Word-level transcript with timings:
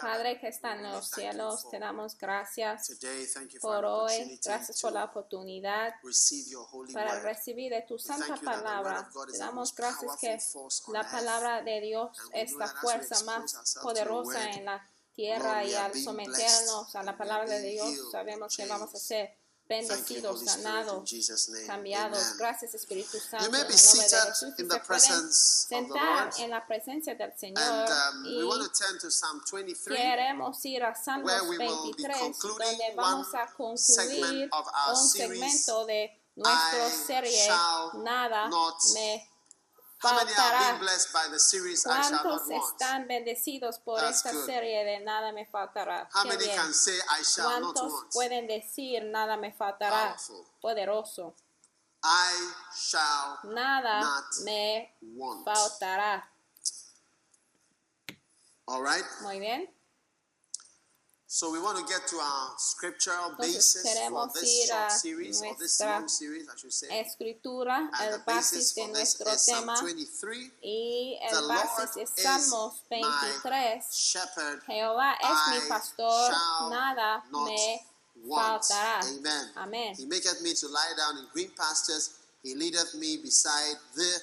Padre 0.00 0.38
que 0.38 0.48
está 0.48 0.74
en 0.74 0.82
los 0.84 1.10
cielos, 1.10 1.68
te 1.70 1.78
damos 1.78 2.16
gracias 2.16 2.92
por 3.60 3.84
hoy. 3.84 4.38
Gracias 4.44 4.80
por 4.80 4.92
la 4.92 5.04
oportunidad 5.04 5.94
para 6.92 7.20
recibir 7.20 7.72
de 7.72 7.82
tu 7.82 7.98
santa 7.98 8.36
palabra. 8.36 9.08
Te 9.30 9.38
damos 9.38 9.74
gracias 9.74 10.16
que 10.20 10.38
la 10.92 11.08
palabra 11.10 11.62
de 11.62 11.80
Dios 11.80 12.10
es 12.32 12.52
la 12.52 12.68
fuerza 12.68 13.24
más 13.24 13.78
poderosa 13.82 14.50
en 14.50 14.66
la 14.66 14.86
tierra 15.14 15.64
y 15.64 15.74
al 15.74 15.94
someternos 15.94 16.94
a 16.94 17.02
la 17.02 17.16
palabra 17.16 17.48
de 17.48 17.70
Dios 17.70 18.10
sabemos 18.12 18.56
que 18.56 18.66
vamos 18.66 18.94
a 18.94 18.98
ser 18.98 19.37
Name. 19.68 21.66
cambiados. 21.66 22.18
Amen. 22.18 22.38
Gracias 22.38 22.74
Espíritu 22.74 23.18
Santo. 23.18 23.44
You 23.44 23.52
may 23.52 23.64
be 23.64 23.74
seated 23.74 24.58
in 24.58 24.68
the 24.68 24.78
presence 24.80 25.66
of 25.70 25.86
the 25.88 25.92
sentar 25.92 26.30
en 26.38 26.50
la 26.50 26.66
presencia 26.66 27.14
del 27.14 27.32
Señor 27.36 27.86
um, 27.86 28.24
y 28.24 28.38
we 28.38 28.44
want 28.44 28.62
to 28.62 28.70
turn 28.72 28.98
to 28.98 29.10
Psalm 29.10 29.42
23. 29.44 29.94
Queremos 29.94 30.64
ir 30.64 30.82
a 30.82 30.94
Salmos 30.94 31.26
where 31.26 31.42
we 31.50 31.58
will 31.58 31.92
be 31.94 32.02
23, 32.02 32.18
concluding 32.18 32.78
donde 32.78 32.96
vamos 32.96 33.34
a 33.34 33.46
concluir 33.54 34.50
un 34.88 35.08
segmento 35.08 35.84
de 35.86 36.18
nuestra 36.34 36.90
serie 36.90 37.48
Nada 38.02 38.48
me 38.94 39.27
faltará. 40.00 40.70
been 40.72 40.80
blessed 40.80 41.12
by 41.12 41.28
the 41.30 41.38
series 41.38 41.84
I 41.86 42.02
shall 42.02 42.10
not 42.12 42.22
¿Cuántos 42.24 42.50
están 42.50 43.06
bendecidos 43.08 43.78
por 43.80 44.00
That's 44.00 44.18
esta 44.24 44.32
good. 44.32 44.46
serie 44.46 44.84
de 44.84 45.00
Nada 45.00 45.32
me 45.32 45.44
faltará? 45.46 46.08
How 46.12 46.24
many 46.24 46.46
can 46.46 46.72
say 46.72 46.94
I 47.18 47.22
shall 47.22 47.60
not 47.60 47.74
¿Cuántos 47.74 47.92
want? 47.92 48.12
pueden 48.12 48.46
decir 48.46 49.04
Nada 49.04 49.36
me 49.36 49.52
faltará? 49.52 50.14
Powerful. 50.16 50.46
Poderoso. 50.60 51.34
I 52.04 52.52
shall 52.76 53.38
Nada 53.52 54.00
not 54.00 54.24
me 54.44 54.88
want. 55.16 55.44
faltará. 55.44 56.22
All 58.66 58.82
right. 58.82 59.04
Muy 59.22 59.40
bien. 59.40 59.68
So 61.30 61.52
we 61.52 61.60
want 61.60 61.76
to 61.76 61.84
get 61.84 62.06
to 62.08 62.16
our 62.16 62.52
scriptural 62.56 63.32
Entonces, 63.36 63.84
basis 63.84 64.08
for 64.08 64.28
this 64.32 64.66
short 64.66 64.92
series 64.92 65.42
or 65.42 65.54
this 65.60 65.78
long 65.78 66.08
series, 66.08 66.48
I 66.48 66.56
should 66.56 66.72
say. 66.72 66.86
Escritura, 67.04 67.76
And 68.00 68.12
el 68.12 68.12
the 68.18 68.24
basis 68.26 68.72
de 68.72 68.88
nuestro 68.88 69.30
is 69.30 69.42
Psalm 69.42 69.60
tema 69.66 69.78
23. 69.78 70.50
y 70.62 71.18
The 71.28 71.36
el 71.36 71.48
Lord 71.48 71.60
basis 71.76 71.96
es 71.98 72.10
is 72.16 72.24
Salmos 72.24 72.80
my 72.90 73.02
23. 73.42 73.84
shepherd. 73.92 74.62
Jehová 74.66 75.16
es 75.20 75.62
mi 75.62 75.68
pastor, 75.68 76.30
nada 76.70 77.22
not 77.30 77.44
me 77.46 77.80
faltará. 78.26 79.00
Amen. 79.04 79.50
Amén. 79.56 79.94
He 79.98 80.06
maketh 80.06 80.40
me 80.40 80.54
to 80.54 80.66
lie 80.68 80.94
down 80.96 81.18
in 81.18 81.26
green 81.34 81.50
pastures. 81.54 82.14
He 82.42 82.54
leadeth 82.54 82.94
me 82.94 83.18
beside 83.18 83.76
the 83.94 84.22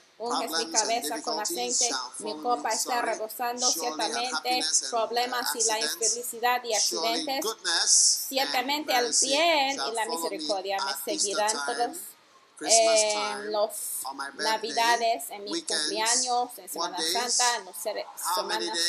Unges 0.21 0.51
mi 0.51 0.71
cabeza 0.71 1.19
con 1.23 1.39
aceite, 1.39 1.89
mi 2.19 2.37
copa 2.43 2.69
está 2.69 3.01
rebosando 3.01 3.67
ciertamente, 3.71 4.63
problemas 4.91 5.55
y 5.55 5.63
la 5.63 5.79
infelicidad 5.79 6.63
y 6.63 6.75
accidentes. 6.75 7.43
Ciertamente 7.87 8.95
el 8.95 9.11
bien 9.19 9.79
y 9.79 9.91
la 9.95 10.05
misericordia 10.05 10.77
me 10.85 10.93
seguirán 11.03 11.51
todos 11.65 11.97
en 12.61 13.17
my 14.15 14.25
birthday, 14.33 14.51
navidades, 14.51 15.29
en 15.31 15.43
mi 15.43 15.51
weekends, 15.51 15.81
cumpleaños, 15.81 16.57
en 16.57 16.69
Semana 16.69 16.97
Santa, 17.01 17.55
en 17.55 17.65
los 17.65 17.75
semanas, 17.77 18.79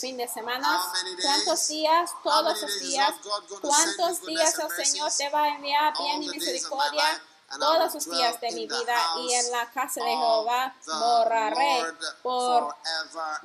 fin 0.00 0.16
de 0.18 0.28
semana. 0.28 0.92
¿Cuántos 1.22 1.68
días? 1.68 2.10
Todos 2.22 2.60
los 2.60 2.80
días. 2.80 3.14
¿Cuántos 3.62 4.26
días 4.26 4.54
el 4.58 4.86
Señor 4.86 5.10
te 5.16 5.30
va 5.30 5.44
a 5.44 5.48
enviar 5.54 5.94
bien 5.98 6.22
y 6.22 6.28
misericordia? 6.28 7.22
Todos 7.58 8.06
dwell 8.06 8.18
días 8.18 8.40
de 8.40 8.52
mi 8.52 8.66
vida 8.66 8.96
y 9.18 9.34
en 9.34 9.50
la 9.50 9.70
casa 9.70 10.02
de 10.02 10.10
Jehová 10.10 10.74
moraré 10.86 11.84
por 12.22 12.74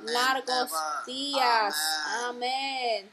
largos 0.00 0.70
días. 1.06 1.74
Amén. 2.24 3.12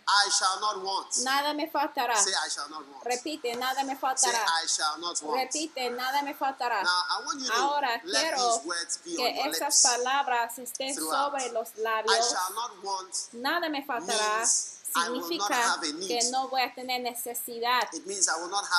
Nada 1.24 1.54
me 1.54 1.68
faltará. 1.68 2.16
Say, 2.16 2.32
I 2.32 2.50
shall 2.50 2.70
not 2.70 2.88
want. 2.88 3.04
Repite, 3.04 3.56
nada 3.56 3.84
me 3.84 3.96
faltará. 3.96 4.46
I 4.64 4.68
shall 4.68 4.98
not 5.00 5.22
want. 5.22 5.42
Repite, 5.42 5.90
nada 5.92 6.22
me 6.22 6.34
faltará. 6.34 6.84
Ahora 7.58 8.02
quiero 8.02 8.62
que 9.04 9.50
lips. 9.60 9.84
palabras 9.84 10.58
estén 10.60 10.96
sobre 10.96 11.50
los 11.52 11.70
I 11.76 11.82
labios. 11.82 12.30
shall 12.30 12.54
not 12.56 12.84
want 12.84 13.16
Nada 13.34 13.70
me 13.70 13.84
faltará. 13.84 14.44
Significa 15.04 15.80
que 16.08 16.20
no 16.32 16.48
voy 16.48 16.62
a 16.62 16.74
tener 16.74 17.02
necesidad. 17.02 17.90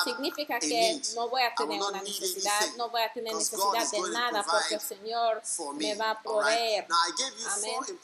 Significa 0.03 0.59
que 0.59 1.01
no 1.15 1.29
voy 1.29 1.43
a 1.43 1.53
tener 1.55 1.81
una 1.81 2.01
necesidad, 2.01 2.75
no 2.77 2.89
voy 2.89 3.01
a 3.01 3.13
tener 3.13 3.35
necesidad 3.35 3.91
de 3.91 4.01
nada 4.11 4.43
porque 4.43 4.75
el 4.75 4.81
Señor 4.81 5.41
me. 5.75 5.95
va 5.95 6.11
a 6.11 6.21
proveer. 6.21 6.87
Amén. 6.89 7.99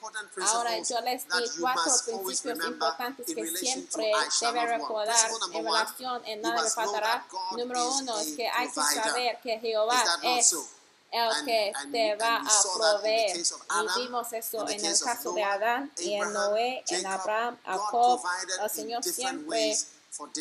Ahora 0.48 0.78
yo 0.80 1.02
les 1.02 1.28
di 1.28 1.60
cuatro 1.60 1.94
principios 2.06 2.68
importantes 2.68 3.26
que 3.26 3.48
siempre 3.58 4.12
debe 4.42 4.66
recordar 4.66 5.30
en 5.54 5.66
relación 5.66 6.26
en 6.26 6.42
nada 6.42 6.62
know 6.62 6.70
faltará. 6.70 7.26
Número 7.52 7.94
uno 7.96 8.20
es 8.20 8.36
que 8.36 8.48
hay 8.48 8.68
que 8.68 8.82
saber 8.82 9.40
que 9.42 9.60
Jehová 9.60 10.04
es? 10.24 10.56
El 11.14 11.46
que 11.46 11.72
and- 11.76 11.92
te 11.92 12.12
and 12.12 12.22
va 12.22 12.36
a 12.38 12.64
proveer. 12.78 13.38
Y 13.38 14.02
vimos 14.02 14.34
eso 14.34 14.68
en 14.68 14.84
el 14.84 15.00
caso 15.00 15.32
de 15.34 15.44
Adán 15.44 15.92
y 15.98 16.14
en 16.16 16.34
Noé, 16.34 16.84
en 16.88 17.06
Abraham, 17.06 17.58
Jacob. 17.64 18.22
El 18.62 18.70
Señor 18.70 19.04
siempre 19.04 19.78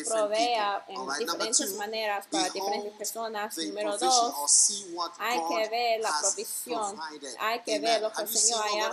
provea 0.07 0.85
en 0.87 1.01
right, 1.09 1.17
diferentes 1.17 1.71
two, 1.71 1.77
maneras 1.77 2.27
para 2.29 2.49
diferentes 2.49 2.93
personas. 2.93 3.57
Número 3.57 3.97
dos, 3.97 4.35
hay 5.17 5.39
que 5.49 5.69
ver 5.69 5.99
la 5.99 6.11
provisión, 6.21 6.99
hay 7.39 7.59
que 7.61 7.75
Amen. 7.77 7.81
ver 7.81 8.01
lo 8.03 8.13
que 8.13 8.21
el 8.21 8.27
Señor 8.27 8.63
haya 8.65 8.91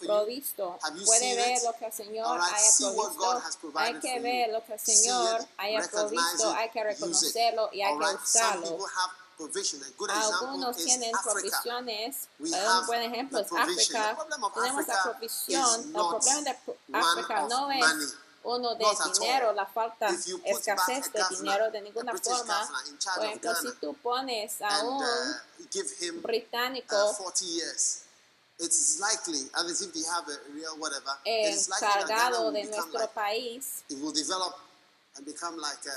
provisto. 0.00 0.78
Puede 1.06 1.34
ver 1.34 1.62
lo 1.62 1.72
que 1.72 1.86
el 1.86 1.92
Señor 1.92 2.36
right, 2.40 2.54
haya 2.54 2.72
provisto. 2.76 3.42
Hay 3.76 3.94
que 4.00 4.20
ver 4.20 4.50
lo 4.50 4.64
que 4.64 4.72
el 4.74 4.80
Señor 4.80 5.48
haya 5.56 5.88
provisto. 5.90 6.50
Hay 6.52 6.70
que 6.70 6.84
reconocerlo 6.84 7.70
y 7.72 7.82
hay 7.82 7.98
que 7.98 8.14
usarlo. 8.22 8.78
Algunos 9.38 10.76
tienen 10.76 11.12
provisiones. 11.22 12.28
Un 12.38 12.86
buen 12.86 13.02
ejemplo 13.02 13.38
es. 13.40 13.52
África. 13.52 14.18
Tenemos 14.54 14.86
la 14.86 15.02
provisión. 15.02 15.80
is 15.80 15.86
El 15.86 15.92
problema 15.92 16.40
de 16.42 16.56
África 16.92 17.46
no 17.48 17.70
es 17.70 18.16
uno 18.44 18.74
de 18.76 18.84
dinero, 19.14 19.52
la 19.52 19.66
falta, 19.66 20.08
escasez 20.44 21.12
de 21.12 21.22
dinero 21.36 21.70
de 21.70 21.82
ninguna 21.82 22.14
forma. 22.16 22.68
Por 23.16 23.24
ejemplo, 23.24 23.54
si 23.54 23.72
tú 23.80 23.94
pones 24.02 24.62
a 24.62 24.84
un 24.84 25.02
uh, 25.02 26.20
británico 26.22 27.10
uh, 27.10 27.14
40 27.14 27.44
years. 27.44 28.02
it's 28.60 29.00
likely, 29.00 29.46
and 29.56 29.70
as 29.70 29.82
if 29.82 29.92
they 29.94 30.02
have 30.12 30.24
a 30.26 30.52
real 30.52 30.74
whatever, 30.78 31.14
it 31.24 31.54
is 31.54 31.68
likely 31.70 32.08
that 32.08 32.32
will 32.32 32.50
de 32.52 32.64
nuestro 32.64 33.00
like, 33.00 33.14
país, 33.14 33.82
it 33.88 33.98
will 34.00 34.12
develop 34.12 34.58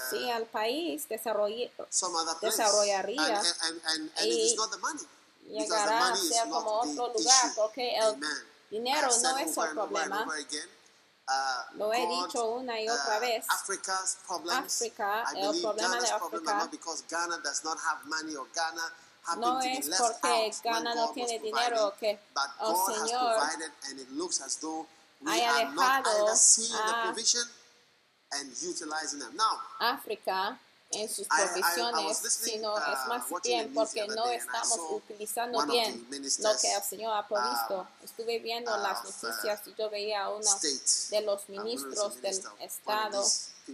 sí, 0.10 0.30
al 0.32 0.46
país 0.48 1.08
desarrolle, 1.08 1.72
some 1.90 2.16
other 2.16 2.36
place. 2.40 2.58
desarrollaría 2.58 3.42
y 4.24 4.46
is 4.46 4.56
not 4.56 4.72
the 4.72 4.78
money. 4.78 5.04
Because 5.44 5.68
the 5.68 5.76
llegará 5.76 5.98
a 5.98 6.10
money 6.10 6.22
is 6.22 6.30
ser 6.30 6.48
not 6.48 6.64
como 6.64 6.82
the 6.84 6.92
otro 7.02 7.14
lugar, 7.20 7.46
issue. 7.46 7.56
porque 7.56 7.96
el 7.98 8.04
Amen. 8.14 8.30
dinero 8.70 9.08
no 9.22 9.38
es 9.38 9.58
el 9.58 9.70
problema. 9.74 10.26
uh, 11.28 11.78
Lo 11.78 11.94
he 11.94 12.06
God, 12.06 12.26
dicho 12.28 12.46
una 12.46 12.80
y 12.82 12.88
otra 12.90 13.18
uh, 13.18 13.22
vez. 13.22 13.46
Africa's 13.50 14.18
problems, 14.28 14.66
África, 14.76 15.24
el 15.36 15.62
problema 15.62 16.00
de 16.00 16.10
África 16.10 16.52
are 16.52 16.60
not 16.60 16.72
because 16.72 17.04
Ghana 17.10 17.40
does 17.44 17.64
not 17.64 17.78
have 17.80 18.06
money 18.06 18.36
or 18.36 18.48
Ghana 18.54 18.82
happened 19.24 19.42
no 19.42 19.60
to 19.62 19.68
be 19.68 19.78
es 19.78 19.90
porque 19.98 20.52
Ghana 20.64 20.96
no 20.96 21.12
tiene 21.14 21.40
dinero 21.40 21.94
que 22.00 22.20
but 22.34 22.50
el 22.60 22.74
God 22.74 22.90
has 22.90 23.10
Señor 23.12 23.36
provided 23.38 23.72
and 23.90 24.00
it 24.00 24.12
looks 24.12 24.42
as 24.42 24.58
though 24.58 24.88
we 25.22 25.32
haya 25.32 25.52
are 25.68 25.72
not 25.76 26.04
dejado 26.04 26.26
and 28.34 28.50
utilizing 28.62 29.20
them. 29.20 29.36
Now, 29.36 29.60
África 29.80 30.58
en 30.94 31.10
sus 31.10 31.28
provisiones, 31.28 32.18
sino 32.18 32.74
uh, 32.74 32.78
es 32.78 33.08
más 33.08 33.42
bien 33.44 33.74
porque 33.74 34.06
no 34.08 34.26
estamos 34.30 34.80
utilizando 34.92 35.66
bien 35.66 36.06
lo 36.10 36.58
que 36.60 36.76
el 36.76 36.84
Señor 36.84 37.14
ha 37.16 37.28
provisto. 37.28 37.80
uh, 37.80 38.06
Estuve 38.06 38.40
viendo 38.40 38.76
las 38.78 39.00
uh, 39.00 39.28
noticias 39.28 39.62
y 39.68 39.74
yo 39.76 39.90
veía 39.90 40.24
a 40.24 40.30
uno 40.30 40.50
de 41.10 41.22
los 41.22 41.48
ministros 41.50 42.22
del 42.22 42.42
Estado, 42.60 43.26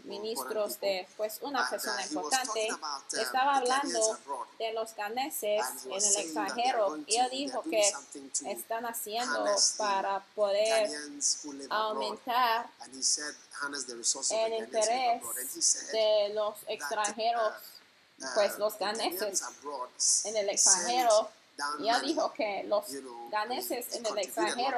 ministros 0.03 0.79
de, 0.79 1.07
pues 1.17 1.39
una 1.41 1.69
persona 1.69 1.95
uh, 1.95 1.99
was 1.99 2.11
importante, 2.11 2.69
um, 2.71 3.19
estaba 3.19 3.57
hablando 3.57 4.17
de 4.59 4.73
los 4.73 4.93
he 4.93 5.57
en 5.85 6.03
el 6.03 6.17
extranjero. 6.17 6.97
y 7.07 7.15
él 7.17 7.29
dijo 7.31 7.61
que 7.63 7.93
están 8.45 8.85
haciendo 8.85 9.45
para 9.77 10.23
poder 10.35 10.89
aumentar 11.69 12.69
el 14.31 14.53
interés 14.53 15.21
de 15.91 16.31
los 16.33 16.55
extranjeros, 16.67 17.53
uh, 18.19 18.25
pues 18.35 18.57
los 18.57 18.77
abroad 19.41 19.89
en 20.25 20.37
el 20.37 20.49
extranjero. 20.49 21.29
Ya 21.80 22.00
dijo 22.00 22.31
que 22.33 22.63
los 22.68 22.86
ganeses 23.31 23.95
en 23.95 24.06
el 24.06 24.18
extranjero 24.19 24.77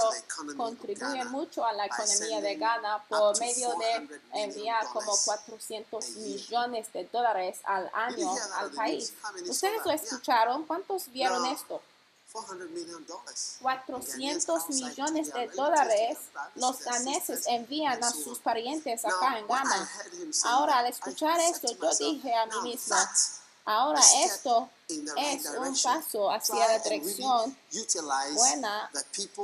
contribuyen 0.56 1.30
mucho 1.30 1.66
a 1.66 1.74
la 1.74 1.86
economía 1.86 2.40
de 2.42 2.56
Ghana 2.56 3.04
por 3.10 3.38
medio 3.40 3.70
de 3.76 4.08
400 4.08 4.08
million 4.08 4.22
enviar 4.34 4.86
como 4.88 5.06
dollars 5.12 5.26
400 5.26 6.06
a 6.06 6.08
year. 6.08 6.18
millones 6.18 6.94
de 6.94 7.04
dólares 7.06 7.60
al 7.64 7.92
año 7.94 8.34
al 8.56 8.72
país. 8.72 9.14
¿Ustedes 9.48 9.86
lo 9.86 9.92
escucharon? 9.92 10.66
¿Cuántos 10.66 11.12
vieron 11.12 11.46
esto? 11.48 11.82
400 12.32 12.70
million 12.70 13.06
dollars. 13.08 13.58
400 13.62 14.70
millones 14.70 15.34
de 15.34 15.48
dólares 15.48 16.18
los 16.56 16.80
ganeses 16.80 17.48
envían 17.48 18.02
a 18.04 18.12
sus 18.12 18.40
parientes 18.40 19.04
acá 19.04 19.40
en 19.40 19.48
Ghana. 19.48 19.90
Ahora, 20.46 20.78
al 20.80 20.86
escuchar 20.86 21.40
esto, 21.40 21.74
yo 21.74 21.96
dije 21.98 22.34
a 22.34 22.46
mí 22.46 22.70
mismo, 22.70 22.96
ahora 23.70 24.02
esto 24.24 24.70
es 24.88 25.46
un 25.46 25.80
paso 25.84 26.32
hacia 26.32 26.68
la 26.68 26.80
dirección 26.80 27.56
buena 28.34 28.90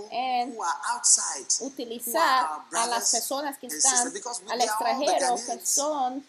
en 0.10 0.58
utilizar 1.60 2.66
a 2.72 2.88
las 2.88 3.12
personas 3.12 3.58
que 3.60 3.68
están 3.68 4.12
al 4.50 4.62
extranjero, 4.62 5.36
que 5.36 5.66
son 5.66 6.28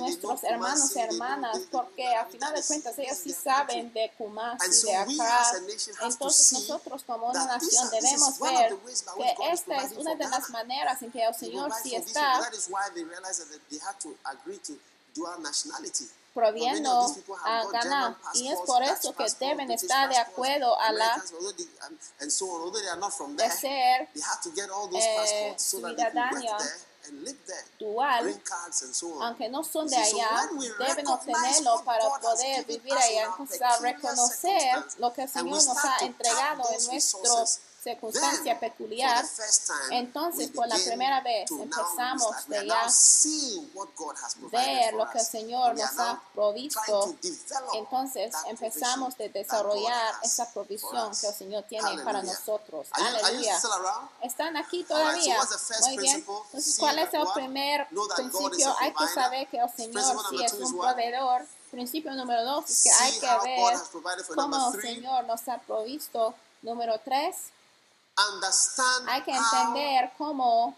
nuestros 0.00 0.42
hermanos 0.42 0.96
y 0.96 0.98
hermanas, 0.98 1.58
porque 1.70 2.12
a 2.16 2.26
final 2.26 2.52
de 2.54 2.62
cuentas 2.64 2.98
ellos 2.98 3.18
sí 3.22 3.32
saben 3.32 3.92
de 3.92 4.12
Kumasi, 4.18 4.86
de 4.86 4.96
acá. 4.96 5.52
Entonces 6.02 6.52
nosotros 6.52 7.04
como 7.06 7.28
una 7.28 7.46
nación 7.46 7.90
debemos 7.90 8.38
ver 8.40 8.76
que 9.38 9.50
esta 9.52 9.76
es 9.76 9.92
una 9.92 10.16
de 10.16 10.28
las 10.28 10.50
maneras 10.50 11.00
en 11.02 11.12
que 11.12 11.24
el 11.24 11.34
Señor 11.34 11.72
sí 11.80 11.94
está 11.94 12.40
proviendo 16.34 17.14
a 17.44 17.64
Ghana 17.66 18.18
y 18.34 18.48
es 18.48 18.58
por 18.60 18.82
eso 18.82 19.14
que 19.14 19.26
deben 19.38 19.70
estar 19.70 20.08
de 20.08 20.16
acuerdo 20.18 20.78
a 20.78 20.92
la 20.92 21.22
de 23.36 23.50
ser 23.50 24.08
eh, 24.94 25.54
ciudadanía 25.56 26.56
dual, 27.78 28.42
aunque 29.20 29.48
no 29.48 29.64
son 29.64 29.88
de 29.88 29.96
allá, 29.96 30.48
deben 30.78 31.06
obtenerlo 31.08 31.82
para 31.84 32.08
poder 32.20 32.64
vivir 32.64 32.92
allá. 32.92 33.24
Entonces, 33.24 33.80
reconocer 33.80 34.84
lo 34.98 35.12
que 35.12 35.22
el 35.22 35.28
Señor 35.28 35.64
nos 35.64 35.84
ha 35.84 35.98
entregado 36.00 36.62
en 36.70 36.86
nuestra 36.86 37.44
circunstancia 37.82 38.60
peculiar, 38.60 39.24
entonces 39.90 40.50
por 40.50 40.68
la 40.68 40.76
primera 40.76 41.20
vez 41.20 41.50
empezamos 41.50 42.46
de 42.46 42.66
ya 42.66 42.86
ver 44.50 44.94
lo 44.94 45.10
que 45.10 45.18
el 45.18 45.24
Señor 45.24 45.76
nos 45.76 45.98
ha 45.98 46.22
provisto. 46.32 47.14
Entonces 47.74 48.34
empezamos 48.46 49.16
de 49.16 49.28
desarrollar 49.30 50.14
esa 50.22 50.50
provisión 50.52 51.12
que 51.20 51.26
el 51.26 51.34
Señor 51.34 51.64
tiene 51.64 52.02
para 52.04 52.22
nosotros. 52.22 52.88
Aleluya. 52.92 53.60
¿Están 54.22 54.56
aquí 54.56 54.84
todavía? 54.84 55.36
Muy 55.80 55.98
bien. 55.98 56.16
Entonces, 56.16 56.76
¿cuál 56.78 56.98
es 56.98 57.12
el 57.12 57.26
primer 57.34 57.88
principio? 57.88 58.76
Hay 58.78 58.92
que 58.94 59.08
saber 59.08 59.48
que 59.48 59.58
el 59.58 59.70
Señor 59.70 60.16
sí 60.30 60.44
es 60.44 60.52
un 60.52 60.78
proveedor. 60.78 61.46
Principio 61.70 62.12
número 62.12 62.44
dos 62.44 62.68
es 62.68 62.82
que 62.82 62.90
hay 62.90 63.18
que 63.18 63.26
ver 63.44 63.78
cómo 64.34 64.72
el 64.74 64.82
Señor 64.82 65.24
nos 65.24 65.48
ha 65.48 65.58
provisto. 65.58 66.34
Número 66.60 67.00
tres, 67.04 67.36
hay 69.08 69.22
que 69.22 69.32
entender 69.32 70.12
cómo 70.18 70.74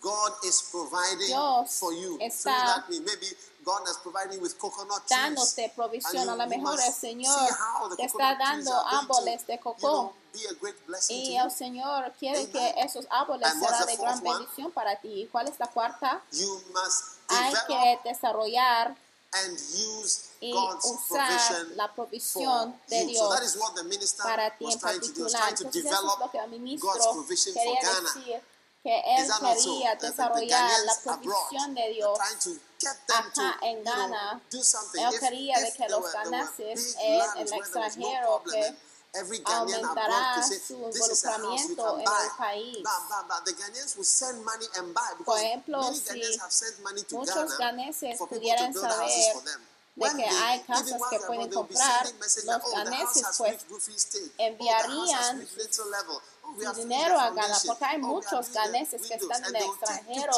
God 0.00 0.32
is 0.42 0.62
providing 0.70 1.26
Dios 1.26 1.78
for 1.78 1.92
you 1.94 2.18
está 2.20 2.84
way. 2.88 3.00
Maybe 3.00 3.26
God 3.64 3.82
has 3.86 3.96
provided 3.98 4.40
with 4.42 4.52
coconut 4.58 5.02
dándote 5.08 5.72
provisión. 5.74 6.28
A 6.28 6.36
lo 6.36 6.44
you 6.44 6.48
mejor 6.50 6.78
el 6.80 6.92
Señor 6.92 7.48
te 7.96 8.04
está 8.04 8.34
dando 8.36 8.72
árboles 8.86 9.46
de 9.46 9.54
you 9.54 9.60
coco. 9.62 9.80
know, 9.80 10.12
be 10.34 10.40
a 10.46 10.52
great 10.60 10.76
blessing 10.86 11.16
to 11.16 11.30
Y 11.30 11.36
you. 11.36 11.42
el 11.42 11.50
Señor 11.50 12.12
quiere 12.18 12.50
que 12.50 12.58
Amen. 12.58 12.78
esos 12.86 13.06
árboles 13.10 13.48
the 13.58 13.86
de 13.86 13.96
gran 13.96 14.18
one? 14.18 14.30
bendición 14.38 14.70
para 14.72 14.96
ti. 15.00 15.22
¿Y 15.22 15.26
cuál 15.28 15.48
es 15.48 15.58
la 15.58 15.68
cuarta? 15.68 16.20
You 16.32 16.60
must 16.74 17.18
Hay 17.28 17.54
develop 17.54 17.66
que 17.68 18.08
desarrollar 18.10 18.96
and 19.44 19.58
use 19.58 20.30
y 20.40 20.52
God's 20.52 20.86
provision 21.08 21.76
la 21.76 21.88
for 21.88 21.94
provisión 22.06 22.80
de. 22.88 23.04
Dios 23.06 23.18
So 23.18 23.34
that 23.34 23.42
is 23.42 23.56
what 23.56 23.74
the 23.74 23.84
minister 23.84 24.22
para 24.22 24.50
ti 24.58 24.64
was 24.64 24.74
en 24.74 24.80
trying 24.80 25.00
to 25.00 25.12
do. 25.12 25.24
Was 25.24 25.32
particular. 25.32 25.40
trying 25.40 25.56
to 25.56 25.64
Entonces 25.64 25.84
eso 25.84 25.88
es 25.88 26.00
develop 26.00 26.20
lo 26.20 26.30
que 26.30 26.38
el 26.38 26.48
ministro 26.50 26.90
God's 26.92 27.06
provision 27.06 27.54
for 27.54 27.74
Ghana. 27.82 28.12
decir, 28.14 28.42
que 28.82 29.00
él 29.16 29.26
so? 29.26 29.40
quería 29.40 29.90
The- 29.92 29.96
the- 29.96 30.00
the 30.00 30.06
desarrollar 30.10 30.70
la 30.84 30.94
provisión 31.04 31.74
de 31.74 31.88
Dios 31.94 32.18
trying 32.18 32.38
to 32.38 32.50
get 32.80 32.96
them 33.06 33.32
to, 33.32 33.40
acá 33.40 33.58
en 33.62 33.76
you 33.78 33.82
know, 33.84 33.94
Ghana. 33.96 34.40
If- 35.14 35.20
quería 35.20 35.58
de 35.60 35.72
que 35.72 35.88
los 35.88 36.04
big 36.04 36.14
en 37.00 37.20
el 37.38 37.50
no 37.50 37.56
extranjero 37.56 38.42
que 38.44 38.76
aumentará 39.44 40.42
su 40.42 40.90
"This 40.90 41.10
is 41.10 41.24
a 41.24 41.32
house 41.32 41.62
you 41.62 41.70
involucramiento 41.70 41.98
en 41.98 42.04
buy." 42.04 42.24
el 42.24 42.30
país. 42.36 42.78
Por 45.24 45.38
ejemplo, 45.38 45.92
si 45.94 47.14
muchos 47.14 47.58
ganeses 47.58 48.18
pudieran 48.18 48.74
saber 48.74 49.10
de 49.96 50.10
que 50.16 50.24
hay 50.28 50.60
casas 50.64 51.00
que 51.10 51.20
pueden 51.20 51.52
comprar, 51.52 52.06
los 52.06 52.62
"Oh, 52.64 52.70
ganeses, 52.72 53.26
pues. 53.38 53.64
Oh, 53.70 53.78
enviarían. 54.38 55.48
Oh, 56.42 56.72
dinero 56.74 57.18
a 57.18 57.30
Ghana, 57.30 57.56
porque 57.66 57.84
hay 57.84 57.98
muchos 57.98 58.50
ganeses 58.50 59.02
que 59.02 59.14
windows." 59.14 59.30
están 59.30 59.44
en 59.44 59.56
el 59.56 59.62
extranjero 59.70 60.32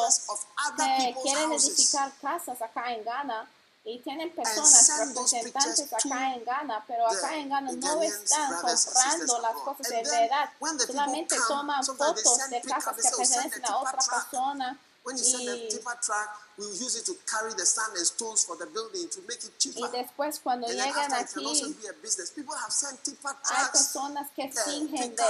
que 0.76 1.16
quieren 1.22 1.52
edificar 1.52 2.12
casas 2.20 2.60
acá 2.60 2.92
en 2.92 3.04
Ghana 3.04 3.50
y 3.88 4.00
tienen 4.00 4.34
personas, 4.34 4.98
representantes 4.98 5.92
acá 5.92 6.34
en 6.34 6.44
Ghana, 6.44 6.84
pero 6.88 7.06
acá 7.06 7.36
en 7.36 7.48
Ghana 7.48 7.70
no 7.70 8.02
están 8.02 8.60
comprando 8.60 9.38
las 9.40 9.54
cosas 9.54 9.88
then 9.88 10.04
verdad, 10.04 10.50
solamente 10.84 11.36
toman 11.46 11.84
fotos 11.84 12.50
de 12.50 12.60
casas 12.62 12.96
que 12.96 13.02
say, 13.02 13.12
"Oh, 13.12 13.24
send 13.24 13.52
pertenecen 13.52 13.64
a 13.64 13.76
otra 13.76 13.92
tipper 13.92 14.04
truck." 14.04 14.30
persona 14.30 14.78
When 15.04 15.16
you 15.16 15.22
send 15.22 15.48
a 15.48 15.54
y, 15.54 15.68
tipper 15.68 16.00
truck, 16.00 16.28
we 16.58 16.66
will 16.66 16.74
use 16.74 16.96
it 16.98 17.06
to 17.06 17.14
carry 17.30 17.54
the 17.54 17.64
sand 17.64 17.94
and 17.94 18.04
stones 18.04 18.44
for 18.44 18.56
the 18.56 18.66
building 18.66 19.08
to 19.08 19.20
make 19.28 19.38
it 19.44 19.56
cheaper. 19.56 19.86
y 19.86 19.88
después 19.92 20.40
cuando 20.40 20.66
And 20.66 20.74
llegan 20.74 21.12
aquí 21.14 21.76
be 21.80 21.86
a 21.86 21.92
business. 22.02 22.32
People 22.32 22.56
have 22.56 22.72
sent 22.72 23.00
tipper 23.04 23.36
hay 23.44 23.66
personas 23.70 24.28
que 24.34 24.46
uh, 24.46 24.64
fingen 24.64 25.14
de 25.14 25.22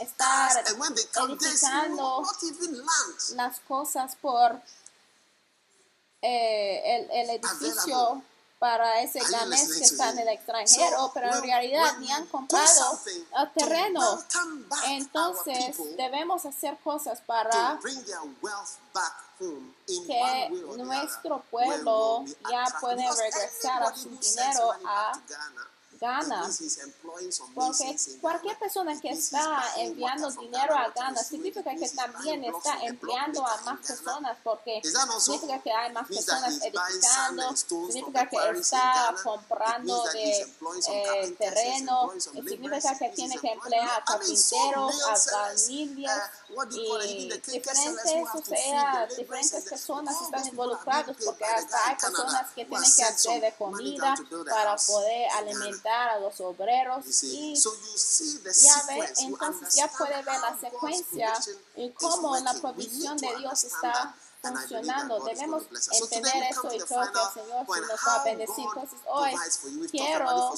estar 0.00 0.64
edificando 0.66 2.22
las 3.36 3.60
cosas 3.60 4.16
por 4.16 4.60
eh, 6.22 6.82
el, 6.84 7.10
el 7.10 7.30
edificio 7.30 8.22
para 8.62 9.00
ese 9.00 9.18
ganés 9.28 9.76
que 9.76 9.82
está 9.82 10.10
en 10.10 10.20
el 10.20 10.28
extranjero, 10.28 11.10
pero 11.12 11.34
en 11.34 11.42
realidad 11.42 11.98
ni 11.98 12.12
han 12.12 12.26
do 12.26 12.30
comprado 12.30 13.00
el 13.40 13.52
terreno. 13.54 14.22
Entonces 14.86 15.96
debemos 15.96 16.46
hacer 16.46 16.78
cosas 16.84 17.20
para 17.22 17.80
que 19.86 20.48
nuestro 20.76 21.42
pueblo 21.50 22.24
ya 22.48 22.64
puede 22.80 23.04
regresar 23.04 23.82
a 23.82 23.96
su 23.96 24.10
dinero 24.10 24.72
a 24.86 25.20
Ghana 26.02 26.50
Porque 27.54 27.96
cualquier 28.20 28.58
persona 28.58 29.00
que 29.00 29.10
está 29.10 29.62
enviando 29.76 30.30
dinero 30.32 30.74
a 30.76 30.88
Ghana, 30.88 31.22
significa 31.22 31.74
que 31.76 31.88
también 31.90 32.44
está 32.44 32.82
empleando 32.82 33.46
a 33.46 33.56
más 33.62 33.86
personas 33.86 34.36
porque 34.42 34.82
significa 34.82 35.62
que 35.62 35.70
hay 35.70 35.92
más 35.92 36.08
personas 36.08 36.60
edificando, 36.60 37.56
significa 37.56 38.28
que 38.28 38.36
está 38.58 39.14
comprando 39.22 40.04
de 40.06 40.40
eh, 40.88 41.36
terreno, 41.38 42.12
significa 42.18 42.98
que 42.98 43.08
tiene 43.10 43.38
que 43.38 43.52
emplear 43.52 43.88
a 43.88 44.04
carpinteros, 44.04 45.02
albañiles? 45.04 46.10
Even 46.52 47.08
y 47.08 47.30
diferentes, 47.30 48.44
sea, 48.44 49.06
diferentes 49.16 49.64
personas 49.64 50.20
están 50.20 50.42
being 50.42 50.56
porque 51.24 51.44
hasta 51.44 51.88
hay 51.88 51.96
personas 51.96 52.50
que 52.54 52.64
tienen 52.66 52.94
que 52.94 53.04
hacer 53.04 53.40
de 53.40 53.52
comida 53.54 54.14
para 54.50 54.76
poder 54.76 55.30
in 55.60 55.78
A 55.92 56.18
los 56.18 56.40
obreros 56.40 57.22
y 57.22 57.54
so 57.54 57.70
you 57.70 57.98
see 57.98 58.38
the 58.38 58.50
ya 58.50 58.82
ve, 58.88 59.06
sequence, 59.06 59.22
you 59.22 59.28
entonces 59.28 59.74
ya 59.74 59.88
puede 59.88 60.22
ver 60.22 60.40
la 60.40 60.58
secuencia 60.58 61.34
y 61.76 61.90
cómo 61.90 62.34
la 62.38 62.54
provisión 62.54 63.18
de 63.18 63.28
Dios 63.36 63.64
está 63.64 64.14
funcionando. 64.42 65.20
Debemos 65.20 65.62
entender 65.92 66.42
esto 66.50 66.72
y 66.72 66.78
creo 66.80 67.12
que 67.12 67.18
el 67.18 67.44
Señor 67.44 67.66
nos 67.66 68.00
va 68.06 68.14
a 68.14 68.24
bendecir. 68.24 68.64
Entonces 68.64 68.98
hoy 69.06 69.88
quiero 69.90 70.54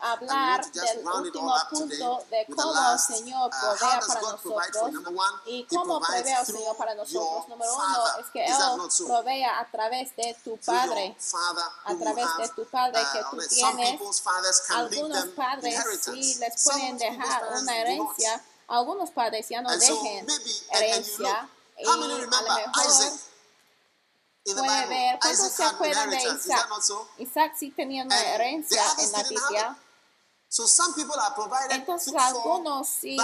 hablar 0.00 0.72
del 0.72 1.06
último 1.06 1.54
punto 1.70 2.24
de 2.30 2.46
cómo 2.54 2.92
el 2.92 2.98
Señor 2.98 3.50
uh, 3.50 3.66
does 3.66 4.06
para 4.06 4.20
nosotros 4.20 4.92
y 5.46 5.64
cómo 5.64 6.00
provee 6.00 6.32
el 6.32 6.46
Señor 6.46 6.76
para 6.76 6.94
nosotros. 6.94 7.48
Número 7.48 7.74
uno 7.74 8.04
es 8.20 8.26
que 8.32 8.44
Él 8.44 9.06
provea 9.06 9.60
a 9.60 9.70
través 9.70 10.16
de 10.16 10.36
tu 10.44 10.56
Padre. 10.58 11.16
a 11.84 11.94
través 11.94 12.24
have, 12.24 12.42
de 12.42 12.48
tu 12.54 12.64
padre 12.66 13.00
que 13.12 13.18
uh, 13.20 13.30
tú 13.30 13.38
tienes, 13.48 14.00
Algunos 14.70 15.26
padres 15.28 15.80
sí 16.02 16.34
les 16.36 16.64
pueden 16.64 16.98
dejar 16.98 17.42
una 17.60 17.76
herencia. 17.78 18.42
Algunos 18.66 19.10
padres 19.10 19.48
ya 19.48 19.62
no 19.62 19.70
dejen 19.70 20.26
herencia. 20.72 21.48
Y 21.78 21.86
a 21.86 21.96
lo 21.96 22.08
mejor 22.08 23.27
puede 24.54 24.86
ver, 24.86 25.18
¿cuántos 25.20 25.52
se 25.52 25.64
acuerdan 25.64 26.10
de 26.10 26.16
Isaac? 26.16 26.68
so? 26.82 27.08
Isaac 27.18 27.54
sí 27.56 27.70
tenía 27.70 28.04
una 28.04 28.20
herencia 28.20 28.82
en 28.98 29.12
la 29.12 29.22
Biblia. 29.22 29.76
So 30.48 30.66
some 30.66 30.94
people 30.94 31.14
are 31.20 31.34
provided 31.34 31.72
Entonces 31.72 32.14
algunos 32.16 32.88
sí 32.88 33.16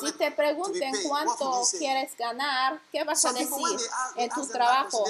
Si 0.00 0.12
te 0.12 0.30
pregunten 0.32 0.92
cuánto 1.04 1.62
quieres 1.78 2.16
ganar, 2.16 2.80
¿qué 2.90 3.04
vas 3.04 3.24
a 3.24 3.32
decir 3.32 3.78
en 4.16 4.30
tu 4.30 4.46
trabajo? 4.46 5.04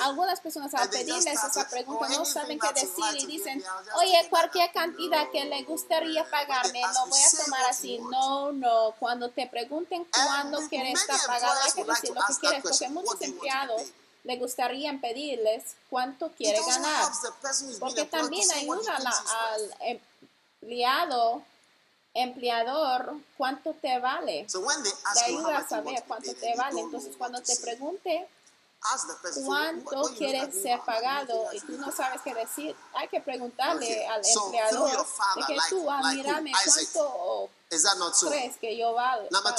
Algunas 0.00 0.40
personas 0.40 0.74
al 0.74 0.88
pedirles 0.88 1.26
esa 1.26 1.68
pregunta 1.68 2.06
or 2.06 2.10
no 2.10 2.24
saben 2.24 2.58
qué 2.58 2.72
decir 2.72 3.04
y 3.16 3.26
dicen, 3.26 3.62
oye, 3.96 4.26
cualquier 4.30 4.72
cantidad 4.72 5.30
que 5.30 5.44
le 5.44 5.62
gustaría 5.64 6.28
pagarme, 6.30 6.80
lo 6.80 7.06
voy 7.06 7.20
a 7.20 7.44
tomar 7.44 7.64
así. 7.66 7.98
No, 7.98 8.52
no, 8.52 8.94
cuando 8.98 9.30
te 9.30 9.46
pregunten 9.46 10.06
cuándo 10.12 10.60
quieres 10.68 11.00
estar 11.00 11.20
pagado, 11.26 11.60
hay 11.62 11.72
que 11.72 11.84
decir 11.84 12.10
lo 12.14 12.20
que 12.26 12.34
quieres, 12.40 12.62
porque 12.62 12.88
muchos 12.88 13.20
empleados 13.22 13.82
le 14.24 14.36
gustaría 14.36 14.98
pedirles 15.00 15.76
cuánto 15.88 16.30
quiere 16.32 16.60
ganar, 16.66 17.10
porque 17.78 18.04
también 18.04 18.50
ayuda 18.52 18.96
al 18.96 19.98
empleado, 20.60 21.42
empleador, 22.14 23.14
cuánto 23.36 23.74
te 23.74 23.98
vale. 23.98 24.48
So 24.48 24.62
Te 25.14 25.24
ayuda 25.24 25.58
a 25.58 25.68
saber 25.68 26.02
cuánto 26.06 26.34
te 26.34 26.54
vale. 26.56 26.80
Entonces, 26.80 27.14
cuando 27.16 27.40
te 27.40 27.56
pregunte 27.56 28.28
cuánto 29.44 30.02
quieres 30.16 30.62
ser 30.62 30.80
pagado 30.80 31.52
y 31.52 31.60
tú 31.60 31.76
no 31.76 31.92
sabes 31.92 32.20
qué 32.22 32.34
decir, 32.34 32.74
hay 32.94 33.08
que 33.08 33.20
preguntarle 33.20 34.06
al 34.06 34.22
empleador 34.24 35.06
de 35.36 35.42
que 35.46 35.58
tú, 35.68 35.90
ah, 35.90 36.12
mírame, 36.14 36.52
cuánto 36.52 37.50
crees 38.28 38.56
que 38.56 38.76
yo. 38.76 38.96
Number 39.30 39.54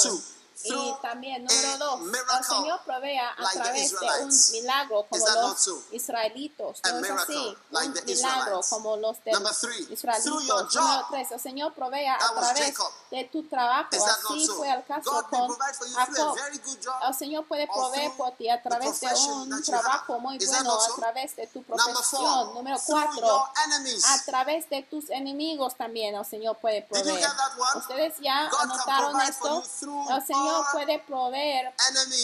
Y 0.63 0.93
también, 1.01 1.47
a 1.49 1.53
número 1.53 1.77
dos, 1.77 1.99
el 2.37 2.45
Señor 2.45 2.79
provea 2.85 3.29
a 3.29 3.41
like 3.41 3.59
través 3.59 3.91
de 3.91 4.23
un 4.23 4.51
milagro 4.51 5.07
como 5.09 5.25
los 5.25 5.59
so? 5.59 5.83
israelitos. 5.91 6.81
No 6.83 6.99
es 6.99 7.11
así, 7.11 7.57
like 7.71 7.99
un 7.99 8.05
milagro 8.05 8.61
como 8.69 8.97
los 8.97 9.23
de 9.23 9.31
through 9.31 9.91
israelitos. 9.91 10.75
Número 10.75 11.05
tres, 11.09 11.31
el 11.31 11.39
Señor 11.39 11.73
provea 11.73 12.15
a 12.15 12.33
través 12.33 12.65
Jacob. 12.65 12.91
de 13.09 13.23
tu 13.25 13.43
trabajo. 13.47 13.89
Así 13.91 14.45
so? 14.45 14.55
fue 14.55 14.69
el 14.69 14.85
caso 14.85 15.11
God 15.11 15.23
con 15.29 15.57
Jacob. 15.57 16.37
El 17.07 17.13
Señor 17.15 17.47
puede 17.47 17.67
proveer 17.67 18.11
por 18.13 18.31
ti 18.33 18.49
a 18.49 18.61
través 18.61 18.99
de 18.99 19.07
un 19.15 19.63
trabajo 19.63 20.19
muy 20.19 20.37
bueno, 20.37 20.79
a 20.79 20.95
través 20.95 21.35
de 21.35 21.47
tu 21.47 21.63
profesión. 21.63 22.53
Número 22.53 22.77
cuatro, 22.85 23.45
a 23.45 24.25
través 24.25 24.69
de 24.69 24.83
tus 24.83 25.09
enemigos 25.09 25.75
también 25.75 26.13
el 26.15 26.25
Señor 26.25 26.57
puede 26.57 26.83
proveer. 26.83 27.27
Ustedes 27.75 28.13
ya 28.19 28.47
anotaron 28.59 29.19
esto. 29.21 29.63
El 30.09 30.25
Señor 30.25 30.40
your 30.45 30.65
puede 30.71 30.99
proveer 30.99 31.73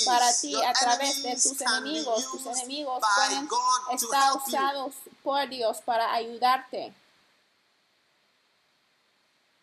para 0.05 0.33
ti 0.33 0.55
a 0.63 0.73
través 0.73 1.23
de 1.23 1.33
tus 1.33 1.61
enemigos. 1.61 2.25
Tus 2.31 2.45
enemigos 2.45 3.01
pueden 3.15 3.49
estar 3.93 4.33
usados 4.35 4.95
por 5.23 5.47
Dios 5.49 5.81
para 5.81 6.13
ayudarte. 6.13 6.93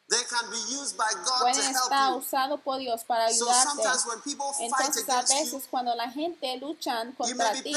They 0.07 0.23
can 0.29 0.51
be 0.51 0.59
used 0.71 0.97
by 0.99 1.11
God 1.25 1.25
to 1.25 1.41
Pueden 1.41 1.65
help 1.65 1.85
estar 1.85 2.13
usados 2.15 2.61
por 2.61 2.79
Dios 2.79 3.05
para 3.05 3.25
ayudarte. 3.25 3.83
Entonces 4.61 5.09
a 5.09 5.23
veces 5.23 5.67
cuando 5.71 5.95
la 5.95 6.11
gente 6.11 6.57
luchan 6.59 7.13
contra 7.13 7.53
ti, 7.55 7.75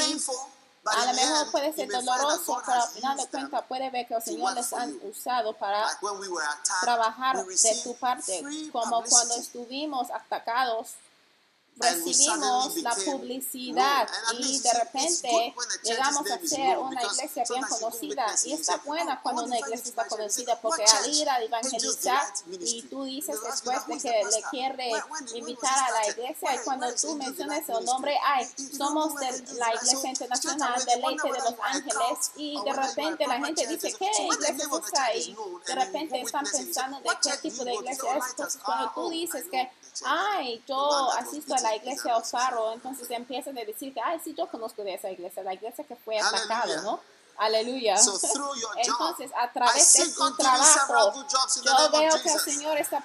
a 0.96 1.06
lo 1.06 1.12
mejor 1.14 1.50
puede 1.50 1.72
ser 1.72 1.88
doloroso, 1.88 2.62
pero 2.64 2.82
al 2.82 2.88
final 2.88 3.16
de 3.16 3.26
cuentas 3.26 3.64
puede 3.68 3.90
ver 3.90 4.06
que 4.06 4.14
el 4.14 4.20
to 4.20 4.26
Señor 4.26 4.42
work 4.42 4.56
les 4.56 4.66
for 4.68 4.80
han 4.80 4.98
usado 5.02 5.52
para 5.54 5.86
trabajar 6.80 7.44
de 7.44 7.80
tu 7.82 7.94
parte, 7.96 8.42
como 8.72 9.02
cuando 9.04 9.34
estuvimos 9.36 10.10
atacados, 10.10 10.94
recibimos 11.78 12.76
la 12.78 12.94
publicidad 12.94 14.08
y 14.38 14.58
de 14.60 14.72
repente 14.72 15.54
llegamos 15.82 16.30
a 16.30 16.38
ser 16.46 16.78
una 16.78 17.02
iglesia 17.02 17.44
bien 17.48 17.64
conocida 17.64 18.26
y 18.44 18.52
está 18.52 18.72
say, 18.74 18.80
buena 18.84 19.14
"Oh, 19.14 19.22
cuando 19.22 19.44
una 19.44 19.58
iglesia 19.58 19.90
está 19.90 20.02
you 20.04 20.08
to 20.08 20.14
evangelize." 20.16 20.44
conocida 20.44 20.60
porque 20.60 20.84
al 20.84 21.14
ir 21.14 21.28
a 21.28 21.42
evangelizar 21.42 22.26
y 22.46 22.82
tú 22.82 23.04
dices 23.04 23.36
después 23.42 23.78
"Who 23.86 23.94
de 23.94 24.00
que 24.00 24.24
le 24.24 24.42
quiere 24.50 24.92
invitar 25.34 25.78
a 25.78 25.90
la 25.90 26.08
iglesia 26.08 26.54
y 26.54 26.58
cuando 26.64 26.94
tú 26.94 27.14
mencionas 27.16 27.68
el 27.68 27.84
nombre, 27.84 28.18
ay, 28.24 28.46
somos 28.76 29.14
de 29.16 29.30
la 29.54 29.74
iglesia 29.74 30.10
internacional 30.10 30.84
Deleite 30.84 31.22
wonder 31.22 31.32
de 31.32 31.50
Los 31.50 31.60
Ángeles 31.60 32.30
y 32.36 32.62
de 32.64 32.72
repente 32.72 33.26
la 33.26 33.38
gente 33.40 33.66
dice, 33.66 33.92
¿qué 33.98 34.10
iglesia 34.22 34.66
es 35.12 35.18
is 35.18 35.28
Y 35.28 35.36
de 35.66 35.74
repente 35.74 36.20
están 36.20 36.44
pensando 36.44 37.00
de 37.00 37.08
"What 37.08 37.18
qué 37.22 37.36
tipo 37.38 37.64
de 37.64 37.72
go 37.72 37.78
to?" 37.78 37.84
iglesia 37.84 38.08
Oh, 38.08 38.18
es. 38.18 38.30
Entonces 38.30 38.60
cuando 38.64 38.90
tú 38.92 39.00
oh, 39.00 39.10
dices 39.10 39.44
que. 39.50 39.70
Ay, 40.06 40.62
The 40.66 40.72
yo 40.72 41.10
asisto 41.12 41.54
a 41.54 41.60
la 41.60 41.76
iglesia 41.76 42.16
Osaro, 42.16 42.72
entonces 42.72 43.10
empiezan 43.10 43.56
a 43.58 43.64
decir 43.64 43.92
que, 43.92 44.00
ay, 44.00 44.18
sí, 44.22 44.34
yo 44.36 44.46
conozco 44.46 44.82
de 44.84 44.94
esa 44.94 45.10
iglesia, 45.10 45.42
la 45.42 45.54
iglesia 45.54 45.84
que 45.84 45.96
fue 45.96 46.18
Hallelujah. 46.18 46.82
¿no? 46.82 47.00
Aleluya. 47.38 47.96
So 47.96 48.18
through 48.18 48.56
your 48.58 48.74
job, 48.84 48.84
Entonces, 49.16 49.30
a 49.36 49.52
través 49.52 49.92
de 49.92 50.12
tu 50.12 50.36
trabajo, 50.36 51.24
yo 51.62 51.72
veo 52.00 52.10
que 52.22 52.32
el. 52.32 52.40
Señor 52.40 52.76
está 52.78 53.00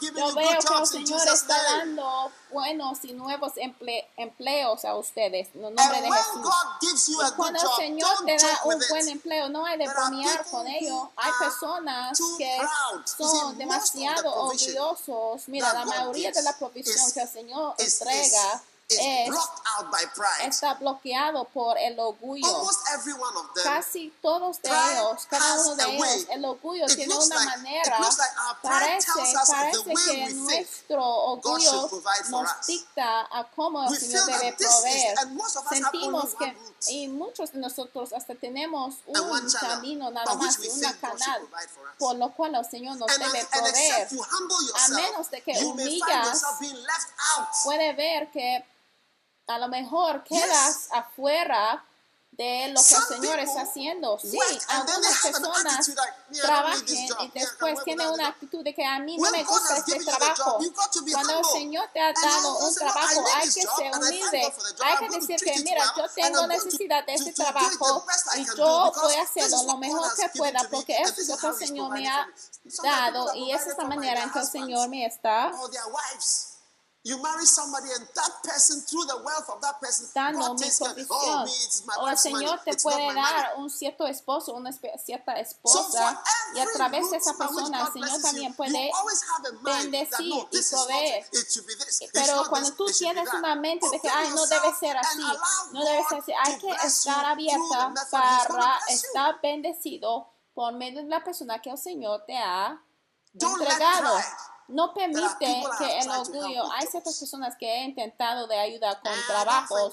giving 0.00 0.16
Yo 0.16 0.34
veo 0.34 0.48
que 0.60 0.74
el 0.74 0.86
Señor 0.86 1.20
está 1.34 1.62
dando 1.78 2.32
buenos 2.50 2.98
y 3.04 3.12
nuevos 3.14 3.54
emple- 3.54 4.06
empleos 4.16 4.84
a 4.84 4.94
ustedes 4.96 5.48
en 5.54 5.64
el 5.64 5.74
nombre 5.74 6.00
de 6.02 6.08
Jesús. 6.12 6.50
Y 7.08 7.36
cuando 7.36 7.58
el 7.60 7.76
Señor 7.76 8.16
te 8.26 8.36
da 8.36 8.60
un 8.64 8.82
buen 8.90 9.08
empleo, 9.08 9.48
no 9.48 9.64
hay 9.66 9.78
de 9.78 9.88
bromear 9.88 10.44
con 10.50 10.66
ello. 10.66 11.10
Hay 11.16 11.32
personas 11.40 12.18
que 12.38 12.58
son 13.16 13.58
demasiado 13.58 14.34
orgullosos. 14.78 15.48
Mira, 15.48 15.72
la 15.72 15.84
mayoría 15.86 16.30
de 16.30 16.42
la 16.42 16.52
provisión 16.58 17.06
is- 17.08 17.12
que 17.14 17.20
el 17.22 17.28
Señor 17.28 17.74
es, 19.00 19.34
está 20.46 20.74
bloqueado 20.74 21.44
por 21.46 21.78
el 21.78 21.98
orgullo. 21.98 22.46
Casi 23.62 24.12
todos 24.20 24.60
de 24.62 24.68
ellos, 24.68 25.26
cada 25.28 25.60
uno 25.60 25.76
de 25.76 25.96
ellos, 25.96 26.26
el 26.30 26.44
orgullo 26.44 26.86
it 26.86 26.96
tiene 26.96 27.14
una 27.14 27.34
like, 27.34 27.50
manera. 27.56 27.98
Like 27.98 28.34
parece 28.62 29.10
parece 29.46 29.94
que 29.94 30.34
nuestro 30.34 31.04
orgullo 31.04 31.90
nos 32.30 32.66
dicta 32.66 33.26
a 33.30 33.44
cómo 33.54 33.88
el 33.88 33.98
Señor 33.98 34.26
debe 34.26 34.52
proveer. 34.52 35.18
Sentimos 35.68 36.34
que, 36.34 36.56
y 36.88 37.08
muchos 37.08 37.52
de 37.52 37.58
nosotros 37.58 38.12
hasta 38.12 38.34
tenemos 38.34 38.96
un 39.06 39.52
camino 39.60 40.10
nada 40.10 40.34
más, 40.34 40.58
un 40.58 40.80
canal, 41.00 41.48
por 41.98 42.16
lo 42.16 42.32
cual 42.34 42.54
el 42.54 42.64
Señor 42.64 42.96
nos 42.96 43.08
debe 43.18 43.44
proveer. 43.46 44.08
A 44.74 44.88
menos 44.88 45.30
de 45.30 45.42
que 45.42 45.64
humillas, 45.64 46.42
puede 47.64 47.92
ver 47.94 48.30
que 48.30 48.64
a 49.46 49.58
lo 49.58 49.68
mejor 49.68 50.24
quedas 50.24 50.84
yes. 50.84 50.92
afuera 50.92 51.84
de 52.36 52.68
lo 52.72 52.82
que 52.82 52.94
el 52.94 53.02
Señor 53.02 53.38
está 53.38 53.60
haciendo. 53.62 54.18
Sí, 54.18 54.38
algunas 54.68 55.18
personas 55.22 55.90
trabajen 56.42 56.84
y 56.88 57.30
después 57.32 57.84
tienen 57.84 58.08
una 58.08 58.28
actitud 58.28 58.64
de 58.64 58.74
que 58.74 58.84
a 58.84 58.98
mí 58.98 59.16
no 59.18 59.30
me 59.30 59.44
gusta 59.44 59.76
este 59.76 60.04
trabajo. 60.04 60.58
Cuando 61.12 61.38
el 61.38 61.44
Señor 61.44 61.88
te 61.92 62.00
ha 62.00 62.12
dado 62.12 62.58
un 62.58 62.74
trabajo, 62.74 63.24
hay 63.36 63.44
que 63.44 63.62
ser 63.62 63.96
humilde. 63.96 64.52
Hay 64.82 65.08
que 65.08 65.16
decir 65.16 65.36
que, 65.36 65.62
mira, 65.62 65.84
yo 65.96 66.08
tengo 66.08 66.46
necesidad 66.46 67.06
de 67.06 67.14
este 67.14 67.32
trabajo 67.32 68.04
y 68.36 68.44
yo 68.56 68.92
voy 69.00 69.14
a 69.14 69.22
hacerlo 69.22 69.62
lo 69.64 69.78
mejor 69.78 70.14
que 70.16 70.28
pueda 70.36 70.60
porque 70.70 70.96
eso 71.00 71.20
es 71.20 71.28
lo 71.28 71.36
que 71.36 71.46
el 71.46 71.54
Señor 71.54 71.90
me 71.92 72.08
ha 72.08 72.26
dado 72.82 73.34
y 73.34 73.52
esa 73.52 73.70
es 73.70 73.78
la 73.78 73.84
manera 73.84 74.22
en 74.22 74.32
que 74.32 74.38
el 74.40 74.46
Señor 74.46 74.88
me 74.88 75.06
está 75.06 75.52
You 77.06 77.20
marry 77.20 77.44
somebody 77.44 77.92
and 77.92 78.08
that 78.14 78.32
person 78.42 78.80
through 78.80 79.04
the 79.04 79.20
wealth 79.22 79.50
of 79.52 79.60
that 79.60 79.78
person 79.78 80.08
dando 80.14 80.38
God 80.40 80.58
mi 80.58 80.70
convicción. 80.70 81.06
Oh, 81.10 81.44
me, 81.44 81.50
it's 81.50 81.84
my 81.84 81.92
o 82.00 82.08
el 82.08 82.16
Señor 82.16 82.64
te 82.64 82.74
puede 82.82 83.12
dar 83.12 83.52
un 83.58 83.68
cierto 83.68 84.06
esposo, 84.06 84.54
una 84.54 84.72
cierta 84.72 85.38
esposa 85.38 85.82
so 85.84 86.56
y 86.56 86.60
a 86.60 86.66
través 86.72 87.10
de 87.10 87.18
esa 87.18 87.34
persona 87.34 87.82
el 87.82 87.92
Señor 87.92 88.22
también 88.22 88.54
puede 88.54 88.90
bendecir 89.60 90.48
y 90.50 90.62
proveer. 90.62 91.26
Eh, 91.30 92.08
pero 92.14 92.42
cuando 92.48 92.72
tú 92.72 92.86
tienes 92.86 93.28
una 93.34 93.54
mente 93.54 93.86
de 93.90 94.00
que 94.00 94.08
Ay, 94.08 94.30
no 94.30 94.46
debe 94.46 94.74
ser 94.74 94.96
así, 94.96 95.20
no 95.72 95.84
debe 95.84 96.04
ser 96.08 96.20
así, 96.20 96.32
hay 96.32 96.58
que 96.58 96.70
estar 96.86 97.22
abierta 97.26 97.92
para 98.10 98.78
estar 98.88 99.40
bendecido 99.42 100.32
por 100.54 100.72
medio 100.72 101.02
de 101.02 101.08
la 101.08 101.22
persona 101.22 101.60
que 101.60 101.68
el 101.68 101.76
Señor 101.76 102.24
te 102.26 102.38
ha 102.38 102.82
entregado 103.34 104.18
no 104.68 104.94
permite 104.94 105.62
que 105.78 105.98
el 105.98 106.10
orgullo, 106.10 106.72
hay 106.72 106.86
ciertas 106.86 107.18
personas 107.18 107.54
que 107.58 107.66
he 107.66 107.84
intentado 107.84 108.46
de 108.46 108.58
ayudar 108.58 109.00
con 109.02 109.12
trabajos, 109.26 109.92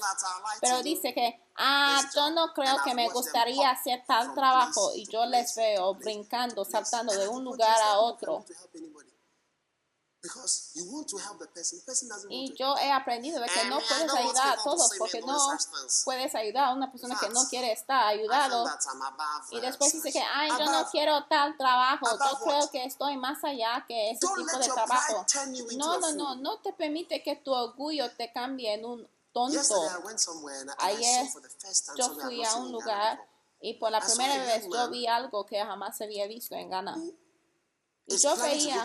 pero 0.60 0.82
dice 0.82 1.12
que, 1.12 1.40
ah, 1.56 2.00
yo 2.14 2.30
no 2.30 2.52
creo 2.54 2.76
que 2.84 2.94
me 2.94 3.08
gustaría 3.10 3.70
hacer 3.70 4.02
tal 4.06 4.34
trabajo 4.34 4.92
y 4.94 5.06
yo 5.10 5.26
les 5.26 5.54
veo 5.54 5.94
brincando, 5.94 6.64
saltando 6.64 7.12
de 7.12 7.28
un 7.28 7.44
lugar 7.44 7.76
a 7.82 7.98
otro. 7.98 8.44
Y 12.30 12.54
yo 12.56 12.76
he 12.78 12.92
aprendido 12.92 13.40
de 13.40 13.48
que 13.48 13.64
no 13.68 13.78
puedes 13.88 14.06
ayudar 14.14 14.48
a 14.58 14.62
todos 14.62 14.90
porque 14.98 15.20
no 15.20 15.36
puedes 16.04 16.34
ayudar 16.36 16.64
a 16.66 16.72
una 16.74 16.90
persona 16.92 17.18
que 17.18 17.28
no 17.28 17.40
quiere 17.50 17.72
estar 17.72 18.06
ayudado. 18.06 18.64
Y 19.50 19.60
después 19.60 19.92
dice 19.92 20.12
que, 20.12 20.22
ay, 20.32 20.50
yo 20.50 20.70
no 20.70 20.88
quiero 20.90 21.24
tal 21.24 21.56
trabajo. 21.56 22.06
Yo 22.30 22.38
creo 22.44 22.70
que 22.70 22.84
estoy 22.84 23.16
más 23.16 23.42
allá 23.42 23.84
que 23.88 24.10
ese 24.12 24.20
tipo 24.36 24.58
de 24.58 24.64
trabajo. 24.86 25.26
No, 25.76 25.98
no, 25.98 26.12
no, 26.16 26.34
no 26.36 26.58
te 26.60 26.72
permite 26.72 27.22
que 27.22 27.36
tu 27.36 27.52
orgullo 27.52 28.10
te 28.16 28.32
cambie 28.32 28.74
en 28.74 28.84
un 28.84 29.08
tonto. 29.32 29.52
Ayer 30.78 31.26
yo 31.96 32.14
fui 32.14 32.44
a 32.44 32.54
un 32.56 32.70
lugar 32.72 33.28
y 33.60 33.74
por 33.74 33.90
la 33.90 34.00
primera 34.00 34.44
vez 34.44 34.64
yo 34.64 34.90
vi 34.90 35.06
algo 35.06 35.46
que 35.46 35.58
jamás 35.64 36.00
había 36.00 36.26
visto 36.26 36.54
en 36.54 36.70
Ghana. 36.70 36.96
Y 38.06 38.16
yo 38.16 38.36
veía 38.36 38.84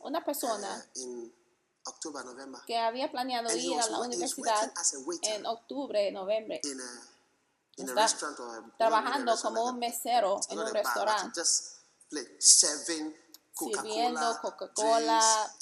una 0.00 0.24
persona 0.24 0.86
que 2.66 2.78
había 2.78 3.10
planeado 3.10 3.54
ir 3.56 3.80
a 3.80 3.86
la 3.88 4.00
universidad 4.00 4.72
en 5.22 5.46
octubre, 5.46 6.10
noviembre. 6.12 6.60
Está 7.76 8.08
trabajando 8.78 9.36
como 9.40 9.64
un 9.66 9.78
mesero 9.78 10.40
en 10.48 10.58
un 10.58 10.72
restaurante, 10.72 11.42
sirviendo 12.38 14.40
Coca-Cola, 14.40 15.56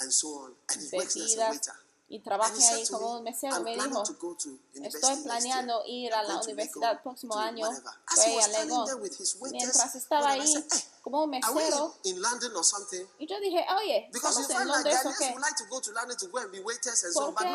bebidas 0.90 1.70
y 2.06 2.20
trabajé 2.20 2.64
ahí 2.66 2.86
como 2.88 3.16
un 3.16 3.22
mesero. 3.24 3.60
Me 3.60 3.74
dijo, 3.74 4.02
estoy 4.82 5.16
planeando 5.22 5.82
ir 5.86 6.12
a 6.12 6.22
la 6.22 6.40
universidad 6.40 6.92
el 6.92 7.00
próximo 7.00 7.36
año. 7.36 7.68
Fue 8.06 8.42
a 8.42 8.48
Lego. 8.48 8.84
Mientras 9.50 9.94
estaba 9.94 10.30
ahí 10.30 10.54
como 11.02 11.24
un 11.24 11.30
mesero, 11.30 11.94
y 13.18 13.26
yo 13.26 13.40
dije, 13.40 13.66
oye, 13.78 14.10
estamos 14.12 14.50
en 14.50 14.68
Londres 14.68 14.98
o 15.04 15.12
qué? 15.18 15.34
Porque 17.14 17.48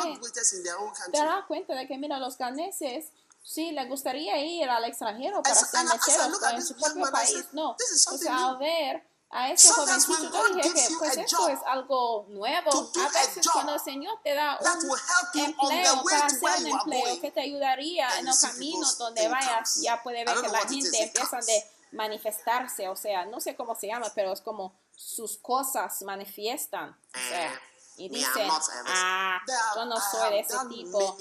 te 1.12 1.18
das 1.18 1.46
cuenta 1.48 1.76
de 1.76 1.88
que, 1.88 1.98
mira, 1.98 2.20
los 2.20 2.38
ganeses 2.38 3.06
sí 3.42 3.72
le 3.72 3.88
gustaría 3.88 4.38
ir 4.44 4.70
al 4.70 4.84
extranjero 4.84 5.42
para 5.42 5.56
ser 5.56 5.86
meseros 5.86 6.40
en 6.54 6.66
su 6.66 6.76
propio 6.76 7.10
país. 7.12 7.46
No, 7.54 7.72
o 8.12 8.18
sea, 8.18 8.50
al 8.50 8.58
ver 8.58 9.09
a 9.32 9.52
ese 9.52 9.72
jovencito 9.72 10.32
yo 10.32 10.56
dije 10.56 10.88
que 10.88 10.96
pues 10.98 11.18
esto 11.18 11.50
es 11.50 11.60
algo 11.66 12.26
nuevo. 12.30 12.72
A 12.72 13.10
veces 13.10 13.48
cuando 13.52 13.76
el 13.76 13.80
Señor 13.80 14.20
te 14.24 14.34
da 14.34 14.58
un 14.60 15.40
empleo 15.40 16.04
para 16.04 16.26
hacer 16.26 16.50
un 16.62 16.68
empleo 16.68 17.22
que 17.22 17.32
te 17.32 17.42
ayudaría 17.42 18.20
en 18.20 18.28
el 18.28 18.34
camino 18.42 18.88
donde 18.98 19.28
vayas, 19.28 19.82
ya 19.82 20.02
puede 20.02 20.26
ver 20.26 20.42
que 20.42 20.48
la 20.48 20.60
gente 20.62 21.04
empieza 21.04 21.38
de 21.40 21.64
manifestarse, 21.92 22.88
o 22.88 22.96
sea, 22.96 23.26
no 23.26 23.40
sé 23.40 23.56
cómo 23.56 23.76
se 23.76 23.88
llama, 23.88 24.12
pero 24.14 24.32
es 24.32 24.42
como 24.42 24.74
sus 24.96 25.38
cosas 25.38 26.02
manifiestan. 26.04 26.90
O 26.90 27.30
sea, 27.30 27.62
y 28.00 28.08
dicen, 28.08 28.50
ah, 28.86 29.42
yo 29.76 29.86
no 29.86 29.98
soy 30.00 30.32
de 30.32 30.40
ese 30.40 30.58
tipo. 30.70 31.18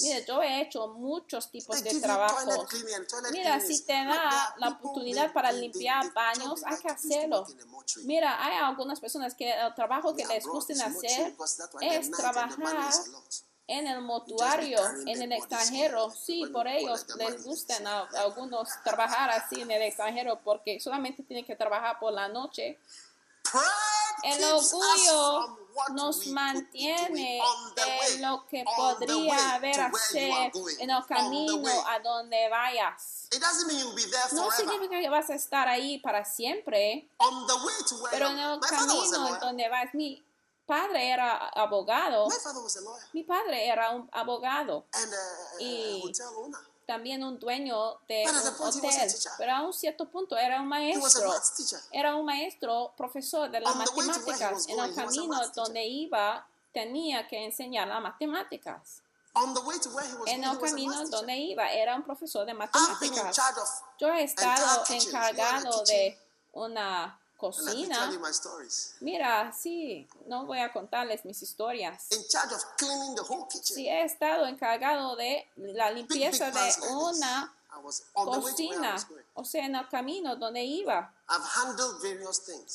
Mira, 0.00 0.18
yo 0.26 0.42
he 0.42 0.60
hecho 0.62 0.88
muchos 0.88 1.48
tipos 1.52 1.80
de 1.84 2.00
trabajos. 2.00 2.66
Mira, 3.30 3.60
si 3.60 3.84
te 3.84 3.92
da 3.92 4.54
la 4.58 4.70
oportunidad 4.70 5.32
para 5.32 5.52
limpiar 5.52 6.12
baños, 6.12 6.64
hay 6.64 6.78
que 6.78 6.88
hacerlo. 6.88 7.46
Mira, 8.02 8.44
hay 8.44 8.56
algunas 8.56 8.98
personas 8.98 9.34
que 9.36 9.52
el 9.52 9.72
trabajo 9.76 10.16
que 10.16 10.26
les 10.26 10.44
gusta 10.44 10.74
hacer 10.84 11.36
es 11.80 12.10
trabajar 12.10 12.90
en 13.68 13.86
el 13.86 14.00
motuario, 14.00 14.80
en 15.06 15.22
el 15.22 15.32
extranjero. 15.32 16.10
Sí, 16.10 16.44
por 16.52 16.66
ellos 16.66 17.06
les 17.16 17.44
gustan 17.44 17.86
a 17.86 18.00
algunos 18.16 18.68
trabajar 18.82 19.30
así 19.30 19.60
en 19.60 19.70
el 19.70 19.82
extranjero 19.82 20.40
porque 20.42 20.80
solamente 20.80 21.22
tienen 21.22 21.44
que 21.44 21.54
trabajar 21.54 22.00
por 22.00 22.12
la 22.12 22.26
noche 22.28 22.78
el 24.22 24.44
orgullo 24.44 25.58
nos 25.92 26.26
mantiene 26.28 27.40
de 27.74 28.18
lo 28.18 28.46
que 28.46 28.64
podría 28.76 29.54
haber 29.54 29.80
hacer 29.80 30.52
en 30.78 30.90
el 30.90 31.06
camino 31.06 31.68
a 31.86 31.98
donde 32.00 32.48
vayas. 32.48 33.28
No 34.32 34.50
significa 34.50 35.00
que 35.00 35.08
vas 35.08 35.30
a 35.30 35.34
estar 35.34 35.68
ahí 35.68 35.98
para 35.98 36.24
siempre, 36.24 37.08
pero 38.10 38.28
en 38.28 38.38
el 38.38 38.60
camino 38.60 39.28
en 39.28 39.40
donde 39.40 39.68
vas, 39.68 39.94
mi 39.94 40.24
padre 40.66 41.10
era 41.10 41.48
abogado, 41.48 42.28
mi 43.12 43.22
padre 43.22 43.68
era 43.68 43.90
un 43.90 44.08
abogado. 44.12 44.86
Y 45.60 46.02
también 46.86 47.22
un 47.24 47.38
dueño 47.38 47.98
de 48.08 48.24
un 48.24 48.36
hotel, 48.36 49.14
pero 49.36 49.52
a 49.52 49.62
un 49.62 49.72
cierto 49.74 50.08
punto 50.08 50.36
era 50.38 50.60
un 50.60 50.68
maestro, 50.68 51.32
era 51.90 52.14
un 52.14 52.24
maestro 52.24 52.94
profesor 52.96 53.50
de 53.50 53.60
las 53.60 53.74
matemáticas. 53.74 54.68
En 54.68 54.78
el 54.78 54.94
camino 54.94 55.48
donde 55.54 55.84
iba 55.84 56.46
tenía 56.72 57.26
que 57.26 57.44
enseñar 57.44 57.88
las 57.88 58.00
matemáticas. 58.00 59.02
En 60.26 60.44
el 60.44 60.58
camino 60.58 61.08
donde 61.08 61.36
iba 61.36 61.70
era 61.72 61.96
un 61.96 62.04
profesor 62.04 62.46
de 62.46 62.54
matemáticas. 62.54 63.36
Yo 63.98 64.08
he 64.08 64.22
estado 64.22 64.84
encargado 64.88 65.82
de 65.84 66.18
una 66.52 67.18
cocina. 67.36 67.96
Mira, 69.00 69.52
sí, 69.52 70.08
no 70.26 70.46
voy 70.46 70.58
a 70.60 70.72
contarles 70.72 71.24
mis 71.24 71.42
historias. 71.42 72.06
Sí, 73.74 73.88
he 73.88 74.04
estado 74.04 74.46
encargado 74.46 75.16
de 75.16 75.46
la 75.56 75.90
limpieza 75.90 76.50
de 76.50 76.88
una 76.88 77.52
cocina, 78.14 78.96
o 79.34 79.44
sea, 79.44 79.66
en 79.66 79.74
el 79.76 79.88
camino 79.88 80.34
donde 80.36 80.64
iba. 80.64 81.12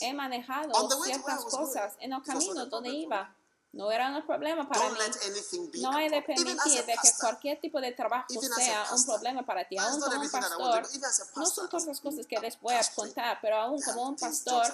He 0.02 0.14
manejado 0.14 0.72
ciertas 1.04 1.44
cosas 1.46 1.94
en 2.00 2.14
el 2.14 2.22
camino 2.22 2.66
donde 2.68 2.90
iba. 2.90 3.34
No 3.74 3.90
era 3.90 4.10
un 4.10 4.26
problema 4.26 4.68
para 4.68 4.90
Don't 4.90 5.00
mí. 5.74 5.82
No 5.82 5.92
hay 5.96 6.10
de 6.10 6.22
permitir 6.22 6.86
de 6.86 6.94
que 7.02 7.10
cualquier 7.20 7.60
tipo 7.60 7.80
de 7.80 7.94
trabajo 7.94 8.28
sea 8.56 8.86
un 8.94 9.06
problema 9.06 9.44
para 9.44 9.66
ti. 9.66 9.78
Aún 9.78 10.02
como 10.02 10.22
un 10.22 10.30
pastor, 10.30 10.88
no 11.36 11.46
son 11.46 11.70
todas 11.70 11.86
las 11.86 12.02
cosas 12.02 12.26
que 12.28 12.38
les 12.40 12.60
voy 12.60 12.76
a 12.76 12.84
contar, 12.94 13.40
pero 13.42 13.56
aún 13.56 13.82
como 13.82 14.10
un 14.10 14.16
pastor, 14.18 14.66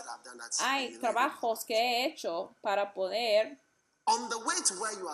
hay 0.62 0.98
trabajos 0.98 1.64
que 1.64 1.76
he 1.76 2.06
hecho 2.08 2.56
para 2.62 2.92
poder 2.92 3.60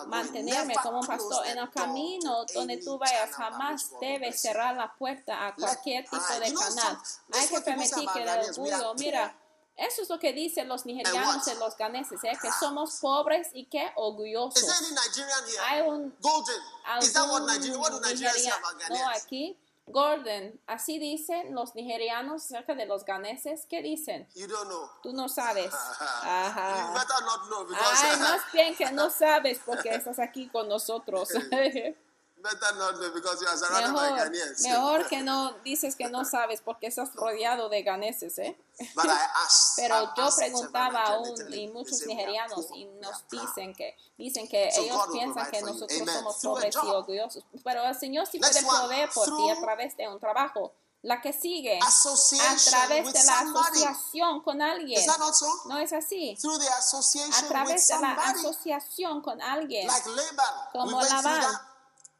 mantenerme 0.06 0.74
como 0.82 1.00
un 1.00 1.06
pastor. 1.06 1.46
En 1.46 1.58
el 1.58 1.70
camino 1.70 2.46
donde 2.54 2.78
tú 2.78 2.96
vayas 2.96 3.32
jamás 3.32 3.90
debes 4.00 4.40
cerrar 4.40 4.76
la 4.76 4.94
puerta 4.94 5.46
a 5.46 5.54
cualquier 5.54 6.04
tipo 6.04 6.16
de 6.40 6.54
canal. 6.54 6.98
hay 7.32 7.48
que 7.48 7.60
permitir 7.60 8.08
que 8.14 8.22
el 8.22 8.28
orgullo 8.28 8.94
mira 8.94 9.36
eso 9.76 10.02
es 10.02 10.08
lo 10.08 10.18
que 10.18 10.32
dicen 10.32 10.68
los 10.68 10.86
nigerianos 10.86 11.36
what? 11.36 11.44
de 11.44 11.54
los 11.58 11.76
ganeses 11.76 12.22
¿eh? 12.24 12.32
que 12.40 12.48
somos 12.60 12.98
pobres 13.00 13.48
y 13.52 13.66
que 13.66 13.84
Is 13.84 13.92
orgullosos 13.96 14.62
there 14.62 14.74
any 14.78 14.94
Nigerian 14.94 15.44
here? 15.46 15.60
hay 15.68 15.80
un 15.82 16.14
Golden. 16.20 16.60
Is 17.02 17.12
that 17.12 17.28
what 17.28 17.42
algún? 17.50 17.78
What 17.80 18.00
nigeriano 18.00 18.66
Ghanaians? 18.78 19.24
aquí 19.24 19.58
Gordon 19.86 20.58
así 20.66 20.98
dicen 20.98 21.54
los 21.54 21.74
nigerianos 21.74 22.44
acerca 22.44 22.74
de 22.74 22.86
los 22.86 23.04
ganeses 23.04 23.66
¿qué 23.68 23.82
dicen? 23.82 24.26
You 24.34 24.46
don't 24.46 24.66
know. 24.68 24.88
tú 25.02 25.12
no 25.12 25.28
sabes 25.28 25.66
You 25.72 26.28
Ajá. 26.28 26.94
better 26.94 27.24
not 27.24 27.48
know 27.48 27.64
because 27.66 28.02
Ay, 28.02 28.18
más 28.20 28.40
bien 28.52 28.74
que 28.76 28.90
no 28.92 29.10
sabes 29.10 29.60
porque 29.66 29.90
estás 29.90 30.18
aquí 30.18 30.48
con 30.48 30.68
nosotros. 30.68 31.28
better 32.44 32.76
not 32.78 33.00
know 33.00 33.10
because 33.12 33.40
you 33.40 33.48
are 33.48 33.56
surrounded 33.56 33.92
by 33.94 34.10
mejor, 34.10 34.18
Ghanaians. 34.18 34.62
mejor 34.62 35.08
que 35.08 35.22
no 35.30 35.54
dices 35.64 35.96
que 35.96 36.08
no 36.08 36.24
sabes 36.24 36.60
porque 36.60 36.86
estás 36.88 37.14
rodeado 37.14 37.68
de 37.70 37.82
ganeses, 37.82 38.38
¿eh? 38.38 38.56
But 38.94 39.06
I 39.06 39.26
asked. 39.44 39.76
Pero 39.82 39.94
I 39.94 40.08
yo 40.16 40.24
asked 40.24 40.38
preguntaba 40.38 41.02
aún 41.04 41.34
y 41.52 41.68
muchos 41.68 42.06
nigerianos 42.06 42.66
y 42.74 42.84
nos 43.00 43.26
dicen 43.28 43.74
que 43.74 43.96
dicen 44.18 44.46
que 44.46 44.70
So 44.70 44.82
ellos 44.82 44.96
God 44.96 45.12
piensan 45.12 45.50
que 45.50 45.62
nosotros 45.62 46.00
Amen. 46.00 46.14
somos 46.14 46.36
pobres 46.42 46.74
y 46.74 46.86
orgullosos. 46.86 47.44
Pero 47.64 47.82
el 47.84 47.94
Señor 47.94 48.26
sí 48.26 48.38
Next 48.38 48.62
puede 48.62 48.78
proveer 48.78 49.10
por 49.10 49.24
ti 49.24 49.50
a 49.50 49.60
través 49.60 49.96
de 49.96 50.08
un 50.08 50.20
trabajo. 50.20 50.74
La 51.02 51.20
que 51.20 51.34
sigue, 51.34 51.78
a 51.78 52.56
través 52.70 53.12
de 53.12 53.24
la 53.24 53.40
asociación 53.40 54.40
con 54.42 54.62
alguien. 54.62 55.02
So? 55.04 55.46
¿No 55.66 55.76
es 55.76 55.92
así? 55.92 56.34
A 56.34 57.46
través 57.46 57.88
de 57.88 58.00
la 58.00 58.12
asociación 58.12 59.20
con 59.20 59.42
alguien. 59.42 59.86
Like 59.86 60.08
Laban. 60.08 60.54
Como 60.72 61.02
Labán. 61.02 61.73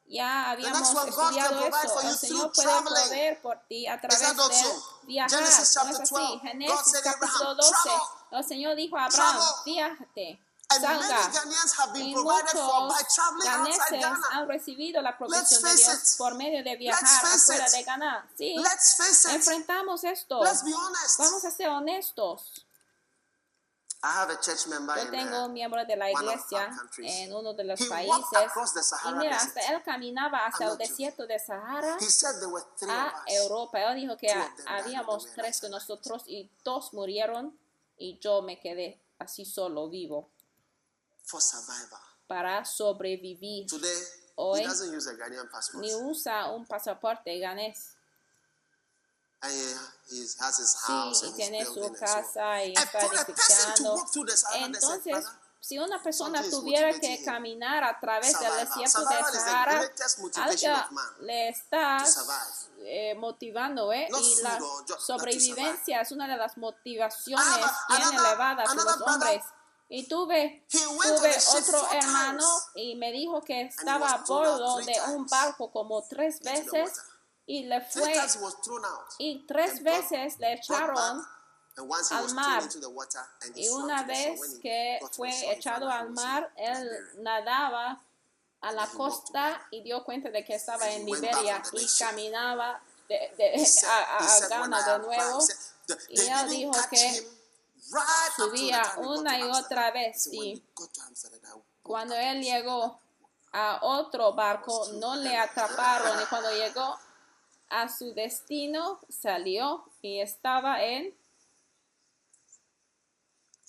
Ya 0.07 0.51
habíamos 0.51 0.89
estudiado 0.89 1.67
eso. 1.83 2.01
El 2.01 2.17
Señor 2.17 2.51
puede 2.53 2.81
proveer 2.81 3.41
por 3.41 3.59
ti 3.67 3.87
a 3.87 3.99
través 3.99 4.19
de 4.19 4.35
viajar. 5.03 5.29
Genesis 5.39 5.57
¿No 5.57 5.63
es 5.63 5.73
chapter 5.73 6.01
así? 6.01 6.13
12, 6.13 6.21
God 6.21 6.41
Génesis 6.41 7.01
capítulo 7.03 7.49
Abraham, 7.49 7.57
12. 7.57 7.71
travel. 7.83 8.01
El 8.31 8.43
Señor 8.43 8.75
dijo 8.75 8.97
a 8.97 9.05
Abraham, 9.05 9.39
many 9.65 10.39
salga. 10.67 11.31
Y 11.95 12.15
muchos 12.15 12.53
ganeses 13.43 14.05
han 14.31 14.47
recibido 14.47 15.01
la 15.01 15.17
provisión 15.17 15.61
de 15.63 15.75
Dios 15.75 16.15
por 16.17 16.35
medio 16.35 16.63
de 16.63 16.71
Let's 16.71 16.79
viajar 16.79 17.07
face 17.07 17.53
afuera 17.53 17.65
it. 17.67 17.71
de 17.71 17.83
Ghana. 17.83 18.29
Sí, 18.37 18.55
enfrentamos 19.31 20.03
esto. 20.03 20.39
Vamos 20.39 21.45
a 21.45 21.51
ser 21.51 21.69
honestos. 21.69 22.64
I 24.05 24.11
have 24.21 24.29
a 24.29 24.39
church 24.39 24.67
member 24.67 24.95
Yo 24.95 25.09
tengo 25.09 25.41
uh, 25.41 25.45
un 25.45 25.53
miembro 25.53 25.83
de 25.83 25.95
la 25.95 26.11
iglesia 26.11 26.69
en 26.99 27.33
uno 27.33 27.53
de 27.53 27.63
los 27.63 27.81
países 27.87 28.39
y 29.03 29.13
mira, 29.15 29.37
hasta 29.37 29.61
él 29.61 29.81
caminaba 29.83 30.45
hacia 30.45 30.67
el 30.67 30.77
desierto 30.77 31.25
de 31.25 31.39
Sahara 31.39 31.97
He 31.99 32.05
said 32.05 32.39
there 32.39 32.51
were 32.51 32.63
three 32.77 32.91
a. 32.91 33.11
Europa. 33.27 33.79
Él 33.79 33.95
dijo 33.95 34.15
que 34.15 34.31
habíamos 34.67 35.25
tres 35.33 35.59
de 35.59 35.69
nosotros 35.69 36.23
y 36.27 36.51
dos 36.63 36.93
murieron 36.93 37.57
y 37.97 38.19
yo 38.19 38.43
me 38.43 38.59
quedé 38.59 39.01
así 39.17 39.43
solo 39.43 39.89
vivo 39.89 40.29
para 42.27 42.63
sobrevivir. 42.63 43.65
Today, 43.67 43.89
Hoy. 44.35 44.65
Ni 45.79 45.95
usa 45.95 46.51
un 46.51 46.65
pasaporte 46.65 47.39
ganés. 47.39 47.95
And 49.34 49.34
he, 49.34 49.34
he 49.34 49.34
has 49.34 49.34
his 49.34 49.34
house 49.34 49.34
Sí, 51.17 51.27
y 51.27 51.31
tiene 51.33 51.65
su 51.65 51.91
casa 51.93 52.63
y 52.63 52.73
está 52.73 52.99
edificando. 52.99 54.05
Entonces, 54.53 55.25
si 55.59 55.79
una 55.79 56.01
persona 56.01 56.43
tuviera 56.47 56.93
que 56.99 57.23
caminar 57.23 57.83
a 57.83 57.99
través 57.99 58.39
del 58.39 58.51
desierto 58.51 59.01
de 59.01 59.39
Sahara, 59.39 59.91
algo 60.35 60.99
le 61.21 61.49
está 61.49 62.05
eh, 62.81 63.15
motivando, 63.15 63.91
¿eh? 63.91 64.07
Y 64.07 64.41
la 64.43 64.59
sobrevivencia 64.99 66.01
es 66.01 66.11
una 66.11 66.27
de 66.27 66.37
las 66.37 66.55
motivaciones 66.57 67.65
bien 67.89 68.13
elevadas 68.13 68.69
de 68.69 68.75
los 68.75 69.01
hombres. 69.01 69.43
Y 69.87 70.07
tuve, 70.07 70.65
tuve 70.71 71.35
otro 71.57 71.91
hermano 71.91 72.47
y 72.75 72.95
me 72.95 73.11
dijo 73.11 73.41
que 73.41 73.61
estaba 73.61 74.09
a 74.11 74.17
bordo 74.17 74.77
de 74.77 74.95
un 75.15 75.25
barco 75.27 75.71
como 75.71 76.03
tres 76.03 76.39
veces. 76.41 76.91
Y 77.47 77.63
le 77.65 77.81
fue 77.81 78.13
y 79.19 79.45
tres 79.45 79.83
veces 79.83 80.39
le 80.39 80.53
echaron 80.53 80.97
al 80.97 82.33
mar. 82.33 82.63
y 83.55 83.69
una 83.69 84.03
vez 84.03 84.39
que 84.61 84.99
fue 85.11 85.29
echado 85.53 85.89
al 85.89 86.09
mar, 86.11 86.51
él 86.55 86.89
nadaba 87.17 88.01
a 88.61 88.71
la 88.71 88.87
costa 88.87 89.67
y 89.69 89.81
dio 89.83 90.03
cuenta 90.03 90.29
de 90.29 90.43
que 90.43 90.55
estaba 90.55 90.89
en 90.89 91.05
Liberia 91.05 91.61
y 91.73 91.87
caminaba 91.99 92.81
de, 93.07 93.33
de- 93.37 93.67
a, 93.87 94.17
a- 94.17 94.47
Ghana 94.47 94.61
"When 94.61 94.73
I 94.73 94.83
de 94.83 94.91
arrived," 94.91 95.05
nuevo. 95.05 95.39
he 95.39 95.45
said, 95.45 95.57
"The- 95.87 95.97
y 96.09 96.19
él 96.29 96.49
dijo 96.49 96.71
que 96.89 97.27
subía 98.35 98.81
una 98.97 99.37
y 99.37 99.41
Amsterdam." 99.43 99.63
otra 99.65 99.91
vez, 99.91 100.15
He 100.15 100.19
said, 100.19 100.33
"When 100.33 100.41
sí. 100.41 100.53
he 100.53 100.63
got 100.73 100.93
to 100.93 101.01
Amsterdam, 101.01 101.41
I 101.43 101.53
woke 101.53 101.65
Cuando 101.83 102.15
él 102.15 102.41
llegó 102.41 102.99
a 103.53 103.79
otro 103.83 104.33
barco, 104.33 104.87
no 104.93 105.15
le 105.15 105.37
atraparon 105.37 106.19
y 106.21 106.25
cuando 106.25 106.49
llegó 106.51 106.97
a 107.75 107.89
su 107.89 108.13
destino 108.13 108.99
salió 109.09 109.83
y 110.01 110.21
estaba 110.21 110.81
en 110.83 111.13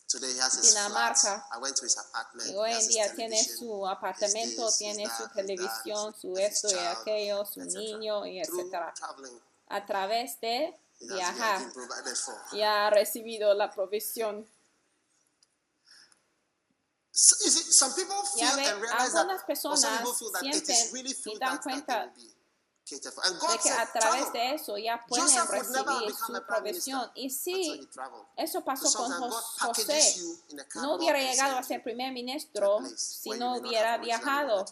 Today 0.08 0.32
he 0.34 0.38
has 0.38 0.54
his 0.54 0.72
Dinamarca. 0.72 1.44
I 1.52 1.58
went 1.58 1.74
to 1.76 1.84
his 1.84 1.98
apartment. 1.98 2.48
Y 2.48 2.54
hoy 2.54 2.70
en 2.70 2.88
día 2.88 3.12
tiene 3.16 3.42
su 3.42 3.84
apartamento, 3.88 4.68
his 4.68 4.78
tiene 4.78 5.02
his 5.02 5.12
su 5.12 5.28
televisión, 5.30 6.14
su 6.14 6.36
esto 6.36 6.68
y 6.70 6.78
aquello, 6.78 7.44
su 7.44 7.60
etc. 7.62 7.74
niño 7.74 8.24
y 8.24 8.38
etcétera. 8.38 8.94
A 9.66 9.84
través 9.84 10.40
de 10.40 10.78
viajar 11.00 11.60
y 12.52 12.62
ha 12.62 12.88
recibido 12.90 13.52
la 13.54 13.68
provisión. 13.72 14.48
So, 17.10 17.34
see, 17.34 17.72
some 17.72 17.92
people 17.94 18.14
feel 18.34 18.46
Ya 18.46 18.56
ve, 18.56 18.66
and 18.66 18.80
realize 18.80 19.12
that, 19.12 19.20
algunas 19.22 19.42
personas 19.42 19.80
that 19.80 20.40
sienten 20.40 20.92
really 20.92 21.16
y 21.24 21.38
dan 21.38 21.58
cuenta 21.58 22.12
de 22.90 23.58
que 23.62 23.70
a 23.70 23.92
través 23.92 24.32
de 24.32 24.54
eso 24.54 24.78
ya 24.78 25.04
pueden 25.08 25.26
recibir 25.26 26.14
su 26.14 26.46
provisión. 26.46 27.10
Y 27.14 27.86
traveled. 27.86 28.26
eso 28.36 28.58
So 28.60 28.64
pasó 28.64 28.98
con 28.98 29.30
José. 29.30 30.14
No 30.76 30.94
hubiera 30.94 31.18
llegado 31.18 31.58
a 31.58 31.62
ser 31.62 31.82
primer 31.82 32.12
ministro 32.12 32.80
si 32.96 33.30
no 33.30 33.56
hubiera 33.56 33.98
viajado. 33.98 34.64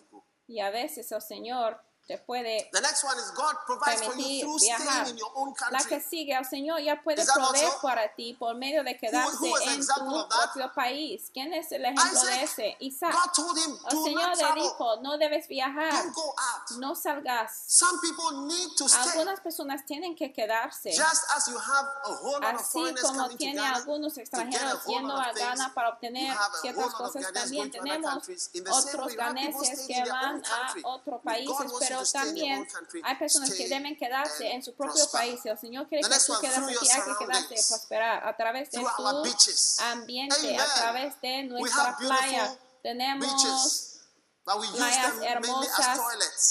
Y 0.46 0.61
a 0.61 0.70
veces 0.70 1.11
el 1.11 1.22
Señor 1.22 1.81
te 2.07 2.19
puede 2.19 2.69
The 2.73 2.81
next 2.81 3.03
one 3.05 3.17
is 3.19 3.31
God 3.35 3.55
provides 3.67 4.03
for 4.03 4.14
you 4.17 4.40
through 4.40 4.59
viajar. 4.61 4.81
staying 5.07 5.09
in 5.11 5.17
your 5.19 5.31
own 5.35 5.55
La 5.71 5.79
country. 5.79 5.88
que 5.88 6.01
sigue, 6.01 6.35
el 6.37 6.45
Señor 6.45 6.81
ya 6.81 7.03
puede 7.03 7.25
proveer 7.25 7.73
para 7.81 8.14
ti 8.14 8.35
por 8.35 8.55
medio 8.57 8.85
de 8.85 8.97
quedarse 8.99 9.37
who 9.38 9.57
en 9.59 9.81
tu 9.87 10.14
of 10.14 10.29
propio 10.29 10.73
país. 10.75 11.31
¿Quién 11.33 11.53
es 11.55 11.73
el 11.73 11.85
ejemplo 11.85 12.23
de 12.25 12.43
ese? 12.43 12.77
Isaac. 12.81 13.12
God 13.14 13.33
told 13.35 13.59
him, 13.59 13.79
El 13.90 14.05
Señor 14.05 14.37
le 14.37 14.62
dijo, 14.62 14.97
no 15.01 15.17
debes 15.19 15.49
viajar, 15.49 15.93
Don't 15.93 16.14
go 16.14 16.35
out. 16.37 16.79
no 16.79 16.95
salgas. 16.95 17.51
Some 17.67 17.99
people 18.01 18.47
need 18.47 18.69
to 18.77 18.88
stay. 18.88 19.11
Algunas 19.11 19.40
personas 19.40 19.85
tienen 19.87 20.14
que 20.14 20.33
quedarse. 20.33 20.90
Just 20.90 21.25
as 21.37 21.49
you 21.49 21.57
have 21.59 21.87
a 22.05 22.12
whole 22.23 22.40
lot 22.40 22.55
of 22.55 22.61
Así 22.61 22.73
foreigners 22.73 23.03
como 23.03 23.29
tiene 23.31 23.61
Ghana 23.62 23.77
algunos 23.77 24.19
extranjeros 24.19 24.85
yendo 24.87 25.17
a 25.17 25.31
of 25.31 25.37
Ghana 25.37 25.73
para 25.75 25.88
obtener 25.90 26.37
ciertas 26.61 26.85
of 26.87 26.95
cosas, 26.95 27.33
también 27.33 27.71
tenemos 27.71 28.29
otros 28.71 29.14
ganeses 29.17 29.87
que 29.87 30.05
van 30.11 30.43
a 30.45 30.75
otros 30.88 31.21
países, 31.23 31.47
you 31.47 31.94
pero 31.99 32.11
también 32.11 32.69
hay 33.05 33.17
personas 33.17 33.53
que 33.53 33.69
deben 33.69 33.97
quedarse 33.97 34.51
en 34.51 34.63
su 34.63 34.75
propio 34.75 35.09
país. 35.11 35.41
Y 35.45 35.49
el 35.49 35.59
Señor 35.59 35.89
quiere 35.89 36.09
que 36.09 36.17
tú 36.17 36.35
quedes 36.41 36.59
aquí, 36.59 36.91
hay 36.91 37.03
que 37.03 37.25
quedarse 37.25 37.55
y 37.55 37.63
prosperar 37.69 38.27
a 38.27 38.37
través 38.37 38.71
de 38.71 38.81
tu 38.81 38.87
ambiente, 39.83 40.59
a 40.59 40.75
través 40.75 41.21
de 41.21 41.43
nuestra 41.45 41.97
playa. 41.97 42.59
Tenemos 42.83 44.01
playas 44.45 45.15
hermosas, 45.23 46.01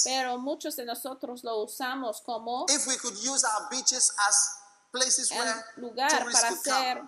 pero 0.04 0.38
muchos 0.38 0.76
de 0.76 0.86
nosotros 0.86 1.44
lo 1.44 1.64
usamos 1.64 2.22
como 2.22 2.66
If 2.70 2.88
we 2.88 2.98
could 2.98 3.16
use 3.18 3.46
our 3.46 3.70
beaches 3.70 4.12
as 4.28 4.64
places 4.92 5.32
el 5.32 5.38
where 5.38 5.66
lugar 5.78 6.26
para 6.32 6.50
hacer 6.50 7.04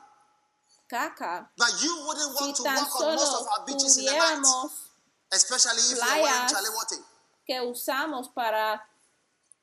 caca. 0.88 1.52
But 1.58 1.71
you 1.82 2.06
wouldn't 2.06 2.38
Si 2.38 2.43
want 2.43 2.56
to 2.58 2.63
tan 2.63 2.76
walk 2.78 3.02
on 3.02 3.15
most 3.15 3.34
of 3.34 3.39
solo 3.39 3.50
our 3.50 3.65
beaches 3.65 3.98
in 3.98 4.06
the 4.06 4.12
night, 4.12 4.21
tuviéramos 4.21 4.71
playas. 5.95 6.54
Que 7.45 7.62
usamos 7.62 8.29
para 8.29 8.88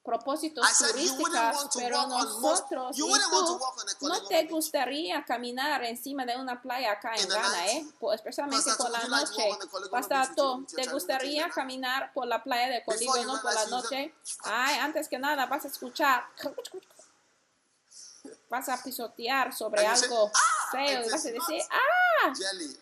propósitos 0.05 0.67
turísticos, 0.79 1.69
pero 1.77 2.07
nosotros 2.09 2.99
y 2.99 3.03
tú 4.01 4.09
no 4.09 4.27
te 4.27 4.45
gustaría 4.47 5.25
caminar 5.25 5.85
encima 5.85 6.27
de 6.27 6.37
una 6.37 6.61
playa 6.61 6.91
acá 6.93 7.15
en 7.15 7.29
Ghana. 7.29 7.67
¿eh? 7.69 7.87
Por- 8.01 8.13
especialmente 8.15 8.69
por 8.77 8.91
la 8.91 9.05
noche. 9.07 9.49
your 9.49 10.67
¿te 10.75 10.87
gustaría 10.91 11.49
caminar 11.51 12.13
por 12.13 12.27
la 12.27 12.43
playa 12.43 12.67
de 12.69 12.79
Before 12.81 12.97
Colibri, 12.99 13.21
you 13.23 13.27
no 13.29 13.41
por 13.41 13.55
la 13.55 13.67
noche? 13.67 14.13
Ay, 14.43 14.79
antes 14.81 15.09
que 15.09 15.19
nada 15.21 15.47
vas 15.47 15.65
a 15.65 15.69
escuchar 15.69 16.25
vas 18.51 18.69
a 18.69 18.83
pisotear 18.83 19.55
sobre 19.55 19.87
algo 19.87 20.31
"Ah!" 20.35 20.62
feo. 20.73 21.07
Y 21.07 21.11
vas 21.11 21.27
a 21.27 21.31
decir, 21.31 21.63
ah, 21.71 22.33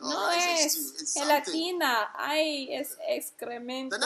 no 0.01 0.31
es 0.31 1.13
gelatina, 1.15 2.13
ay, 2.17 2.75
es 2.75 2.97
excremento. 3.09 3.97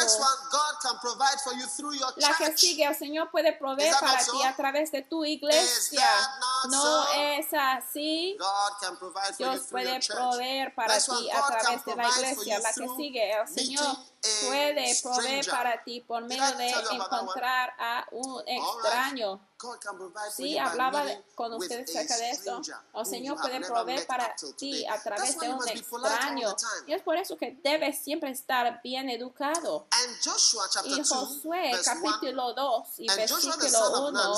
La 2.17 2.37
que 2.37 2.57
sigue, 2.57 2.85
el 2.85 2.97
Señor 2.97 3.31
puede 3.31 3.53
proveer 3.53 3.95
para 4.01 4.19
ti 4.19 4.43
a 4.45 4.57
través 4.57 4.91
de 4.93 5.03
tu 5.03 5.25
iglesia. 5.25 6.09
No 6.71 7.09
es 7.13 7.47
así. 7.53 8.37
Dios 9.39 9.61
puede 9.71 10.01
proveer 10.07 10.75
para 10.75 10.99
ti 10.99 11.31
a 11.31 11.47
través 11.47 11.85
de 11.85 11.97
la 11.97 12.09
iglesia. 12.09 12.59
La 12.61 12.73
que 12.73 12.89
sigue, 12.97 13.33
el 13.33 13.49
Señor 13.49 13.97
puede 14.47 14.97
proveer 15.03 15.47
para 15.47 15.83
ti 15.85 16.01
por 16.01 16.25
medio 16.25 16.57
de 16.57 16.71
encontrar 16.71 17.75
a 17.79 18.07
un 18.13 18.43
extraño. 18.47 19.41
Sí, 20.35 20.59
hablaba 20.59 21.05
con 21.35 21.53
ustedes 21.55 21.89
acerca 21.91 22.17
de 22.19 22.31
esto. 22.31 22.59
El 22.59 22.75
oh, 22.93 23.05
Señor 23.05 23.41
puede 23.41 23.61
proveer 23.61 24.07
para 24.07 24.35
ti 24.57 24.87
a 24.87 25.03
través 25.03 25.39
de 25.39 25.49
un 25.49 25.69
extraño. 25.69 26.55
Y 26.87 26.93
es 26.93 27.03
por 27.03 27.17
eso 27.17 27.37
que 27.37 27.59
debes 27.63 27.99
siempre 27.99 28.31
estar 28.31 28.81
bien 28.83 29.09
educado. 29.09 29.87
Y 30.85 31.03
Josué 31.03 31.73
capítulo 31.85 32.53
2 32.53 32.89
y 32.99 33.09
versículo 33.09 34.09
1 34.09 34.35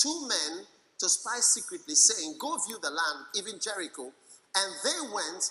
two 0.00 0.26
men 0.26 0.66
to 0.98 1.08
spy 1.08 1.40
secretly, 1.40 1.94
saying, 1.94 2.36
Go 2.38 2.56
view 2.66 2.78
the 2.80 2.90
land, 2.90 3.26
even 3.34 3.60
Jericho. 3.60 4.12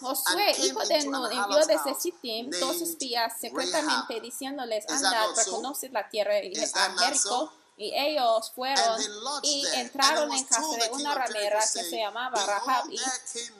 Josué, 0.02 0.56
hijo 0.60 0.86
de 0.86 1.04
Nun, 1.06 1.32
envió 1.32 1.66
desde 1.66 1.96
Sittim 1.96 2.50
dos 2.60 2.82
espías 2.82 3.34
secretamente 3.40 4.20
diciéndoles, 4.20 4.86
andad, 4.90 5.36
reconocer 5.36 5.92
la 5.92 6.10
tierra 6.10 6.34
de 6.34 6.52
Jericho. 6.98 7.54
Y 7.82 7.94
ellos 7.96 8.52
fueron 8.54 9.00
y 9.42 9.66
entraron 9.76 10.34
en 10.34 10.44
casa 10.44 10.76
de 10.76 10.90
una 10.92 11.16
ramera 11.16 11.60
que 11.62 11.82
se 11.82 11.98
llamaba 11.98 12.46
Rahab 12.46 12.92
y 12.92 13.00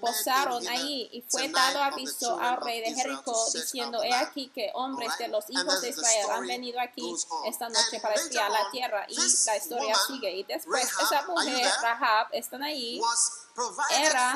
posaron 0.02 0.68
ahí. 0.68 1.08
Y 1.14 1.22
fue 1.22 1.48
dado 1.48 1.82
aviso 1.82 2.38
al 2.38 2.58
rey 2.58 2.82
de 2.82 2.94
Jericó 2.96 3.50
diciendo, 3.54 4.04
he 4.04 4.14
aquí 4.14 4.50
que 4.54 4.72
hombres 4.74 5.18
de 5.18 5.30
los 5.30 5.50
hijos 5.50 5.80
de 5.80 5.90
Israel 5.92 6.32
han 6.32 6.48
venido 6.48 6.82
aquí 6.82 7.16
esta 7.46 7.70
noche 7.70 8.02
para 8.02 8.16
espiar 8.16 8.52
la 8.52 8.70
tierra. 8.72 9.06
Y 9.08 9.16
la 9.46 9.56
historia 9.56 9.96
sigue. 10.06 10.32
Y 10.36 10.44
después 10.44 10.86
esa 11.02 11.26
mujer, 11.26 11.72
Rahab, 11.82 12.28
están 12.34 12.62
ahí 12.64 13.00
era 13.92 14.36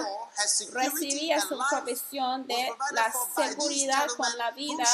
recibía 0.71 1.39
su 1.39 1.59
provisión 1.69 2.45
de 2.47 2.67
la 2.91 3.13
seguridad 3.35 4.07
con 4.17 4.37
la 4.37 4.51
vida 4.51 4.85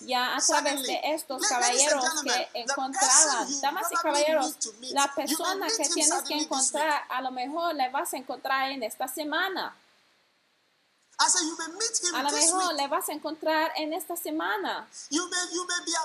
ya 0.00 0.36
a 0.36 0.40
través 0.40 0.82
de 0.82 1.00
estos 1.04 1.46
caballeros 1.46 2.04
que 2.22 2.60
encontraban. 2.60 3.60
Damas 3.60 3.86
y 3.90 3.94
caballeros, 3.96 4.58
la 4.92 5.12
persona 5.14 5.66
que 5.68 5.88
tienes 5.88 6.22
que 6.22 6.34
encontrar, 6.34 7.02
a 7.08 7.20
lo 7.22 7.30
mejor 7.30 7.74
la 7.74 7.90
vas 7.90 8.12
a 8.14 8.16
encontrar 8.16 8.70
en 8.70 8.82
esta 8.82 9.08
semana. 9.08 9.74
A 12.14 12.22
lo 12.22 12.30
mejor 12.30 12.74
le 12.74 12.88
vas 12.88 13.08
a 13.08 13.12
encontrar 13.12 13.72
en 13.76 13.92
esta 13.92 14.16
semana. 14.16 14.88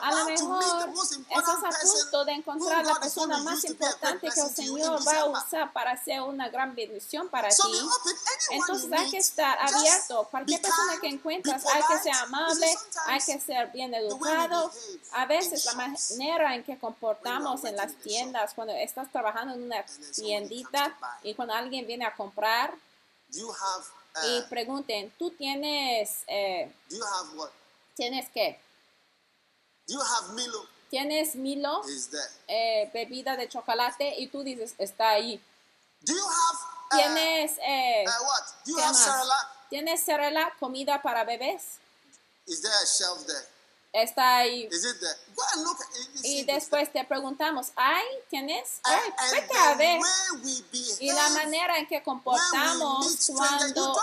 a 0.02 0.12
lo 0.12 0.26
mejor 0.26 0.64
estás 1.30 1.64
a 1.64 1.70
punto 1.70 2.26
de 2.26 2.32
encontrar 2.34 2.86
la 2.86 2.96
persona 2.96 3.38
más 3.40 3.64
importante 3.66 4.30
que 4.30 4.40
el 4.40 4.56
Señor 4.56 5.08
va 5.08 5.20
a 5.20 5.26
usar 5.26 5.74
para 5.74 5.92
hacer 5.92 6.22
una 6.22 6.50
gran 6.50 6.76
bendición 6.76 7.30
para 7.30 7.50
ti. 7.50 7.90
Entonces 8.52 8.92
hay 8.92 9.10
que 9.10 9.18
estar 9.18 9.58
abierto. 9.60 10.28
Cualquier 10.30 10.62
persona 10.62 11.00
que 11.02 11.08
encuentras, 11.08 11.66
hay 11.66 11.82
que 11.88 12.00
ser 12.00 12.14
amable, 12.16 12.78
hay 13.08 13.20
que 13.20 13.40
ser 13.40 13.72
bien 13.72 13.94
educado. 13.94 14.72
A 15.14 15.26
veces 15.26 15.66
la 15.66 15.74
manera 15.74 16.56
en 16.56 16.64
que 16.64 16.78
comportamos 16.78 17.64
en 17.64 17.76
las 17.76 17.94
tiendas, 17.96 18.54
cuando 18.54 18.74
estás 18.74 19.12
trabajando 19.12 19.54
en 19.54 19.64
una 19.64 19.84
tiendita 20.14 20.96
y 21.24 21.34
cuando 21.34 21.54
alguien 21.54 21.88
viene 21.88 22.06
a 22.06 22.16
comprar, 22.16 22.74
y 24.26 24.40
ah. 24.40 24.46
pregunten, 24.50 25.12
¿tú 25.18 25.32
tienes... 25.32 26.24
Eh, 26.28 26.72
do 26.90 26.98
you 26.98 27.04
have 27.04 27.38
what? 27.38 27.50
¿Tienes 27.96 28.30
qué? 28.34 28.60
Do 29.88 29.96
you 29.96 30.02
have 30.02 30.34
Milo? 30.34 30.68
¿Tienes 30.90 31.36
Milo? 31.36 31.82
Is 31.88 32.10
there. 32.10 32.30
Eh, 32.48 32.90
bebida 32.94 33.36
de 33.36 33.48
chocolate 33.48 34.16
y 34.18 34.28
tú 34.28 34.44
dices, 34.44 34.76
está 34.78 35.10
ahí. 35.10 35.42
Do 36.02 36.14
you 36.14 36.24
have, 36.24 36.58
uh, 36.92 36.98
¿Tienes... 36.98 37.58
Eh, 37.60 38.06
uh, 38.08 38.26
what? 38.26 38.44
Do 38.66 38.72
you 38.72 38.78
have 38.78 38.94
más? 38.94 39.04
Cerela? 39.04 39.52
¿Tienes 39.70 40.06
cerela, 40.06 40.54
comida 40.60 41.02
para 41.02 41.24
bebés? 41.24 41.80
Is 42.46 42.62
there 42.62 42.74
a 42.74 42.86
shelf 42.86 43.26
there? 43.28 43.57
está 44.04 44.38
ahí. 44.38 44.70
y 46.24 46.44
después 46.44 46.92
te 46.92 47.04
preguntamos, 47.06 47.72
¿hay? 47.76 48.06
¿Tienes? 48.30 48.80
Ay, 48.84 49.14
vete 49.32 49.58
a 49.58 49.76
ver. 49.76 50.00
Y 51.00 51.12
la 51.12 51.30
manera 51.30 51.78
en 51.78 51.88
que 51.88 52.02
comportamos 52.04 53.32
cuando 53.36 53.96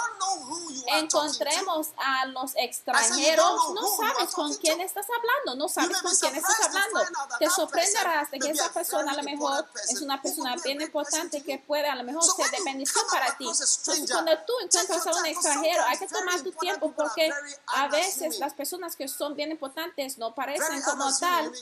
encontremos 0.86 1.88
a 1.96 2.26
los 2.26 2.52
extranjeros, 2.56 3.74
no 3.74 3.96
sabes 3.96 4.30
con 4.32 4.54
quién 4.56 4.80
estás 4.80 5.06
hablando, 5.10 5.56
no 5.56 5.68
sabes 5.68 6.00
con 6.02 6.16
quién 6.16 6.36
estás 6.36 6.60
hablando. 6.60 7.00
Te 7.38 7.50
sorprenderás 7.50 8.30
de 8.30 8.38
que 8.38 8.50
esa 8.50 8.72
persona 8.72 9.12
a 9.12 9.16
lo 9.16 9.22
mejor 9.22 9.66
es 9.88 10.00
una 10.00 10.20
persona 10.20 10.56
bien 10.62 10.80
importante 10.80 11.42
que 11.42 11.58
puede 11.58 11.88
a 11.88 11.94
lo 11.94 12.04
mejor 12.04 12.22
ser 12.24 12.50
de 12.50 12.62
bendición 12.64 13.04
para 13.10 13.36
ti. 13.36 13.44
Entonces, 13.44 13.80
cuando 14.10 14.32
tú 14.46 14.52
encuentras 14.62 15.06
a 15.06 15.10
un 15.18 15.26
extranjero, 15.26 15.82
hay 15.84 15.98
que 15.98 16.06
tomar 16.06 16.40
tu 16.42 16.52
tiempo 16.52 16.92
porque 16.92 17.30
a 17.66 17.88
veces 17.88 18.38
las 18.38 18.54
personas 18.54 18.96
que 18.96 19.08
son 19.08 19.34
bien 19.34 19.50
importantes 19.50 19.83
no 20.18 20.34
parecen 20.34 20.82
como 20.82 21.16
tal. 21.18 21.52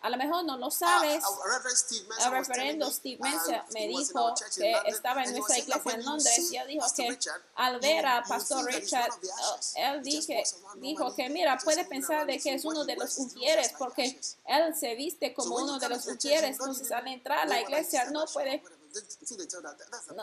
A 0.00 0.10
lo 0.10 0.16
mejor 0.16 0.44
no 0.44 0.56
lo 0.56 0.70
sabes. 0.70 1.24
El 2.24 2.30
referendo 2.30 2.90
Steve 2.90 3.18
Mensah 3.20 3.64
me 3.72 3.88
dijo 3.88 4.34
que 4.56 4.74
estaba 4.86 5.24
en 5.24 5.32
nuestra 5.32 5.58
iglesia 5.58 5.92
en 5.92 6.04
Londres 6.04 6.52
y 6.52 6.56
él 6.56 6.68
dijo 6.68 6.86
que 6.94 7.18
al 7.56 7.80
ver 7.80 8.06
a 8.06 8.22
Pastor 8.22 8.64
Richard, 8.66 9.10
uh, 9.10 9.58
él 9.76 10.02
dije, 10.02 10.42
dijo 10.76 11.14
que 11.14 11.28
mira, 11.28 11.58
puede 11.58 11.84
pensar 11.84 12.26
de 12.26 12.38
que 12.38 12.54
es 12.54 12.64
uno 12.64 12.84
de 12.84 12.96
los 12.96 13.18
ujieres 13.18 13.72
porque 13.78 14.18
él 14.46 14.74
se 14.76 14.94
viste 14.94 15.34
como 15.34 15.56
uno 15.56 15.78
de 15.78 15.88
los 15.88 16.06
ujieres. 16.06 16.50
Entonces 16.50 16.90
al 16.92 17.06
entrar 17.08 17.40
a 17.40 17.46
la 17.46 17.60
iglesia 17.60 18.10
no 18.10 18.24
puede 18.26 18.62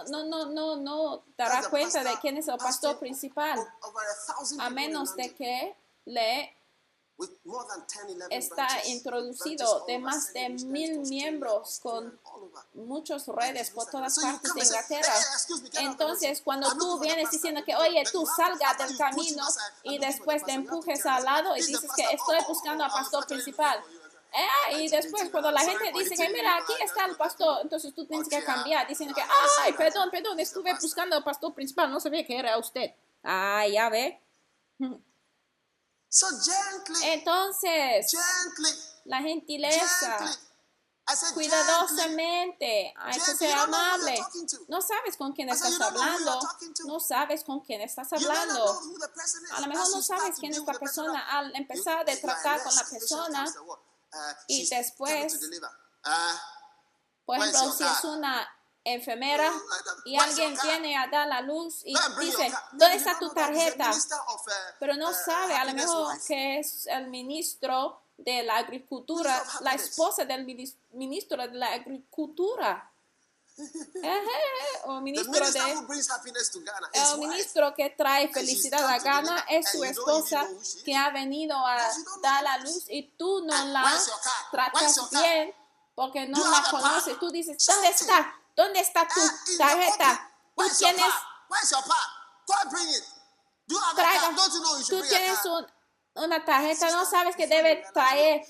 no, 0.10 0.24
no, 0.26 0.46
no, 0.48 0.76
no 0.78 1.24
dará 1.38 1.70
cuenta 1.70 2.04
de 2.04 2.18
quién 2.20 2.38
es 2.38 2.48
el 2.48 2.58
pastor 2.58 2.98
principal, 3.00 3.60
a 4.60 4.70
menos 4.70 5.16
de 5.16 5.34
que 5.36 5.76
le 6.06 6.55
está 8.30 8.68
introducido 8.88 9.86
de 9.86 10.00
más 10.00 10.34
de 10.34 10.50
mil 10.50 11.00
miembros 11.02 11.80
con 11.82 12.20
muchas 12.74 13.28
redes 13.28 13.72
por 13.72 13.90
todas 13.90 14.20
partes 14.20 14.54
de 14.54 14.62
Inglaterra. 14.62 15.14
Entonces, 15.80 16.42
cuando 16.42 16.76
tú 16.78 17.00
vienes 17.00 17.32
diciendo 17.32 17.62
que, 17.66 17.76
oye, 17.76 18.04
tú 18.12 18.26
salga 18.26 18.74
del 18.74 18.98
camino 18.98 19.44
y 19.84 19.98
después 19.98 20.44
te 20.44 20.54
empujes 20.54 21.06
al 21.06 21.24
lado 21.24 21.56
y 21.56 21.62
dices 21.62 21.90
que 21.96 22.04
estoy 22.04 22.38
buscando 22.48 22.84
a 22.84 22.90
pastor 22.90 23.26
principal. 23.26 23.82
Eh, 24.34 24.82
y 24.82 24.90
después 24.90 25.30
cuando 25.30 25.50
la 25.50 25.62
gente 25.62 25.94
dice 25.94 26.16
que 26.16 26.28
mira, 26.30 26.58
aquí 26.58 26.74
está 26.84 27.06
el 27.06 27.16
pastor, 27.16 27.60
entonces 27.62 27.94
tú 27.94 28.06
tienes 28.06 28.28
que 28.28 28.44
cambiar 28.44 28.86
diciendo 28.86 29.16
que, 29.16 29.22
ay, 29.62 29.72
perdón, 29.74 30.10
perdón, 30.12 30.38
estuve 30.42 30.74
buscando 30.82 31.16
al 31.16 31.24
pastor 31.24 31.54
principal, 31.54 31.90
no 31.90 32.02
sabía 32.02 32.26
que 32.26 32.38
era 32.38 32.58
usted. 32.58 32.92
Ah, 33.24 33.66
ya 33.72 33.88
ve. 33.88 34.20
So 36.10 36.28
gently, 36.40 37.10
Entonces, 37.10 38.12
gently, 38.12 38.72
la 39.06 39.22
gentileza, 39.22 40.18
gently, 40.18 41.34
cuidadosamente, 41.34 42.94
hay 42.98 43.20
que 43.20 43.36
ser 43.36 43.52
amable. 43.54 44.18
No 44.68 44.82
sabes 44.82 45.18
con 45.18 45.34
quién 45.34 45.50
estás 45.50 45.80
hablando, 45.80 46.40
no 46.86 47.00
sabes 47.00 47.44
con 47.44 47.60
quién 47.62 47.82
estás 47.82 48.14
hablando. 48.14 48.82
A 49.52 49.62
lo 49.62 49.68
mejor 49.68 49.90
no 49.92 50.02
sabes 50.02 50.38
quién 50.40 50.54
es 50.54 50.64
la 50.66 50.74
persona 50.74 51.38
al 51.38 51.56
empezar 51.56 52.06
de 52.06 52.18
tratar 52.18 52.64
con 52.64 52.76
la 52.76 52.84
persona 52.86 53.46
y 54.48 54.68
después, 54.70 55.40
por 57.26 57.38
ejemplo, 57.38 57.74
si 57.74 57.84
es 57.84 58.04
una 58.04 58.48
enfermera 58.86 59.52
y 60.06 60.16
alguien 60.16 60.56
viene 60.62 60.96
a 60.96 61.08
dar 61.08 61.28
la 61.28 61.42
luz 61.42 61.82
y 61.84 61.94
dice, 62.20 62.54
¿dónde 62.74 62.98
está 62.98 63.18
tu 63.18 63.30
tarjeta? 63.34 63.92
Pero 64.80 64.94
no 64.96 65.12
sabe, 65.12 65.56
a 65.56 65.66
lo 65.66 65.74
mejor 65.74 66.16
que 66.26 66.60
es 66.60 66.86
el 66.86 67.08
ministro 67.08 68.00
de 68.18 68.44
la 68.44 68.58
agricultura, 68.58 69.44
la 69.62 69.74
esposa 69.74 70.24
del 70.24 70.46
ministro 70.94 71.48
de 71.48 71.54
la 71.56 71.74
agricultura. 71.74 72.92
o 74.84 75.00
ministro 75.00 75.50
de, 75.50 75.60
el 75.62 77.18
ministro 77.20 77.74
que 77.74 77.90
trae 77.92 78.28
felicidad 78.28 78.86
a 78.86 79.00
Ghana 79.00 79.46
es 79.50 79.72
su 79.72 79.82
esposa 79.86 80.46
que 80.84 80.94
ha 80.94 81.10
venido 81.12 81.56
a 81.56 81.78
dar 82.22 82.44
la 82.44 82.58
luz 82.58 82.84
y 82.90 83.04
tú 83.18 83.46
no 83.46 83.66
la 83.68 83.98
tratas 84.52 85.10
bien 85.10 85.54
porque 85.96 86.28
no 86.28 86.52
la 86.52 86.64
conoces. 86.70 87.18
Tú 87.18 87.30
dices, 87.30 87.66
¿dónde 87.66 87.88
está? 87.88 88.36
¿Dónde 88.56 88.80
está 88.80 89.08
tu 89.08 89.20
tarjeta? 89.58 90.32
Tú 90.56 90.64
tienes... 90.78 91.14
Traiga. 93.96 94.36
Tú 94.88 95.02
tienes 95.10 95.46
un, 95.46 95.66
una 96.24 96.46
tarjeta, 96.46 96.92
no 96.92 97.06
sabes 97.06 97.36
que 97.36 97.48
debe 97.48 97.84
traer 97.94 98.46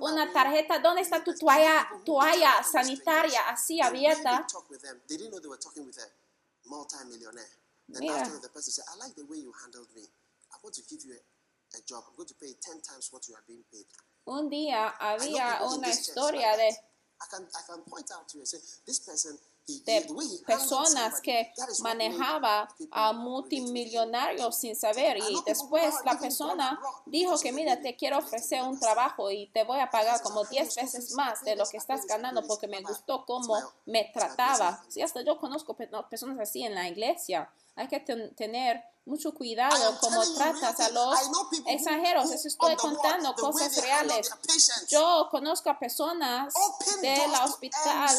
una 0.00 0.32
tarjeta. 0.32 0.78
¿Dónde 0.80 1.02
está 1.02 1.22
tu 1.22 1.34
toalla, 1.34 1.88
toalla 2.04 2.62
sanitaria 2.64 3.48
así 3.48 3.80
abierta? 3.80 4.46
Mira. 8.00 8.24
Un 14.24 14.48
día 14.48 14.88
había 14.98 15.58
una 15.62 15.88
historia 15.88 16.56
de 16.56 16.68
people 19.66 20.16
a 20.16 20.58
relate 22.88 23.06
to 23.08 23.12
him. 23.12 23.12
multimillonarios 23.12 24.56
sin 24.56 24.74
saber 24.76 25.18
y 25.18 25.40
después 25.46 25.94
la 26.04 26.18
persona 26.18 26.80
dijo 27.06 27.38
que 27.38 27.52
mira 27.52 27.80
te 27.80 27.94
quiero 27.96 28.18
ofrecer 28.18 28.62
un 28.62 28.78
trabajo 28.78 29.30
y 29.30 29.46
te 29.52 29.62
voy 29.64 29.78
a 29.78 29.88
pagar 29.90 30.20
como 30.22 30.42
I 30.42 30.46
pay 30.46 30.58
10 30.58 30.64
your 30.64 30.72
school 30.72 30.82
veces 30.84 31.12
más 31.14 31.42
de 31.44 31.56
lo 31.56 31.64
que 31.66 31.76
estás 31.76 32.04
ganando 32.06 32.44
porque 32.46 32.66
me 32.66 32.82
gustó 32.82 33.24
cómo 33.24 33.56
me 33.86 34.10
trataba. 34.12 34.82
God. 34.88 35.02
hasta 35.02 35.22
yo 35.22 35.38
conozco 35.38 35.74
pe- 35.74 35.86
no, 35.88 36.08
personas 36.08 36.38
así 36.40 36.64
en 36.64 36.74
la 36.74 36.88
iglesia. 36.88 37.48
Hay 37.76 37.88
que 37.88 38.00
ten- 38.00 38.34
tener 38.34 38.84
mucho 39.04 39.34
cuidado 39.34 39.98
como 39.98 40.22
tratas 40.34 40.78
a 40.78 40.88
los 40.90 41.18
extranjeros. 41.66 42.30
Eso 42.30 42.46
estoy 42.48 42.76
contando 42.76 43.34
cosas 43.34 43.76
reales. 43.82 44.30
Yo 44.88 45.26
conozco 45.30 45.70
a 45.70 45.78
personas 45.78 46.54
Open 46.54 47.00
de 47.00 47.16
doors 47.16 47.32
la 47.32 47.38
to 47.38 47.44
hospital 47.44 48.16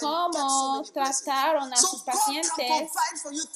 cómo 0.00 0.82
trataron 0.92 1.72
a 1.72 1.76
sus 1.76 2.02
pacientes 2.02 2.92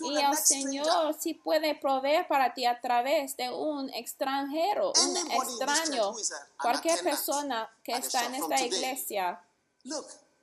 y 0.01 0.17
el. 0.17 0.37
Señor 0.37 1.15
sí 1.21 1.35
puede 1.35 1.75
proveer 1.77 2.27
para 2.27 2.53
ti 2.55 2.65
a 2.67 2.81
través 2.81 3.37
de 3.37 3.51
un 3.51 3.89
extranjero, 3.91 4.93
un 5.07 5.17
extraño, 5.17 6.13
cualquier 6.61 7.03
persona 7.05 7.71
que 7.85 7.93
está 7.93 8.25
en 8.25 8.35
esta 8.35 8.61
iglesia. 8.63 9.41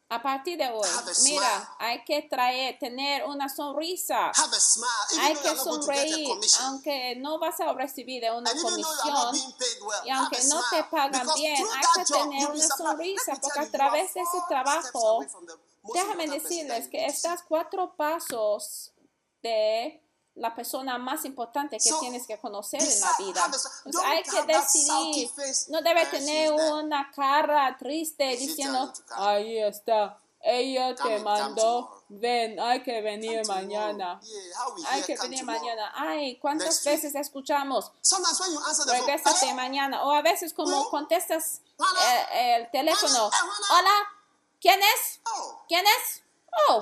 A 0.08 0.22
partir 0.22 0.56
de 0.56 0.70
hoy, 0.70 0.88
mira, 1.24 1.76
hay 1.80 2.04
que 2.04 2.22
traer, 2.22 2.78
tener 2.78 3.24
una 3.26 3.50
sonrisa. 3.50 4.32
Hay 5.20 5.36
que 5.36 5.56
sonreír, 5.56 6.30
aunque 6.62 7.16
no 7.16 7.40
vas 7.40 7.60
a 7.60 7.74
recibir 7.74 8.24
una 8.32 8.52
comisión. 8.52 9.36
Y 10.06 10.10
aunque 10.12 10.44
no 10.44 10.62
te 10.70 10.84
pagan 10.84 11.28
bien, 11.36 11.58
hay 11.58 12.04
que 12.06 12.14
tener 12.14 12.52
una 12.52 12.68
sonrisa, 12.68 13.34
porque 13.42 13.60
a 13.60 13.72
través 13.72 14.14
de 14.14 14.22
ese 14.22 14.38
trabajo, 14.48 15.26
déjame 15.94 16.28
decirles 16.28 16.88
que 16.88 17.08
estás 17.08 17.42
cuatro 17.42 17.96
pasos 17.96 18.92
de 19.42 20.05
la 20.36 20.54
persona 20.54 20.98
más 20.98 21.24
importante 21.26 21.78
que 21.78 21.90
So, 21.90 22.00
tienes 22.00 22.28
que 22.28 22.38
conocer 22.40 22.82
en 22.82 23.02
la 23.02 23.16
vida. 23.18 23.46
Entonces, 23.46 23.72
hay 24.04 24.24
que 24.24 24.44
decidir, 24.44 25.32
no 25.70 25.82
debe 25.82 26.06
tener 26.08 26.52
una 26.52 27.10
cara 27.12 27.76
triste 27.78 28.36
diciendo, 28.36 28.92
ahí 29.12 29.60
está, 29.60 30.20
ella 30.42 30.94
te 30.94 31.20
mandó, 31.20 32.04
ven, 32.08 32.60
hay 32.60 32.84
que 32.84 33.02
venir 33.02 33.48
mañana. 33.48 34.20
Hay 34.90 35.02
que 35.04 35.18
venir 35.18 35.44
mañana. 35.44 35.92
Ay, 35.96 36.38
¿cuántas 36.38 36.84
veces 36.84 37.16
escuchamos? 37.16 37.92
"Hello? 39.48 39.56
mañana. 39.56 40.04
O 40.04 40.12
a 40.12 40.22
veces 40.22 40.54
como 40.54 40.90
contestas 40.92 41.62
eh, 42.34 42.58
el 42.58 42.72
teléfono. 42.72 43.32
Hola, 43.72 43.94
¿quién 44.62 44.80
es? 44.80 45.20
Oh. 45.34 45.64
¿Quién 45.68 45.84
es? 45.84 46.22
Oh. 46.70 46.80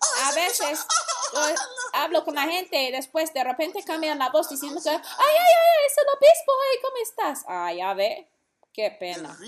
Oh, 0.00 0.24
a 0.28 0.32
veces 0.32 0.86
yo 1.32 1.40
hablo 1.92 2.24
con 2.24 2.34
la 2.34 2.42
gente 2.42 2.82
y 2.82 2.92
después 2.92 3.32
de 3.32 3.44
repente 3.44 3.82
cambian 3.84 4.18
la 4.18 4.30
voz 4.30 4.48
diciendo 4.48 4.80
que, 4.82 4.90
ay, 4.90 4.96
ay, 4.98 5.36
ay, 5.36 5.86
es 5.86 5.98
el 5.98 6.08
obispo, 6.08 6.52
ay, 6.70 6.78
¿cómo 6.82 6.96
estás? 7.02 7.44
Ah, 7.48 7.72
ya 7.72 7.94
ve, 7.94 8.28
qué 8.72 8.90
pena. 8.98 9.36
Oh. 9.38 9.44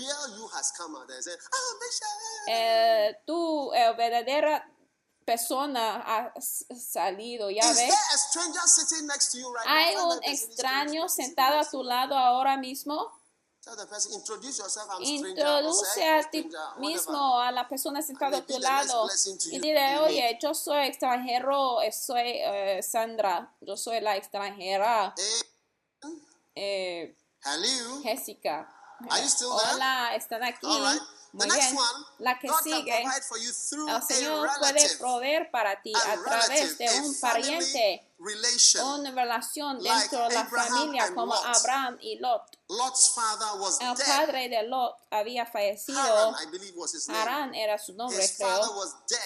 Eh, 2.47 3.19
tú, 3.25 3.73
eh, 3.73 3.93
verdadera 3.97 4.65
persona, 5.27 5.97
has 5.97 6.65
salido, 6.79 7.49
ya 7.49 7.67
ves. 7.67 7.93
Hay 9.67 9.95
un 9.97 10.23
extraño 10.23 11.09
sentado 11.09 11.59
a 11.59 11.69
tu 11.69 11.83
lado 11.83 12.17
ahora 12.17 12.55
mismo. 12.55 13.11
Introduce 14.09 14.61
a 14.61 14.65
"Oh, 15.65 16.29
ti 16.31 16.39
stranger," 16.39 16.59
whatever. 16.59 16.79
mismo 16.79 17.39
a 17.39 17.51
la 17.51 17.67
persona 17.67 18.01
sentada 18.01 18.37
a 18.37 18.41
tu 18.41 18.59
lado 18.59 19.09
y 19.51 19.59
dile, 19.59 19.99
oye, 19.99 20.37
yo 20.41 20.53
soy 20.53 20.87
extranjero, 20.87 21.81
eh, 21.81 21.91
soy 21.91 22.39
eh, 22.41 22.81
Sandra, 22.81 23.53
yo 23.61 23.75
soy 23.75 23.99
la 24.01 24.15
extranjera, 24.15 25.13
Eh, 26.59 27.15
hello. 27.43 28.01
Jessica. 28.01 28.67
Hola, 29.49 30.15
están 30.15 30.43
aquí. 30.43 30.65
Muy 31.37 31.55
bien. 31.55 31.77
La 32.19 32.39
que 32.39 32.49
sigue, 32.63 33.03
el 33.03 34.03
Señor 34.03 34.49
puede 34.59 34.97
proveer 34.97 35.51
para 35.51 35.79
ti 35.81 35.93
A 35.95 36.23
través 36.23 36.77
de 36.77 36.89
un 37.01 37.19
pariente, 37.19 38.11
una 38.83 39.11
relación 39.11 39.81
dentro 39.81 40.27
de 40.27 40.33
la 40.33 40.45
familia 40.45 41.13
como. 41.13 41.35
Abraham 41.35 41.97
y 42.01 42.17
Lot. 42.17 42.57
Lot's 42.69 43.13
father 43.13 43.59
was 43.61 43.79
El 43.79 43.95
dead. 43.95 44.05
padre 44.07 44.49
de 44.49 44.63
Lot 44.63 44.95
había 45.11 45.45
fallecido. 45.45 45.99
Harán 47.09 47.53
era 47.53 47.77
su 47.77 47.93
nombre, 47.93 48.27
creo. 48.35 48.63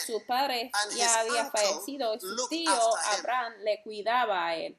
Su 0.06 0.26
padre 0.28 0.70
ya 0.96 1.22
había 1.22 1.50
fallecido 1.50 2.20
su 2.20 2.48
tío. 2.50 2.98
Abraham 3.18 3.54
le 3.64 3.82
cuidaba 3.84 4.48
a 4.48 4.56
él. 4.56 4.78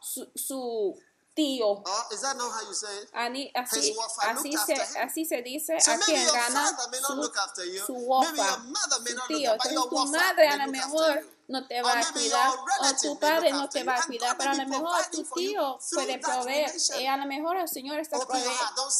Su, 0.00 0.32
su 0.34 0.98
tío. 1.34 1.66
Oh? 1.66 2.06
Ani- 3.12 3.50
así, 3.54 3.94
así, 4.20 4.52
se, 4.66 4.74
así 4.98 5.24
se 5.24 5.42
dice 5.42 5.80
So 5.80 5.92
aquí 5.92 6.12
maybe 6.12 6.20
en 6.20 6.26
your 6.26 6.36
Ghana. 6.36 6.66
father 6.66 6.90
may 6.90 7.00
not 7.00 7.10
Su, 7.10 7.14
su 7.86 7.94
wafa, 7.94 8.32
su 9.06 9.26
tío. 9.28 9.52
Entonces 9.52 9.88
tu 9.90 10.06
madre 10.06 10.48
a 10.48 10.56
lo 10.66 10.72
mejor 10.72 11.28
no 11.48 11.66
te 11.66 11.82
va 11.82 11.92
a 12.00 12.12
cuidar 12.12 12.50
o 12.80 12.96
tu 13.00 13.18
padre 13.18 13.52
no 13.52 13.68
te 13.68 13.84
va 13.84 13.96
a 13.96 14.06
cuidar, 14.06 14.36
pero 14.38 14.50
a 14.50 14.54
lo 14.54 14.66
mejor 14.68 15.04
tu 15.10 15.24
tío 15.34 15.78
puede 15.92 16.18
proveer 16.18 16.72
y 17.00 17.06
a 17.06 17.16
lo 17.16 17.26
mejor 17.26 17.56
el 17.56 17.68
Señor 17.68 17.98
está 17.98 18.18
proveyendo 18.26 18.90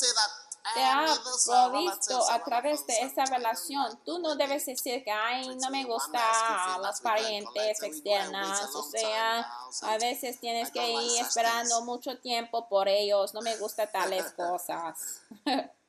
te 0.75 0.81
"Ah, 0.83 1.07
ha 1.13 1.71
provisto 1.71 2.31
a 2.31 2.43
través 2.45 2.87
de 2.87 2.95
esa 3.01 3.25
relación. 3.25 3.99
Tú 4.05 4.19
no 4.21 4.37
debes 4.37 4.65
decir 4.67 5.03
que, 5.05 5.11
ay, 5.11 5.57
no 5.57 5.71
me 5.71 5.85
gusta 5.85 6.79
las 6.81 7.01
parientes 7.01 7.83
externas. 7.83 8.75
O 8.75 8.83
sea, 8.83 9.41
a 9.83 9.99
veces 9.99 10.39
tienes 10.41 10.71
que 10.71 10.89
ir 10.91 11.21
esperando 11.21 11.83
mucho 11.83 12.19
tiempo 12.19 12.69
por 12.69 12.89
ellos. 12.89 13.35
No 13.35 13.41
me 13.43 13.57
gustan 13.57 13.91
tales 13.93 14.33
cosas. 14.33 15.23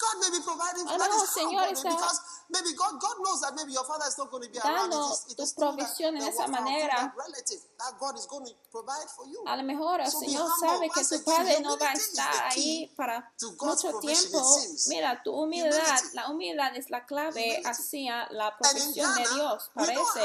God 0.00 0.16
may 0.20 0.30
be 0.32 0.40
providing 0.42 0.84
lo 0.88 0.96
that 0.96 1.12
is 1.12 1.20
el 1.20 1.20
how 1.20 1.36
Señor 1.36 1.60
God 1.60 1.76
está 1.76 1.90
because 1.90 2.18
maybe 2.48 2.72
God 2.72 2.96
God 2.96 3.16
knows 3.20 3.40
that 3.44 3.52
maybe 3.54 3.72
your 3.72 3.84
father 3.84 4.08
is 4.08 4.16
not 4.16 4.30
going 4.30 4.44
to 4.44 4.50
be 4.50 4.58
around. 4.58 4.88
It 4.88 4.96
is, 4.96 5.26
it 5.28 5.36
tu 5.36 5.42
is 5.44 5.52
provisión 5.52 6.16
en 6.16 6.24
esa 6.24 6.48
manera. 6.48 6.88
that 6.88 7.12
relative 7.12 7.60
that 7.76 7.92
God 8.00 8.16
is 8.16 8.26
going 8.26 8.46
to 8.48 8.54
provide 8.72 9.08
for 9.12 9.26
you. 9.28 9.44
A 9.46 9.56
lo 9.56 9.62
mejor 9.62 10.00
el 10.00 10.10
So 10.10 10.20
Señor 10.20 10.48
sabe 10.58 10.88
que 10.88 11.04
tu 11.04 11.22
padre 11.22 11.60
no 11.60 11.76
va 11.76 11.90
a 11.90 11.92
estar 11.92 12.32
ahí 12.48 12.88
para 12.96 13.30
mucho 13.60 14.00
tiempo. 14.00 14.40
Mira, 14.88 15.22
tu 15.22 15.32
humildad, 15.32 16.00
la 16.14 16.30
humildad 16.30 16.74
es 16.76 16.88
la 16.88 17.04
clave 17.04 17.62
hacia 17.64 18.26
la 18.30 18.56
provisión 18.56 19.14
de 19.14 19.28
Dios, 19.34 19.70
parece. 19.74 20.20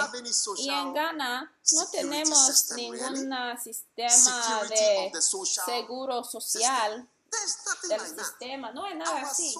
Y 0.57 0.69
en 0.69 0.93
Ghana 0.93 1.51
no 1.73 1.85
tenemos 1.91 2.71
ningún 2.75 3.57
sistema 3.61 4.63
de 4.69 5.11
seguro 5.65 6.23
social 6.23 7.09
del 7.89 8.01
sistema. 8.01 8.71
No 8.71 8.85
hay 8.85 8.95
nada 8.95 9.21
así. 9.21 9.55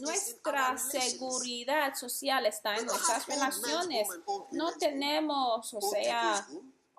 Nuestra 0.00 0.78
seguridad 0.78 1.94
social 1.94 2.46
está 2.46 2.76
en 2.76 2.86
nuestras 2.86 3.26
relaciones. 3.26 4.08
No 4.50 4.72
tenemos, 4.72 5.74
o 5.74 5.80
sea, 5.80 6.46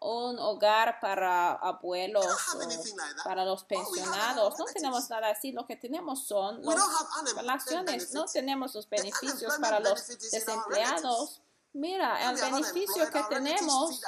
un 0.04 0.38
hogar 0.38 1.00
para 1.00 1.54
abuelos 1.54 2.26
para 3.24 3.46
los 3.46 3.64
pensionados. 3.64 4.60
No 4.60 4.66
tenemos 4.66 5.10
nada 5.10 5.30
así. 5.30 5.52
Lo 5.52 5.66
que 5.66 5.76
tenemos 5.76 6.26
son 6.28 6.62
las 6.64 7.36
relaciones. 7.36 8.14
No 8.14 8.26
tenemos 8.26 8.76
los 8.76 8.90
beneficios 8.90 9.58
para 9.60 9.80
los 9.80 10.08
desempleados. 10.08 11.42
Mira, 11.74 12.30
el 12.30 12.40
beneficio 12.40 13.10
que 13.10 13.24
tenemos. 13.30 14.02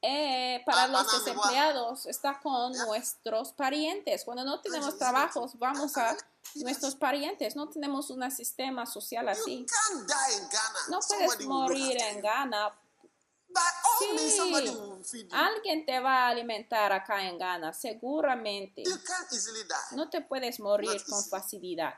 Eh, 0.00 0.62
para 0.64 0.84
Ah, 0.84 0.88
los 0.88 1.06
gua- 1.06 1.18
desempleados 1.18 2.06
está 2.06 2.38
con 2.40 2.72
nuestros 2.72 3.52
parientes. 3.52 4.24
Cuando 4.24 4.44
no 4.44 4.60
tenemos 4.60 4.92
sí, 4.92 4.98
trabajos, 4.98 5.58
vamos 5.58 5.96
a 5.96 6.16
nuestros 6.56 6.94
parientes. 6.94 7.56
No 7.56 7.68
tenemos 7.68 8.10
un 8.10 8.30
sistema 8.30 8.86
social 8.86 9.28
así. 9.28 9.66
No 10.88 11.00
puedes 11.00 11.46
morir 11.46 11.96
en. 12.00 12.20
Ghana. 12.20 12.72
Sí, 13.98 15.28
alguien 15.32 15.84
te 15.86 15.98
va 16.00 16.26
a 16.26 16.28
alimentar 16.28 16.92
acá 16.92 17.24
en 17.26 17.38
Ghana, 17.38 17.72
seguramente. 17.72 18.84
No 19.92 20.08
te 20.10 20.20
puedes 20.20 20.60
morir 20.60 21.02
con 21.08 21.24
facilidad. 21.24 21.94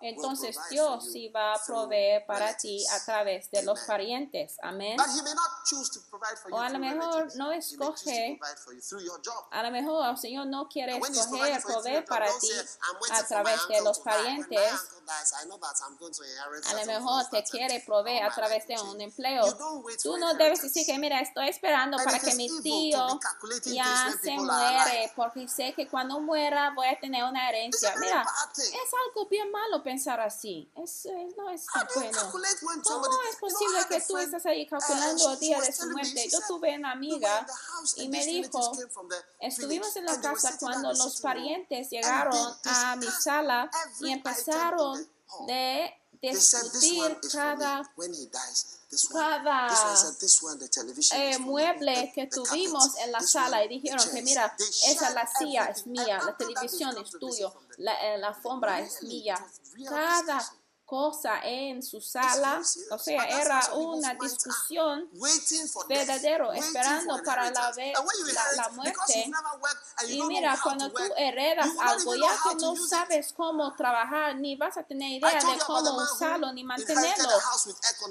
Entonces 0.00 0.56
Dios 0.70 1.12
sí 1.12 1.28
va 1.28 1.54
a 1.54 1.62
proveer 1.64 2.26
para 2.26 2.56
ti 2.56 2.84
a 2.90 3.04
través 3.04 3.50
de 3.50 3.62
los 3.62 3.80
parientes. 3.80 4.56
Amén. 4.62 4.96
O 6.50 6.58
a 6.58 6.68
lo 6.68 6.78
mejor 6.78 7.34
no 7.36 7.52
escoge, 7.52 8.38
a 9.50 9.62
lo 9.62 9.70
mejor 9.70 10.10
el 10.10 10.16
Señor 10.18 10.46
no 10.46 10.68
quiere 10.68 10.98
escoger 10.98 11.62
proveer 11.62 12.04
para 12.04 12.26
ti 12.38 12.50
a 13.10 13.22
través 13.24 13.68
de 13.68 13.80
los 13.82 13.98
parientes. 14.00 14.72
A 16.66 16.74
lo 16.74 16.86
mejor 16.86 17.24
te 17.30 17.42
quiere 17.44 17.80
proveer 17.86 18.24
a 18.24 18.34
través 18.34 18.66
de 18.66 18.80
un 18.80 19.00
empleo. 19.00 19.44
Tú 20.02 20.16
no 20.18 20.34
debes 20.34 20.62
decir 20.62 20.84
que, 20.86 20.98
mira, 20.98 21.20
estoy 21.20 21.48
esperando 21.48 21.96
para 22.04 22.18
que 22.18 22.34
mi 22.34 22.48
tío 22.62 23.20
ya 23.66 24.14
se 24.22 24.36
muere, 24.36 25.12
porque 25.16 25.48
sé 25.48 25.72
que 25.74 25.88
cuando 25.88 26.20
muera 26.20 26.72
voy 26.74 26.88
a 26.88 26.98
tener 26.98 27.24
una 27.24 27.48
herencia. 27.48 27.94
Mira, 27.96 28.24
esa 28.56 28.93
algo 29.08 29.28
bien 29.28 29.50
malo 29.50 29.82
pensar 29.82 30.20
así. 30.20 30.70
Es, 30.76 31.06
es 31.06 31.36
no 31.36 31.50
es 31.50 31.66
bueno. 31.94 32.18
¿Cómo 32.82 33.22
es 33.30 33.36
posible 33.36 33.78
que 33.88 34.00
tú 34.00 34.18
estás 34.18 34.46
ahí 34.46 34.66
calculando 34.66 35.32
el 35.32 35.38
día 35.38 35.60
de 35.60 35.72
su 35.72 35.90
muerte? 35.90 36.28
Yo 36.30 36.38
tuve 36.46 36.76
una 36.76 36.92
amiga 36.92 37.46
y 37.96 38.08
me 38.08 38.24
dijo, 38.24 38.72
estuvimos 39.40 39.96
en 39.96 40.04
la 40.06 40.20
casa 40.20 40.56
cuando 40.58 40.92
los 40.92 41.20
parientes 41.20 41.90
llegaron 41.90 42.54
a 42.64 42.96
mi 42.96 43.06
sala 43.06 43.70
y 44.00 44.10
empezaron 44.10 45.06
de 45.46 45.92
discutir 46.32 47.18
cada, 47.32 47.82
cada 49.12 49.96
eh, 51.12 51.38
mueble 51.38 52.12
que 52.14 52.26
tuvimos 52.26 52.96
en 52.98 53.12
la 53.12 53.20
sala 53.20 53.64
y 53.64 53.68
dijeron 53.68 54.04
que 54.12 54.22
mira, 54.22 54.54
esa 54.86 55.10
la 55.10 55.26
silla 55.26 55.64
es 55.66 55.86
mía, 55.86 56.20
la 56.24 56.36
televisión 56.36 56.96
es 56.98 57.10
tuya, 57.10 57.52
la, 57.78 58.14
eh, 58.14 58.18
la 58.18 58.28
alfombra 58.28 58.80
es 58.80 59.02
mía. 59.02 59.36
Cada 59.88 60.40
cosa 60.84 61.40
en 61.42 61.82
su 61.82 62.00
sala, 62.00 62.60
o 62.90 62.98
sea, 62.98 63.24
era 63.24 63.60
una 63.74 64.14
discusión 64.14 65.08
verdadera, 65.88 66.54
esperando 66.54 67.22
para 67.24 67.50
la, 67.50 67.70
la, 67.70 68.52
la 68.56 68.68
muerte. 68.70 69.32
Y 70.08 70.22
mira, 70.24 70.58
cuando 70.62 70.90
tú 70.90 71.02
heredas 71.16 71.70
algo, 71.80 72.14
ya 72.16 72.28
que 72.48 72.54
no 72.56 72.76
sabes 72.76 73.32
cómo 73.32 73.74
trabajar, 73.74 74.36
ni 74.36 74.56
vas 74.56 74.76
a 74.76 74.82
tener 74.82 75.12
idea 75.12 75.40
de 75.40 75.58
cómo 75.66 75.96
usarlo, 76.02 76.52
ni 76.52 76.64
mantenerlo. 76.64 77.30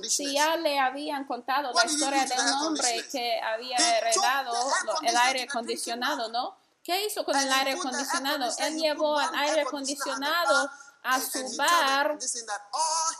Si 0.07 0.33
ya 0.33 0.57
le 0.57 0.79
habían 0.79 1.25
contado 1.25 1.71
la 1.73 1.85
historia 1.85 2.25
del 2.25 2.39
hombre 2.61 3.07
que 3.11 3.39
había 3.39 3.77
heredado 3.97 4.53
el 5.03 5.15
aire 5.15 5.43
acondicionado, 5.43 6.29
¿no? 6.29 6.57
¿Qué 6.83 7.05
hizo 7.05 7.23
con 7.23 7.37
el 7.37 7.51
aire 7.51 7.73
acondicionado? 7.73 8.51
Él 8.57 8.77
llevó 8.77 9.17
al 9.17 9.33
aire 9.35 9.61
acondicionado 9.61 10.69
A 11.03 11.19
su 11.19 11.57
bar. 11.57 12.17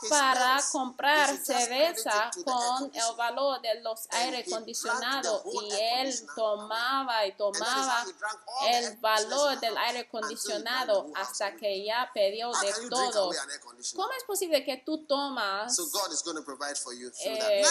para 0.08 0.60
comprar 0.70 1.36
cerveza 1.38 2.30
con 2.44 2.90
el 2.94 3.16
valor 3.16 3.60
de 3.60 3.80
los 3.80 4.06
aire 4.10 4.44
acondicionados 4.46 5.42
y 5.52 5.72
él 5.72 6.26
tomaba 6.34 7.26
y 7.26 7.32
tomaba 7.32 8.04
el 8.68 8.96
valor 8.98 9.58
del 9.60 9.76
aire 9.76 10.00
acondicionado 10.00 11.06
hasta 11.14 11.54
que 11.56 11.84
ya 11.84 12.10
pidió 12.12 12.52
de 12.52 12.88
todo. 12.88 13.30
¿Cómo 13.94 14.12
es 14.16 14.24
posible 14.24 14.64
que 14.64 14.78
tú 14.78 15.06
tomas 15.06 15.76
eh, 17.24 17.62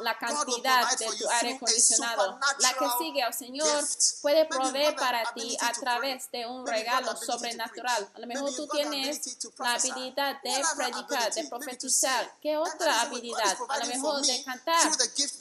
la 0.00 0.18
cantidad 0.18 0.90
de 0.98 1.06
tu 1.06 1.28
aire 1.28 1.54
acondicionado? 1.54 2.38
La 2.60 2.74
que 2.74 2.86
sigue, 2.98 3.22
el 3.22 3.34
Señor 3.34 3.84
puede 4.22 4.44
proveer 4.46 4.94
para 4.96 5.32
ti 5.34 5.56
a 5.60 5.72
través 5.72 6.30
de 6.30 6.46
un 6.46 6.66
regalo 6.66 7.16
sobrenatural. 7.16 8.10
A 8.14 8.18
lo 8.20 8.26
mejor 8.26 8.54
tú 8.54 8.66
tienes 8.68 9.38
la 9.58 9.74
habilidad 9.74 10.40
de 10.42 10.62
predicar, 10.76 11.32
de 11.32 11.44
profetizar 11.44 11.77
usar? 11.86 12.34
¿Qué 12.40 12.56
otra 12.56 13.02
habilidad? 13.02 13.56
A 13.68 13.78
lo 13.78 13.86
mejor 13.86 14.22
de 14.24 14.42
cantar. 14.44 14.90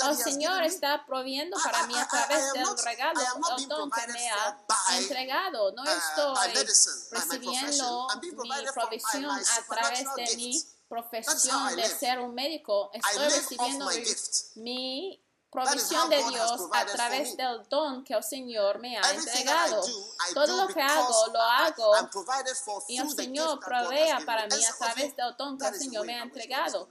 El 0.09 0.17
Señor 0.17 0.63
está 0.63 1.05
proviendo 1.05 1.57
para 1.63 1.87
mí 1.87 1.97
a 1.97 2.07
través 2.07 2.53
del 2.53 2.77
regalo, 2.83 3.19
el 3.57 3.67
don 3.67 3.89
que 3.89 4.07
me 4.13 4.29
ha 4.29 4.57
entregado. 4.97 5.71
No 5.73 5.83
estoy 5.83 6.53
recibiendo 7.11 8.07
mi 8.21 8.67
provisión 8.73 9.25
a 9.25 9.61
través 9.67 10.05
de 10.15 10.35
mi 10.35 10.63
profesión 10.87 11.75
de 11.75 11.87
ser 11.87 12.19
un 12.19 12.33
médico. 12.33 12.91
Estoy 12.93 13.29
recibiendo 13.29 13.89
mi 14.55 15.21
provisión 15.57 16.09
de 16.09 16.23
Dios 16.23 16.61
a 16.71 16.85
través 16.85 17.35
del 17.35 17.67
don 17.67 18.03
que 18.03 18.13
el 18.13 18.23
Señor 18.23 18.79
me 18.79 18.97
ha 18.97 19.11
entregado. 19.11 19.83
Todo 20.33 20.57
lo 20.57 20.67
que 20.67 20.81
hago, 20.81 21.27
lo 21.33 21.41
hago 21.41 21.93
y 22.87 22.97
el 22.99 23.09
Señor 23.09 23.59
provea 23.59 24.19
para 24.25 24.45
mí 24.45 24.63
a 24.63 24.75
través 24.77 25.15
del 25.15 25.35
don 25.35 25.57
que 25.57 25.67
el 25.67 25.75
Señor 25.75 26.05
me 26.05 26.19
ha 26.19 26.23
entregado. 26.23 26.87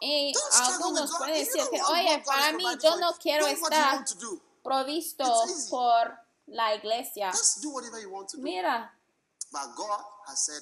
Y 0.00 0.32
algunos 0.52 1.10
pueden 1.16 1.44
decir 1.44 1.68
que, 1.70 1.82
oye, 1.82 2.22
para 2.24 2.52
mí 2.52 2.64
yo 2.80 2.96
no 2.96 3.14
quiero 3.14 3.46
estar 3.46 4.04
provisto 4.62 5.44
por 5.70 6.18
la 6.46 6.74
iglesia. 6.74 7.32
Mira, 8.36 8.96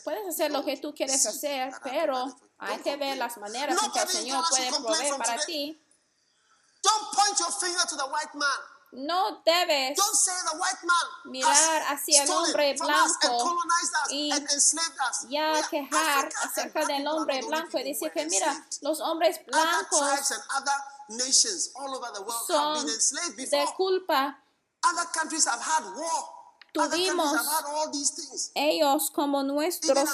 Puedes 0.05 0.29
hacer 0.29 0.51
lo 0.53 0.65
que 0.65 0.77
tú 0.77 0.95
quieres 0.95 1.25
hacer, 1.27 1.73
pero 1.83 2.37
hay 2.59 2.79
que 2.79 2.97
ver 2.97 3.17
las 3.17 3.37
maneras 3.39 3.77
en 3.83 3.91
que 3.93 4.01
el 4.01 4.09
Señor 4.09 4.45
puede 4.49 4.71
proveer 4.71 5.17
para 5.19 5.45
ti. 5.45 5.81
No 8.93 9.43
debes 9.45 9.99
mirar 11.25 11.83
hacia 11.89 12.23
el 12.23 12.31
hombre 12.31 12.77
blanco 12.79 13.57
y 14.11 14.31
ya 15.29 15.67
quejar 15.69 16.31
acerca 16.43 16.85
del 16.87 17.05
hombre 17.09 17.43
blanco 17.43 17.79
y 17.79 17.85
decir 17.85 18.13
que 18.13 18.27
mira, 18.27 18.67
los 18.83 19.01
hombres 19.01 19.41
blancos 19.47 19.99
son 22.47 22.87
de 22.87 23.67
culpa. 23.77 24.39
Other 24.85 25.07
countries 25.13 25.47
have 25.47 25.61
had 25.61 25.85
war 25.97 26.44
tuvimos 26.75 27.33
ellos 28.55 29.11
como 29.11 29.43
nuestros 29.43 30.09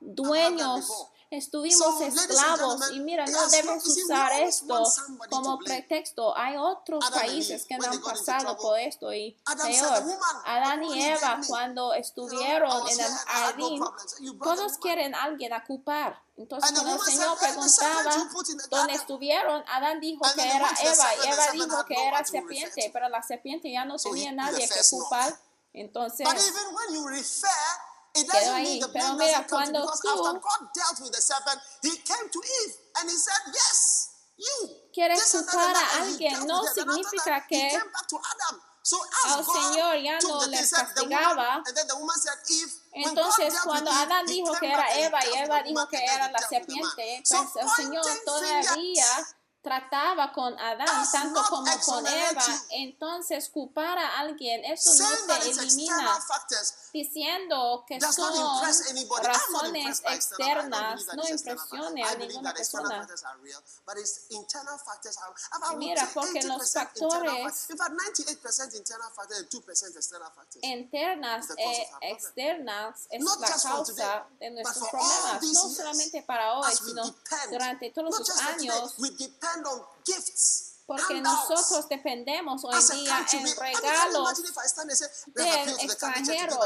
dueños. 0.00 0.90
Estuvimos 1.30 2.00
esclavos 2.00 2.92
y 2.92 3.00
mira, 3.00 3.26
no 3.26 3.48
debes 3.48 3.84
usar 3.84 4.32
esto 4.40 4.84
como 5.30 5.58
pretexto. 5.58 6.36
Hay 6.36 6.56
otros 6.56 7.04
países 7.10 7.66
que 7.66 7.76
no 7.76 7.90
han 7.90 8.00
pasado 8.00 8.56
por 8.56 8.78
esto 8.78 9.12
y 9.12 9.36
peor. 9.44 10.04
Adán 10.44 10.84
y 10.84 11.02
Eva 11.02 11.40
cuando 11.48 11.92
estuvieron 11.92 12.88
en 12.88 13.00
el 13.00 13.10
jardín, 13.26 13.82
todos 14.40 14.78
quieren 14.78 15.14
a 15.14 15.24
alguien 15.24 15.52
ocupar. 15.52 16.22
Entonces 16.36 16.70
cuando 16.70 16.94
el 16.94 17.00
Señor 17.00 17.38
preguntaba 17.38 18.28
dónde 18.70 18.94
estuvieron, 18.94 19.64
Adán 19.68 20.00
dijo 20.00 20.24
que 20.36 20.42
era 20.42 20.70
Eva 20.82 21.14
y 21.24 21.28
Eva 21.28 21.50
dijo 21.52 21.84
que 21.84 21.94
era 21.94 22.24
serpiente, 22.24 22.90
pero 22.92 23.08
la 23.08 23.22
serpiente 23.22 23.72
ya 23.72 23.84
no 23.84 23.96
tenía 23.96 24.30
nadie 24.30 24.68
que 24.68 24.80
ocupar. 24.80 25.36
Entonces, 25.74 26.24
But 26.24 26.38
even 26.38 26.66
when 26.72 26.94
you 26.94 27.08
refer, 27.08 27.48
it 28.14 28.26
doesn't 28.28 28.62
mean 28.62 28.80
the 28.80 28.88
blame 28.88 29.18
doesn't 29.18 29.48
come 29.48 29.72
because 29.72 30.04
after 30.06 30.38
God 30.38 30.60
dealt 30.72 31.00
with 31.02 31.12
the 31.12 31.20
serpent, 31.20 31.60
he 31.82 31.90
came 31.98 32.30
to 32.30 32.38
Eve 32.38 32.74
and 33.00 33.10
he 33.10 33.16
said, 33.16 33.42
yes, 33.52 34.10
you. 34.38 34.70
Quieres 34.94 35.20
culpar 35.32 35.74
a 35.74 36.02
alguien 36.02 36.46
no 36.46 36.62
significa 36.62 37.44
que 37.48 37.70
So 38.86 38.98
al 39.24 39.42
Señor 39.42 39.96
ya 39.96 40.18
no 40.20 40.46
le 40.46 40.58
castigaba. 40.58 41.62
Entonces, 42.92 43.54
cuando 43.64 43.90
Adán 43.90 44.26
dijo 44.26 44.52
que 44.60 44.66
era 44.66 44.86
Eva 44.98 45.18
y 45.24 45.38
Eva 45.38 45.62
dijo 45.62 45.88
que 45.88 46.04
era 46.04 46.30
la 46.30 46.38
serpiente, 46.38 47.24
pues 47.26 47.48
el 47.56 47.70
Señor 47.70 48.04
todavía 48.26 49.26
trataba 49.64 50.30
con 50.32 50.56
Adán 50.58 51.10
tanto 51.10 51.42
como 51.48 51.72
con 51.80 52.06
Eva, 52.06 52.44
entonces 52.70 53.48
culpar 53.48 53.96
a 53.96 54.18
alguien, 54.18 54.62
eso 54.66 54.92
no 54.94 55.08
te 55.26 55.48
elimina, 55.50 56.20
diciendo 56.92 57.82
que 57.88 57.98
son 57.98 58.62
razones 59.22 60.02
externas, 60.04 61.06
no 61.16 61.26
impresiones 61.26 62.06
a 62.06 62.14
ninguna 62.16 62.52
persona. 62.52 63.08
Mira, 65.78 66.10
porque 66.12 66.42
los 66.42 66.70
factores 66.70 67.66
internas 70.62 71.48
e 71.56 71.64
eh, 71.64 71.90
externas 72.02 73.06
es 73.08 73.24
la 73.24 73.48
causa 73.48 74.26
de 74.38 74.50
nuestros 74.50 74.88
problemas, 74.90 75.42
no 75.42 75.68
solamente 75.70 76.22
para 76.22 76.58
hoy, 76.58 76.72
sino 76.76 77.02
durante 77.50 77.90
todos 77.90 78.18
los 78.18 78.30
años. 78.40 78.94
Porque 80.86 81.18
nosotros 81.18 81.88
dependemos 81.88 82.62
hoy 82.62 82.74
en 82.74 83.04
día 83.04 83.26
en 83.32 83.56
regalos 83.56 84.42
del 85.34 85.80
extranjero. 85.80 86.58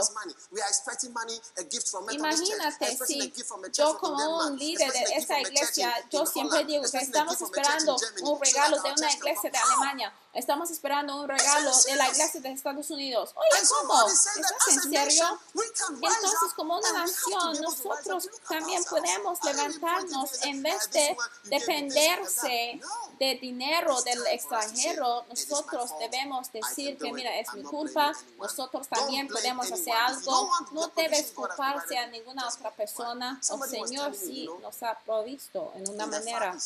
Imagínate 2.10 2.98
si 3.06 3.32
yo 3.72 3.96
como 3.98 4.40
un 4.46 4.58
líder 4.58 4.92
de 4.92 5.02
esa 5.14 5.40
iglesia, 5.40 5.94
yo 6.10 6.26
siempre 6.26 6.64
digo 6.64 6.82
que 6.90 6.98
estamos 6.98 7.40
esperando 7.40 7.96
un 8.22 8.40
regalo 8.40 8.82
de 8.82 8.92
una 8.92 9.12
iglesia 9.12 9.50
de 9.50 9.58
Alemania 9.58 10.12
estamos 10.38 10.70
esperando 10.70 11.20
un 11.20 11.28
regalo 11.28 11.70
de 11.86 11.96
la 11.96 12.08
iglesia 12.08 12.40
de 12.40 12.52
Estados 12.52 12.90
Unidos. 12.90 13.34
Oye, 13.34 13.68
¿cómo? 13.68 14.08
¿Estás 14.08 14.68
en 14.68 14.82
serio? 14.82 15.40
entonces, 15.54 16.54
como 16.54 16.78
una 16.78 16.92
nación, 16.92 17.60
nosotros 17.60 18.28
también 18.48 18.82
podemos 18.84 19.42
levantarnos 19.42 20.42
en 20.44 20.62
vez 20.62 20.90
de 20.90 21.16
dependerse 21.44 22.80
de 23.18 23.34
dinero 23.40 24.00
del 24.02 24.26
extranjero. 24.28 25.24
"It 25.28 25.38
is 25.38 25.48
my 25.48 25.54
Nosotros 25.54 25.98
debemos 25.98 26.52
decir 26.52 26.96
que, 26.98 27.12
mira, 27.12 27.36
es 27.36 27.52
mi 27.54 27.62
culpa. 27.64 28.12
Nosotros 28.38 28.86
también 28.88 29.26
podemos 29.28 29.70
hacer 29.70 29.94
algo. 29.94 30.50
No 30.72 30.88
debes 30.88 31.32
culparse 31.32 31.98
a 31.98 32.06
ninguna 32.06 32.46
otra 32.46 32.70
persona. 32.70 33.40
El 33.50 33.68
Señor 33.68 34.14
sí 34.14 34.48
nos 34.62 34.82
ha 34.82 34.96
provisto 35.00 35.72
en 35.74 35.90
una 35.90 36.06
manera. 36.06 36.56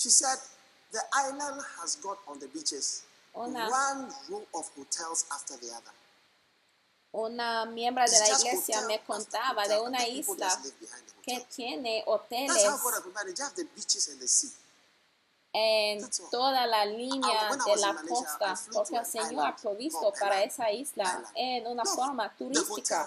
She 0.00 0.08
said 0.08 0.38
the 0.92 1.02
island 1.12 1.60
has 1.78 1.96
got 1.96 2.18
on 2.26 2.38
the 2.38 2.48
beaches 2.48 3.02
Una- 3.36 3.68
one 3.68 4.08
row 4.30 4.46
of 4.54 4.64
hotels 4.74 5.26
after 5.30 5.56
the 5.58 5.68
other. 5.76 5.92
Una 7.12 7.66
miembro 7.66 8.04
de 8.06 8.18
la 8.18 8.28
iglesia 8.28 8.80
me 8.86 8.98
contaba 9.04 9.68
de 9.68 9.78
una 9.78 10.06
isla 10.06 10.48
que 11.22 11.46
tiene 11.54 12.02
That's 12.06 12.08
how 12.08 12.14
hoteles 12.14 12.82
God 12.82 12.94
has 12.94 13.00
provided. 13.02 13.38
You 13.38 13.44
have 13.44 13.54
the 13.54 13.64
beaches 13.76 14.08
and 14.08 14.20
the 14.20 14.28
sea. 14.28 14.50
en 15.52 16.08
toda 16.30 16.66
la 16.66 16.86
línea 16.86 17.50
de 17.66 17.76
la 17.76 18.02
costa, 18.08 18.54
porque 18.72 18.96
el 18.96 19.06
Señor 19.06 19.46
ha 19.46 19.56
provisto 19.56 20.12
para 20.18 20.42
esa 20.44 20.70
isla 20.70 21.30
en 21.34 21.66
una 21.66 21.84
forma 21.84 22.34
turística. 22.36 23.06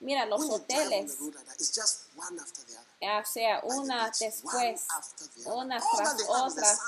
Mira, 0.00 0.26
los 0.26 0.42
hoteles, 0.42 1.16
o 3.00 3.24
sea, 3.24 3.60
una 3.62 4.10
después, 4.18 4.86
una 5.46 5.80
tras 5.96 6.16
otra. 6.28 6.78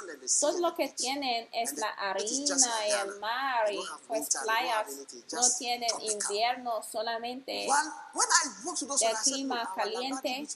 Todo 0.41 0.59
lo 0.59 0.75
que 0.75 0.89
tienen 0.89 1.49
es 1.53 1.75
la 1.75 1.89
harina 1.91 2.87
y 2.87 2.91
el 2.91 3.21
mar 3.21 3.73
y 3.73 3.81
pues 4.09 4.29
playas. 4.43 4.89
No 5.33 5.43
tienen 5.59 5.91
invierno, 6.01 6.83
solamente 6.83 7.69
said, 8.99 9.17
clima 9.23 9.61
"Look, 9.61 9.69
our 9.69 9.75
caliente. 9.77 10.49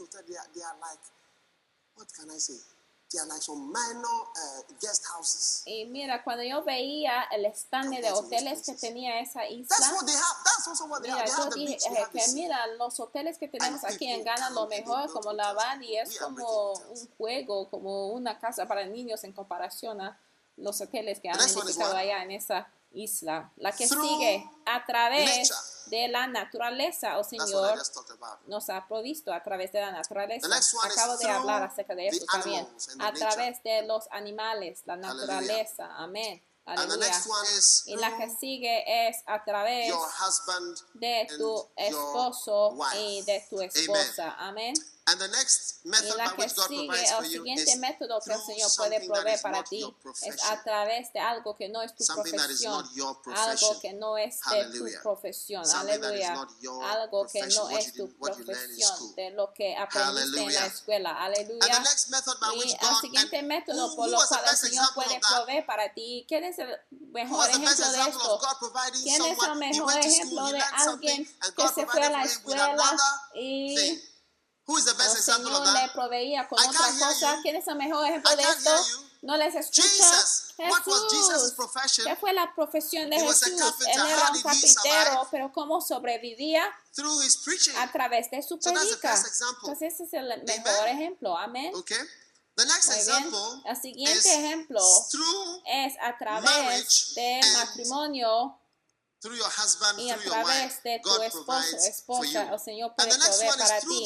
Like, 3.22 3.42
minor 3.56 4.28
uh, 4.34 4.62
guest 4.80 5.04
houses. 5.06 5.62
Y 5.66 5.86
mira, 5.86 6.22
cuando 6.24 6.42
yo 6.42 6.62
veía 6.64 7.22
el 7.30 7.44
stand 7.46 7.94
de 7.94 8.10
hoteles 8.12 8.62
que 8.62 8.74
tenía 8.74 9.20
esa 9.20 9.40
That's 9.40 9.52
isla, 9.52 9.92
what 9.94 10.06
they 10.06 10.14
have. 10.14 10.36
That's 10.44 10.68
also 10.68 10.86
what 10.86 11.02
they 11.02 11.10
mira, 11.10 11.20
have. 11.20 11.26
They 11.26 11.32
yo 11.32 11.42
have 11.42 11.50
the 11.50 11.60
dije 11.60 11.76
beach, 11.76 11.86
eh, 11.86 12.04
que 12.12 12.32
mira, 12.34 12.66
los 12.78 12.98
hoteles 12.98 13.38
que 13.38 13.48
tenemos 13.48 13.84
aquí 13.84 14.06
en 14.06 14.24
Ghana, 14.24 14.50
lo 14.50 14.62
and 14.62 14.70
mejor, 14.70 15.12
como 15.12 15.32
la 15.32 15.52
hotels. 15.52 15.64
Bali, 15.64 15.96
es 15.96 16.18
como 16.18 16.72
un 16.72 17.08
juego, 17.16 17.68
como 17.70 18.08
una 18.08 18.38
casa 18.38 18.66
para 18.66 18.84
niños 18.84 19.22
en 19.24 19.32
comparación 19.32 20.00
a 20.00 20.18
los 20.56 20.80
hoteles 20.80 21.20
que 21.20 21.28
han 21.28 21.38
what? 21.38 21.94
allá 21.94 22.22
en 22.22 22.32
esa 22.32 22.68
isla. 22.92 23.50
La 23.56 23.72
que 23.72 23.86
Through 23.86 24.08
sigue 24.08 24.50
a 24.66 24.84
través 24.84 25.48
nature. 25.48 25.73
De 25.86 26.08
la 26.08 26.26
naturaleza, 26.26 27.18
oh 27.18 27.24
Señor, 27.24 27.78
nos 28.46 28.70
ha 28.70 28.86
provisto 28.86 29.32
a 29.32 29.42
través 29.42 29.72
de 29.72 29.80
la 29.80 29.92
naturaleza. 29.92 30.46
Acabo 30.46 31.16
de 31.16 31.30
hablar 31.30 31.62
acerca 31.62 31.94
de 31.94 32.08
eso 32.08 32.24
también. 32.26 32.68
A 33.00 33.12
través 33.12 33.62
de 33.62 33.82
los 33.82 34.08
animales, 34.10 34.82
la 34.84 34.96
naturaleza. 34.96 35.94
Amén. 35.96 36.42
Aleluya. 36.66 37.12
Y 37.86 37.96
la 37.96 38.16
que 38.16 38.30
sigue 38.30 39.08
es 39.08 39.18
a 39.26 39.44
través 39.44 39.92
de 40.94 41.26
tu 41.36 41.68
esposo 41.76 42.74
y 42.96 43.22
de 43.22 43.46
tu 43.50 43.60
esposa. 43.60 44.34
Amén. 44.38 44.74
And 45.06 45.20
the 45.20 45.28
next 45.28 45.84
Y 45.84 45.88
method 45.90 46.16
la 46.16 46.30
que 46.32 46.40
which 46.42 46.54
God 46.56 46.68
sigue, 46.68 46.88
el 46.88 47.24
you 47.24 47.30
siguiente 47.30 47.70
is 47.72 47.76
método 47.78 48.20
que 48.24 48.32
el 48.32 48.40
through 48.40 48.46
Señor 48.56 48.70
puede 48.74 48.96
something 48.96 49.00
that 49.08 49.14
proveer 49.14 49.34
is 49.34 49.42
para 49.42 49.56
not 49.58 49.68
ti 49.68 49.80
your 49.80 49.90
es 49.94 50.02
profession. 50.02 50.48
a 50.48 50.62
través 50.64 51.12
de 51.12 51.20
algo 51.20 51.54
que 51.56 51.68
no 51.68 51.82
es 51.82 51.94
tu 51.94 52.04
profesión, 52.06 52.84
algo 53.36 53.80
que 53.80 53.92
no 53.92 54.16
es 54.16 54.40
de 54.50 54.64
tu 54.78 55.02
profesión, 55.02 55.62
aleluya, 55.70 56.32
algo 56.90 57.26
que 57.26 57.46
no 57.48 57.68
es 57.68 57.92
tu 57.92 58.08
profesión, 58.16 59.14
de 59.16 59.30
lo 59.32 59.52
que 59.52 59.76
aprendiste 59.76 60.40
en 60.40 60.54
la 60.54 60.66
escuela, 60.66 61.10
And 61.10 61.34
the 61.34 61.40
aleluya. 61.42 61.80
next 61.80 62.08
method 62.08 62.40
by 62.40 62.54
Y 62.54 62.58
which 62.60 62.72
el 62.72 62.88
God 62.88 63.00
siguiente 63.02 63.42
método 63.42 63.94
por 63.96 64.08
lo 64.08 64.18
cual 64.26 64.40
el 64.50 64.56
Señor 64.56 64.86
puede 64.94 65.20
proveer 65.20 65.66
para 65.66 65.92
ti. 65.92 66.24
¿Quién 66.26 66.44
es 66.44 66.58
el 66.58 66.80
mejor 67.12 67.46
ejemplo 67.50 67.90
de 67.92 68.00
esto? 68.08 68.40
¿Quién 69.02 69.22
es 69.22 69.38
el 69.42 69.54
mejor 69.56 69.98
ejemplo 69.98 70.46
de 70.46 70.60
alguien 70.60 71.28
que 71.56 71.68
se 71.68 71.86
fue 71.86 72.02
a 72.04 72.10
la 72.10 72.24
escuela 72.24 72.96
y. 73.34 74.00
Who 74.66 74.78
is 74.78 74.84
the 74.86 74.94
best 74.94 75.16
example 75.16 75.54
of 75.54 75.66
le 75.66 75.88
proveía 75.92 76.48
con 76.48 76.58
I 76.58 76.66
otra 76.68 76.86
cosa? 76.98 77.36
you. 77.36 77.42
¿Quién 77.42 77.56
es 77.56 77.68
el 77.68 77.76
mejor 77.76 78.06
ejemplo 78.06 78.32
I 78.32 78.36
de 78.36 78.42
esto? 78.42 78.70
¿No 79.22 79.36
les 79.36 79.54
escucha? 79.54 79.82
Jesus. 79.82 80.54
What 80.58 80.86
was 80.86 81.02
Jesus' 81.10 81.32
Jesús. 81.32 81.52
profession? 81.54 82.06
¿Qué 82.06 82.16
fue 82.16 82.32
la 82.32 82.54
profesión 82.54 83.08
de 83.10 83.16
He 83.16 83.20
Jesús? 83.20 83.48
Él 83.48 84.06
era 84.06 84.30
un 84.30 84.42
carpintero, 84.42 85.28
pero 85.30 85.52
¿cómo 85.52 85.80
sobrevivía? 85.80 86.62
Through 86.94 87.22
his 87.22 87.36
preaching. 87.38 87.74
A 87.76 87.90
través 87.90 88.30
de 88.30 88.42
su 88.42 88.58
So 88.60 88.70
that's 88.72 88.90
the 88.90 88.96
predica. 88.96 89.10
first 89.16 89.26
example. 89.26 89.68
Entonces 89.70 89.94
ese 89.94 90.04
es 90.04 90.12
el 90.14 90.42
mejor 90.44 90.88
ejemplo. 90.88 91.36
Amén. 91.36 91.74
Okay? 91.74 91.96
The 92.56 92.66
next 92.66 92.86
Muy 92.88 92.96
bien. 92.96 93.08
example 93.08 93.62
El 93.64 93.76
siguiente 93.76 94.18
is 94.18 94.26
ejemplo 94.26 94.80
es 95.66 95.94
a 96.00 96.16
través 96.18 96.44
marriage 96.44 97.14
de 97.14 97.40
and 97.42 97.52
matrimonio 97.56 98.58
husband, 99.32 99.98
y 99.98 100.10
a 100.10 100.18
través 100.18 100.82
de 100.82 101.00
tu 101.00 101.22
esposo, 101.22 101.76
esposa, 101.76 102.52
el 102.52 102.60
Señor 102.60 102.94
puede 102.94 103.16
proveer 103.16 103.54
para 103.56 103.80
ti. 103.80 104.04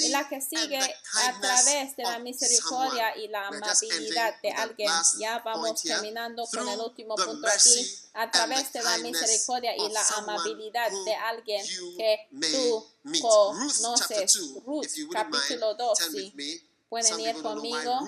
Y 0.00 0.08
la 0.08 0.28
que 0.28 0.40
sigue 0.40 0.78
a 0.78 1.40
través 1.40 1.96
de 1.96 2.02
la 2.02 2.18
misericordia 2.18 3.16
y 3.16 3.28
la 3.28 3.48
amabilidad 3.48 4.34
de 4.42 4.50
alguien. 4.52 4.90
Ya 5.18 5.38
vamos 5.40 5.82
terminando 5.82 6.46
con 6.46 6.68
el 6.68 6.80
último 6.80 7.14
punto 7.16 7.46
aquí. 7.46 7.96
A 8.14 8.30
través 8.30 8.72
de 8.72 8.82
la 8.82 8.98
misericordia 8.98 9.76
y 9.76 9.88
la 9.90 10.06
amabilidad 10.16 10.90
de 11.04 11.14
alguien 11.14 11.66
que 11.96 12.28
tú 12.30 12.86
conoces. 13.20 14.34
2, 14.34 14.64
Ruth, 14.64 14.86
capítulo 15.12 15.68
mind, 15.68 15.78
2, 15.78 15.98
turn 15.98 16.12
sí. 16.12 16.66
Pueden 16.88 17.20
ir 17.20 17.40
conmigo. 17.40 18.00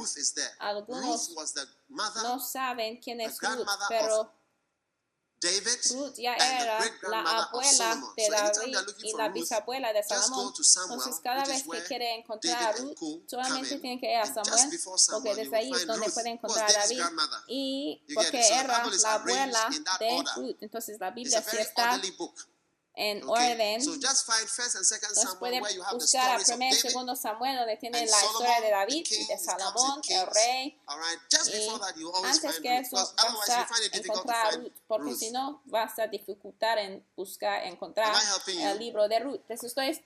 Algunos 0.59 1.31
No 2.23 2.41
saben 2.41 2.97
quién 2.97 3.21
es 3.21 3.39
Ruth, 3.41 3.67
pero 3.89 4.42
Ruth 5.91 6.15
ya 6.17 6.35
era 6.35 6.79
la 7.11 7.21
abuela 7.43 8.01
de 8.17 8.29
David 8.31 8.79
y 9.03 9.13
la 9.17 9.29
bisabuela 9.29 9.93
de 9.93 10.03
Salomón. 10.03 10.53
Entonces 10.85 11.21
cada 11.23 11.45
vez 11.45 11.65
que 11.65 11.85
quiere 11.85 12.15
encontrar 12.15 12.63
a 12.63 12.73
Ruth, 12.73 12.97
solamente 13.27 13.79
tienen 13.79 14.01
que 14.01 14.11
ir 14.13 14.19
a 14.19 14.27
Samuel, 14.27 14.81
porque 15.11 15.35
desde 15.35 15.57
ahí 15.57 15.73
es 15.73 15.87
donde 15.87 16.11
puede 16.11 16.31
encontrar 16.31 16.71
a 16.71 16.73
David. 16.73 17.03
Y 17.49 18.03
porque 18.15 18.41
era 18.49 18.87
la 18.87 19.15
abuela 19.15 19.69
de. 19.99 20.25
Ruth. 20.37 20.57
Entonces 20.61 20.99
la 21.01 21.11
Biblia 21.11 21.43
sí 21.43 21.57
está. 21.59 22.01
En 22.95 23.23
Okay? 23.25 23.53
orden. 23.53 23.83
So 23.83 23.95
just 23.95 24.27
find 24.27 24.47
First 24.49 24.77
and 24.77 24.85
Second 24.85 25.11
Entonces 25.11 25.35
puede 25.39 25.61
where 25.61 25.75
you 25.75 25.83
have 25.83 25.93
the 25.93 26.05
buscar 26.05 26.41
a 26.41 26.45
primer 26.45 26.73
y 26.73 26.77
segundo 26.77 27.17
Samuel 27.17 27.57
donde 27.57 27.77
tiene 27.77 28.07
la 28.07 28.07
historia 28.07 28.61
de 28.61 28.71
David 28.71 29.07
y 29.11 29.27
de 29.27 29.39
Salomón, 29.39 30.01
el 30.09 30.27
rey. 30.27 30.79
Right. 30.89 31.21
Just 31.31 31.55
Y 31.55 31.79
that, 31.79 31.97
you 31.97 32.13
antes 32.25 32.61
que 32.61 32.79
eso 32.79 32.97
vas 32.97 33.15
a 33.19 33.97
encontrar 33.97 34.55
Ruth, 34.59 34.73
porque 34.87 35.11
Ruth. 35.11 35.19
si 35.19 35.31
no 35.31 35.63
vas 35.67 35.99
a 35.99 36.07
dificultar 36.07 36.79
en 36.79 37.05
buscar, 37.17 37.65
encontrar 37.65 38.15
el 38.47 38.79
libro 38.79 39.09
de 39.09 39.19
Ruth. 39.21 39.41
Les 39.49 39.65
estoy 39.65 39.99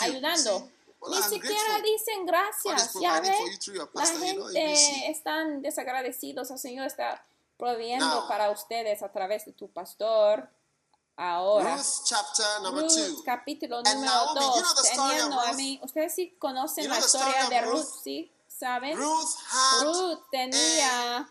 ayudando. 0.00 0.70
Ni 1.08 1.22
siquiera 1.22 1.80
dicen 1.84 2.26
gracias. 2.26 2.94
Ya 3.00 3.20
ven, 3.20 3.32
la 3.94 4.06
gente 4.06 5.10
están 5.10 5.62
desagradecidos. 5.62 6.50
El 6.50 6.58
Señor 6.58 6.86
está 6.86 7.22
proviendo 7.56 8.06
Now, 8.06 8.28
para 8.28 8.50
ustedes 8.50 9.02
a 9.02 9.12
través 9.12 9.44
de 9.44 9.52
tu 9.52 9.70
pastor. 9.70 10.50
Ahora, 11.18 11.76
Ruth 11.76 12.02
chapter 12.04 12.60
number 12.62 12.82
Ruth, 12.82 12.94
two. 12.94 13.22
capítulo 13.24 13.78
And 13.78 13.86
número 13.86 14.04
Naomi, 14.04 14.40
you 14.40 14.62
2. 14.62 14.62
know 14.62 14.82
Tenía 14.84 15.28
Noemi. 15.30 15.80
Ustedes 15.82 16.14
sí 16.14 16.36
conocen 16.38 16.84
You 16.84 16.90
know 16.90 16.98
la 16.98 17.04
historia 17.06 17.48
de 17.48 17.60
Ruth? 17.62 17.72
Ruth, 17.72 18.02
¿sí? 18.04 18.32
¿Saben? 18.48 18.96
Ruth 18.98 19.34
had 19.50 19.82
Ruth 19.86 20.18
tenía, 20.30 21.26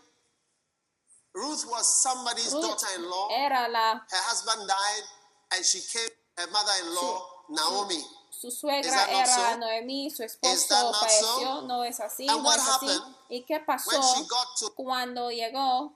Ruth 1.34 1.64
was 1.70 1.86
somebody's 2.02 2.50
daughter-in-law. 2.52 3.28
era 3.30 3.68
la, 3.68 3.94
Her 4.10 4.22
husband 4.30 4.66
died, 4.66 5.04
and 5.52 5.64
she 5.64 5.80
came. 5.80 6.08
Her 6.38 6.46
mother-in-law, 6.50 7.44
Naomi. 7.50 8.02
su 8.30 8.50
suegra 8.50 9.06
era 9.08 9.26
so? 9.26 9.56
Noemí, 9.58 10.10
su 10.10 10.22
esposo 10.22 10.92
falleció, 10.94 11.60
so? 11.60 11.62
no 11.62 11.82
es 11.84 11.98
así, 12.00 12.28
And 12.28 12.42
no 12.42 12.52
es 12.52 12.58
así. 12.68 13.00
¿Y 13.30 13.44
qué 13.44 13.60
pasó 13.60 13.90
When 13.90 14.02
she 14.02 14.22
got 14.28 14.48
to 14.58 14.70
cuando 14.74 15.30
llegó, 15.30 15.92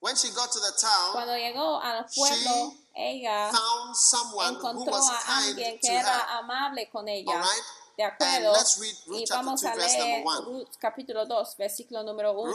when 0.00 0.14
she 0.14 0.30
got 0.30 0.50
to 0.52 0.60
the 0.60 0.72
town, 0.80 1.12
cuando 1.12 1.36
llegó 1.36 1.80
al 1.80 2.04
pueblo, 2.14 2.74
ella 2.94 3.50
encontró 4.48 4.96
a 4.96 5.38
alguien 5.38 5.78
que 5.80 5.96
era 5.96 6.38
amable 6.38 6.88
con 6.90 7.08
ella. 7.08 7.42
De 7.94 8.04
acuerdo. 8.04 8.54
Y 9.08 9.24
vamos 9.28 9.62
a 9.64 9.74
leer 9.74 10.24
Ruth 10.44 10.68
capítulo 10.78 11.26
2, 11.26 11.56
versículo 11.58 12.02
número 12.02 12.32
1. 12.32 12.52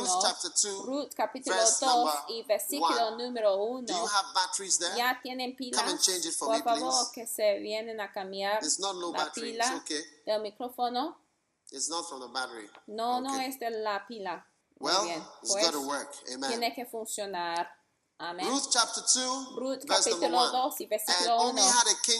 Ruth 0.84 1.14
capítulo 1.16 1.56
2 1.80 2.12
y 2.30 2.44
versículo 2.44 3.12
número 3.18 3.56
1. 3.58 3.88
¿Ya 4.98 5.20
tienen 5.22 5.56
pilas? 5.56 5.84
Por 6.40 6.64
favor, 6.64 7.12
que 7.14 7.28
se 7.28 7.60
vienen 7.60 8.02
a 8.02 8.12
cambiar 8.12 8.64
la 8.64 9.32
pila 9.32 9.84
del 10.26 10.42
micrófono. 10.42 11.20
No, 12.88 13.22
no 13.22 13.40
es 13.40 13.60
de 13.60 13.70
la 13.70 14.08
pila. 14.08 14.48
Muy 14.80 14.92
bien. 15.06 15.24
Pues, 15.42 15.70
tiene 16.48 16.74
que 16.74 16.86
funcionar. 16.88 17.77
Ruth, 18.20 18.70
chapter 18.72 19.03
2, 19.03 19.55
Ruth 19.55 19.86
capítulo 19.86 20.49
2 20.49 20.82
y 20.82 20.86
versículo 20.88 21.49
1. 21.49 21.61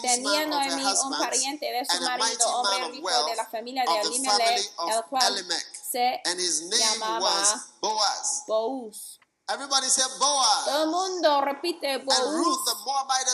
Tenía 0.00 0.46
Noemí 0.46 0.84
un 0.84 1.18
pariente 1.18 1.66
de 1.66 1.84
su 1.84 2.00
marido, 2.02 2.56
hombre 2.56 2.88
rico 2.92 3.26
de 3.26 3.34
la 3.34 3.46
familia 3.46 3.82
de 3.82 4.00
Elimelech, 4.02 4.72
el 4.94 5.02
cual 5.10 5.44
se 5.90 6.22
llamaba 6.70 7.66
Boaz. 7.80 8.44
Everybody 9.50 9.88
said 9.88 10.06
Boaz. 10.20 10.64
Todo 10.66 10.84
el 10.84 10.90
mundo 10.90 11.40
repite 11.40 11.98
Boaz. 11.98 12.20
And 12.20 12.36
Ruth, 12.36 12.68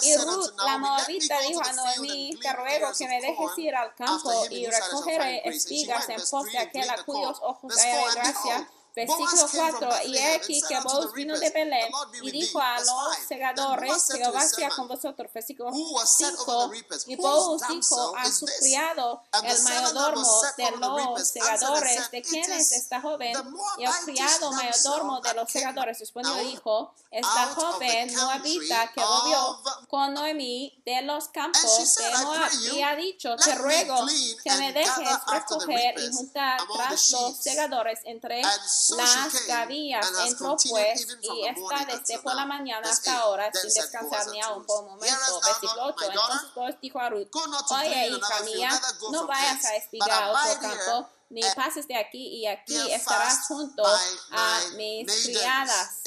y 0.02 0.16
Ruth, 0.16 0.52
la 0.64 0.78
Moabita, 0.78 1.40
dijo 1.40 1.60
a 1.60 1.72
Noemí, 1.72 2.38
te 2.40 2.52
ruego 2.52 2.92
que 2.96 3.08
me 3.08 3.20
dejes 3.20 3.58
ir 3.58 3.74
al 3.74 3.94
campo 3.94 4.30
y 4.48 4.66
recogeré 4.66 5.46
espigas 5.48 6.08
en 6.08 6.22
pos 6.30 6.44
de 6.46 6.58
aquel 6.58 6.88
a 6.88 7.04
cuyos 7.04 7.38
ojos 7.42 7.76
haya 7.76 8.14
gracia. 8.14 8.70
Versículo 8.94 9.48
4, 9.52 9.90
y 10.04 10.18
aquí 10.18 10.62
que 10.68 10.78
Boaz 10.80 11.12
vino 11.14 11.36
de 11.36 11.50
Belén 11.50 11.92
y 12.22 12.30
dijo 12.30 12.60
a 12.60 12.78
los 12.78 13.16
segadores, 13.26 14.08
Jehová 14.12 14.46
sea 14.46 14.70
con 14.70 14.86
vosotros. 14.86 15.32
Versículo 15.32 15.72
5, 15.72 16.72
y 17.08 17.16
Boaz 17.16 17.68
dijo 17.68 18.16
a 18.16 18.30
su 18.30 18.46
criado, 18.60 19.22
el 19.42 19.62
mayordomo 19.62 20.42
de 20.56 20.70
los 20.70 21.28
segadores, 21.28 22.10
¿de 22.12 22.22
quién 22.22 22.52
es 22.52 22.70
esta 22.70 23.00
joven? 23.00 23.36
Y 23.78 23.84
el 23.84 23.92
criado 24.04 24.52
mayordomo 24.52 25.20
de 25.20 25.34
los 25.34 25.50
segadores. 25.50 25.98
Respondió 25.98 26.40
y 26.42 26.52
dijo, 26.52 26.94
esta 27.10 27.46
joven 27.54 28.14
moabita 28.14 28.92
que 28.92 29.00
volvió 29.00 29.60
con 29.88 30.14
Noemí 30.14 30.80
de 30.84 31.02
los 31.02 31.28
campos 31.28 31.96
de 31.96 32.10
Moab 32.18 32.50
y 32.72 32.82
ha 32.82 32.94
dicho, 32.94 33.34
te 33.36 33.54
ruego 33.56 34.06
que 34.42 34.52
me 34.52 34.72
dejes 34.72 34.94
recoger 35.26 35.98
y 35.98 36.12
juntar 36.12 36.60
tras 36.76 37.10
los 37.10 37.36
segadores 37.36 37.98
entre 38.04 38.42
las 38.90 39.40
cabías. 39.46 40.06
Entró 40.26 40.56
pues 40.70 41.06
y 41.20 41.46
está 41.46 41.84
desde 41.86 42.18
por 42.20 42.34
la 42.34 42.46
mañana 42.46 42.88
hasta 42.88 43.18
ahora 43.18 43.50
sin 43.52 43.72
descansar 43.72 44.26
ni 44.28 44.40
aún 44.40 44.64
por 44.64 44.84
un 44.84 44.90
momento. 44.90 45.40
Versículo 45.44 45.86
8. 45.86 46.04
Entonces 46.04 46.18
Boaz 46.18 46.52
pues, 46.54 46.80
dijo 46.80 46.98
a 46.98 47.08
Ruth, 47.10 47.28
oye 47.70 48.08
hija 48.08 48.40
mía, 48.44 48.82
no 49.10 49.26
vayas 49.26 49.64
a 49.64 49.76
espigar 49.76 50.30
otro 50.30 50.60
campo 50.60 51.08
ni 51.30 51.42
pases 51.56 51.88
de 51.88 51.96
aquí 51.96 52.28
y 52.28 52.46
aquí 52.46 52.78
estarás 52.92 53.46
junto 53.46 53.84
a 53.84 54.60
mis 54.76 55.24
criadas. 55.24 56.02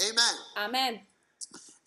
Amén. 0.55 1.06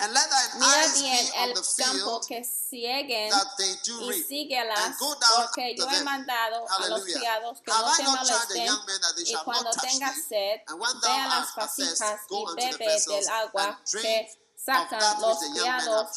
Mira 0.00 0.86
bien 0.94 1.26
el 1.36 1.54
campo 1.76 2.20
que 2.26 2.42
cieguen 2.42 3.30
y 4.02 4.22
síguelas, 4.22 4.96
porque 4.98 5.74
yo 5.76 5.86
he 5.90 6.02
mandado 6.02 6.66
a 6.68 6.88
los 6.88 7.02
criados 7.04 7.60
que 7.60 7.70
no 7.70 7.96
te 7.96 8.02
molesten 8.04 8.68
y 9.26 9.34
cuando 9.44 9.70
tengas 9.72 10.16
sed, 10.26 10.60
ve 10.66 11.10
a 11.10 11.28
las 11.28 11.54
vasijas 11.54 12.20
y 12.30 12.44
bebe 12.56 13.00
del 13.06 13.28
agua 13.28 13.80
que 13.90 14.38
sacan 14.56 15.20
los 15.20 15.38
criados 15.38 16.16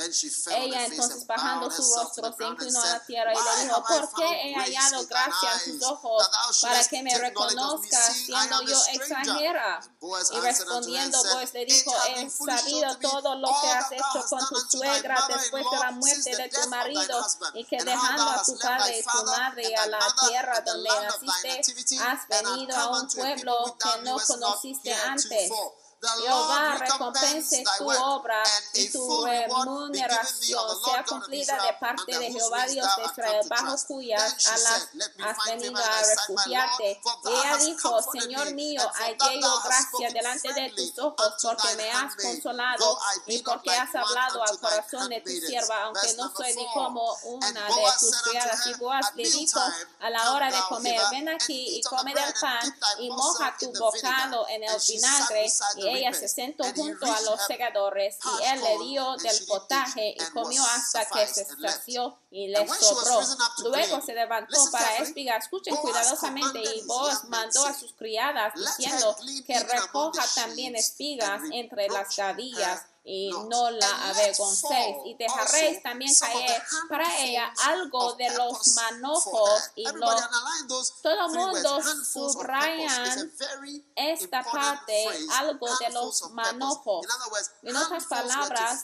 ella 0.00 0.86
entonces 0.86 1.26
bajando 1.26 1.70
su 1.70 1.82
rostro 1.94 2.34
se 2.36 2.44
inclinó 2.44 2.82
a 2.82 2.86
la 2.86 3.00
tierra 3.04 3.32
y 3.32 3.36
le 3.36 3.64
dijo, 3.64 3.84
¿por 3.84 4.14
qué 4.14 4.50
he 4.50 4.54
hallado 4.54 5.06
gracia 5.06 5.50
en 5.66 5.78
tus 5.78 5.88
ojos 5.88 6.30
para 6.62 6.84
que 6.84 7.02
me 7.02 7.18
reconozcas 7.18 8.16
siendo 8.16 8.62
yo 8.62 8.76
extranjera? 8.92 9.80
Y 10.32 10.40
respondiendo 10.40 11.18
pues 11.32 11.52
le 11.54 11.64
dijo, 11.66 11.92
he 12.16 12.30
sabido 12.30 12.96
todo 12.98 13.34
lo 13.36 13.48
que 13.60 13.68
has 13.68 13.92
hecho 13.92 14.24
con 14.28 14.40
tu 14.48 14.60
suegra 14.78 15.24
después 15.28 15.64
de 15.70 15.78
la 15.78 15.90
muerte 15.92 16.36
de 16.36 16.48
tu 16.48 16.68
marido 16.68 17.26
y 17.54 17.64
que 17.64 17.76
dejando 17.82 18.22
a 18.22 18.42
tu 18.42 18.58
padre 18.58 18.98
y 18.98 19.02
tu 19.02 19.24
madre 19.26 19.76
a 19.76 19.86
la 19.86 20.00
tierra 20.28 20.60
donde 20.60 20.88
naciste, 20.88 22.00
has 22.02 22.28
venido 22.28 22.76
a 22.76 23.00
un 23.00 23.08
pueblo 23.08 23.76
que 23.78 24.02
no 24.02 24.16
conociste 24.26 24.92
antes. 24.94 25.50
Jehová 26.02 26.78
recompense 26.78 27.62
tu 27.76 27.90
obra 27.90 28.42
y 28.72 28.88
tu 28.88 29.26
eh, 29.26 29.46
remuneración 29.46 30.64
sea 30.82 31.04
cumplida 31.04 31.62
de 31.62 31.72
parte 31.74 32.18
de 32.18 32.32
Jehová 32.32 32.66
Dios 32.66 32.88
de 32.96 33.04
Israel, 33.04 33.46
bajo 33.48 33.76
cuyas 33.86 34.46
alas 34.46 34.88
has 35.22 35.36
venido 35.46 35.76
a 35.76 36.02
refugiarte. 36.02 37.00
Ella 37.26 37.56
dijo, 37.58 38.00
Señor 38.12 38.54
mío, 38.54 38.82
hallé 38.94 39.40
yo 39.42 39.60
gracia 39.62 40.10
delante 40.10 40.52
de 40.54 40.70
tus 40.70 40.98
ojos, 40.98 41.34
porque 41.42 41.76
me 41.76 41.90
has 41.90 42.16
consolado 42.16 42.98
y 43.26 43.42
porque 43.42 43.70
has 43.70 43.94
hablado 43.94 44.42
al 44.42 44.58
corazón 44.58 45.08
de 45.10 45.20
tu 45.20 45.30
sierva, 45.30 45.84
aunque 45.84 46.14
no 46.14 46.32
soy 46.34 46.54
ni 46.54 46.66
como 46.72 47.14
una 47.24 47.66
de 47.66 47.84
tus 47.98 48.22
criadas. 48.22 48.66
Y 48.66 48.74
Boaz 48.74 49.12
le 49.14 49.28
dijo 49.28 49.60
a 50.00 50.10
la 50.10 50.32
hora 50.32 50.50
de 50.50 50.58
comer, 50.68 51.00
ven 51.10 51.28
aquí 51.28 51.78
y 51.78 51.82
come 51.82 52.14
del 52.14 52.32
pan 52.40 52.74
y 52.98 53.10
moja 53.10 53.54
tu 53.58 53.70
bocado 53.72 54.48
en 54.48 54.64
el 54.64 54.80
vinagre. 54.86 55.52
Y 55.76 55.89
ella 55.96 56.12
se 56.12 56.28
sentó 56.28 56.64
junto 56.74 57.06
a 57.06 57.20
los 57.22 57.46
segadores 57.46 58.18
y 58.24 58.44
él 58.44 58.60
le 58.62 58.84
dio 58.84 59.16
del 59.16 59.46
potaje 59.46 60.14
y 60.18 60.30
comió 60.32 60.62
hasta 60.62 61.06
que 61.06 61.26
se 61.26 61.44
sació 61.44 62.18
y 62.30 62.48
le 62.48 62.66
sobró. 62.68 63.20
Luego 63.64 64.00
se 64.00 64.14
levantó 64.14 64.58
para 64.70 64.98
espigar. 64.98 65.40
Escuchen 65.40 65.76
cuidadosamente 65.76 66.60
y 66.60 66.82
Boaz 66.86 67.24
mandó 67.24 67.64
a 67.64 67.74
sus 67.74 67.92
criadas 67.94 68.54
diciendo 68.54 69.16
que 69.46 69.58
recoja 69.58 70.24
también 70.34 70.76
espigas 70.76 71.42
entre 71.52 71.88
las 71.88 72.16
gadillas 72.16 72.86
y 73.02 73.30
no. 73.30 73.70
la 73.70 74.10
avergoncéis 74.10 74.96
y 75.06 75.14
dejaréis 75.14 75.82
también 75.82 76.14
caer 76.14 76.62
para 76.88 77.18
ella 77.18 77.52
algo 77.64 78.12
de 78.14 78.28
los 78.30 78.74
manojos 78.74 79.70
y 79.74 79.84
los 79.84 81.02
todo 81.02 81.28
mundo 81.30 81.80
subrayan 82.04 83.32
esta 83.96 84.42
parte 84.44 85.06
algo 85.38 85.66
de 85.78 85.90
los 85.90 86.30
manojos. 86.30 87.06
En 87.62 87.76
otras 87.76 88.04
palabras 88.04 88.82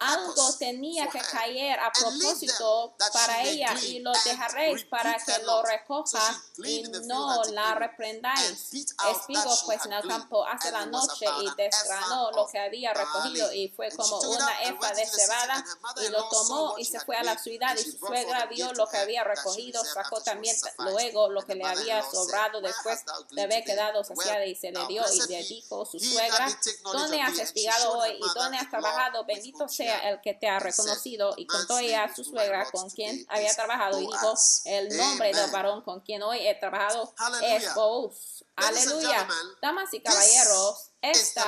algo 0.00 0.52
tenía 0.58 1.08
que 1.08 1.20
caer 1.20 1.80
a 1.80 1.90
propósito 1.92 2.94
para 3.12 3.42
ella 3.42 3.74
y 3.82 4.00
lo 4.00 4.12
dejaréis 4.24 4.84
para 4.84 5.16
que 5.16 5.38
lo 5.44 5.62
recoja 5.62 6.42
y 6.62 6.82
no 7.04 7.42
la 7.44 7.74
reprendáis. 7.74 8.72
espigo 8.72 9.56
pues 9.64 9.84
en 9.86 9.92
el 9.94 10.06
campo 10.06 10.44
hace 10.44 10.70
la 10.70 10.84
noche 10.86 11.26
y 11.40 11.54
desgranó 11.56 12.30
lo 12.32 12.46
que 12.46 12.58
había 12.58 12.92
recogido 12.92 13.45
y 13.52 13.68
fue 13.68 13.90
como 13.90 14.20
una 14.20 14.62
efa 14.62 14.92
de 14.92 15.06
cebada 15.06 15.64
y 16.04 16.08
lo 16.08 16.28
tomó 16.28 16.74
y 16.78 16.84
se 16.84 17.00
fue 17.00 17.16
a 17.16 17.22
la 17.22 17.38
ciudad 17.38 17.76
y 17.76 17.82
su 17.82 17.98
suegra 17.98 18.46
vio 18.46 18.72
lo 18.74 18.86
que 18.86 18.96
había 18.98 19.24
recogido, 19.24 19.84
sacó 19.84 20.20
también 20.20 20.56
luego 20.78 21.28
lo 21.28 21.42
que 21.42 21.54
le 21.54 21.64
había 21.64 22.02
sobrado 22.02 22.60
después 22.60 23.04
de 23.30 23.42
haber 23.42 23.64
quedado 23.64 24.04
saciada 24.04 24.44
y 24.46 24.54
se 24.54 24.72
le 24.72 24.86
dio 24.86 25.02
y 25.12 25.28
le 25.28 25.42
dijo 25.44 25.84
su 25.86 25.98
suegra, 25.98 26.48
¿dónde 26.84 27.20
has 27.20 27.30
investigado 27.30 27.98
hoy 27.98 28.18
y 28.18 28.38
dónde 28.38 28.58
has 28.58 28.70
trabajado? 28.70 29.24
Bendito 29.24 29.68
sea 29.68 30.10
el 30.10 30.20
que 30.20 30.34
te 30.34 30.48
ha 30.48 30.58
reconocido 30.58 31.34
y 31.36 31.46
contó 31.46 31.78
ella 31.78 32.04
a 32.04 32.14
su 32.14 32.24
suegra 32.24 32.70
con 32.70 32.90
quien 32.90 33.24
había 33.28 33.54
trabajado 33.54 34.00
y 34.00 34.06
dijo, 34.06 34.34
el 34.64 34.96
nombre 34.96 35.32
del 35.32 35.50
varón 35.50 35.82
con 35.82 36.00
quien 36.00 36.22
hoy 36.22 36.46
he 36.46 36.54
trabajado 36.54 37.12
es 37.42 37.74
Boaz. 37.74 38.45
Aleluya. 38.56 39.28
Damas 39.60 39.92
y 39.92 40.00
caballeros, 40.00 40.90
esta 41.02 41.44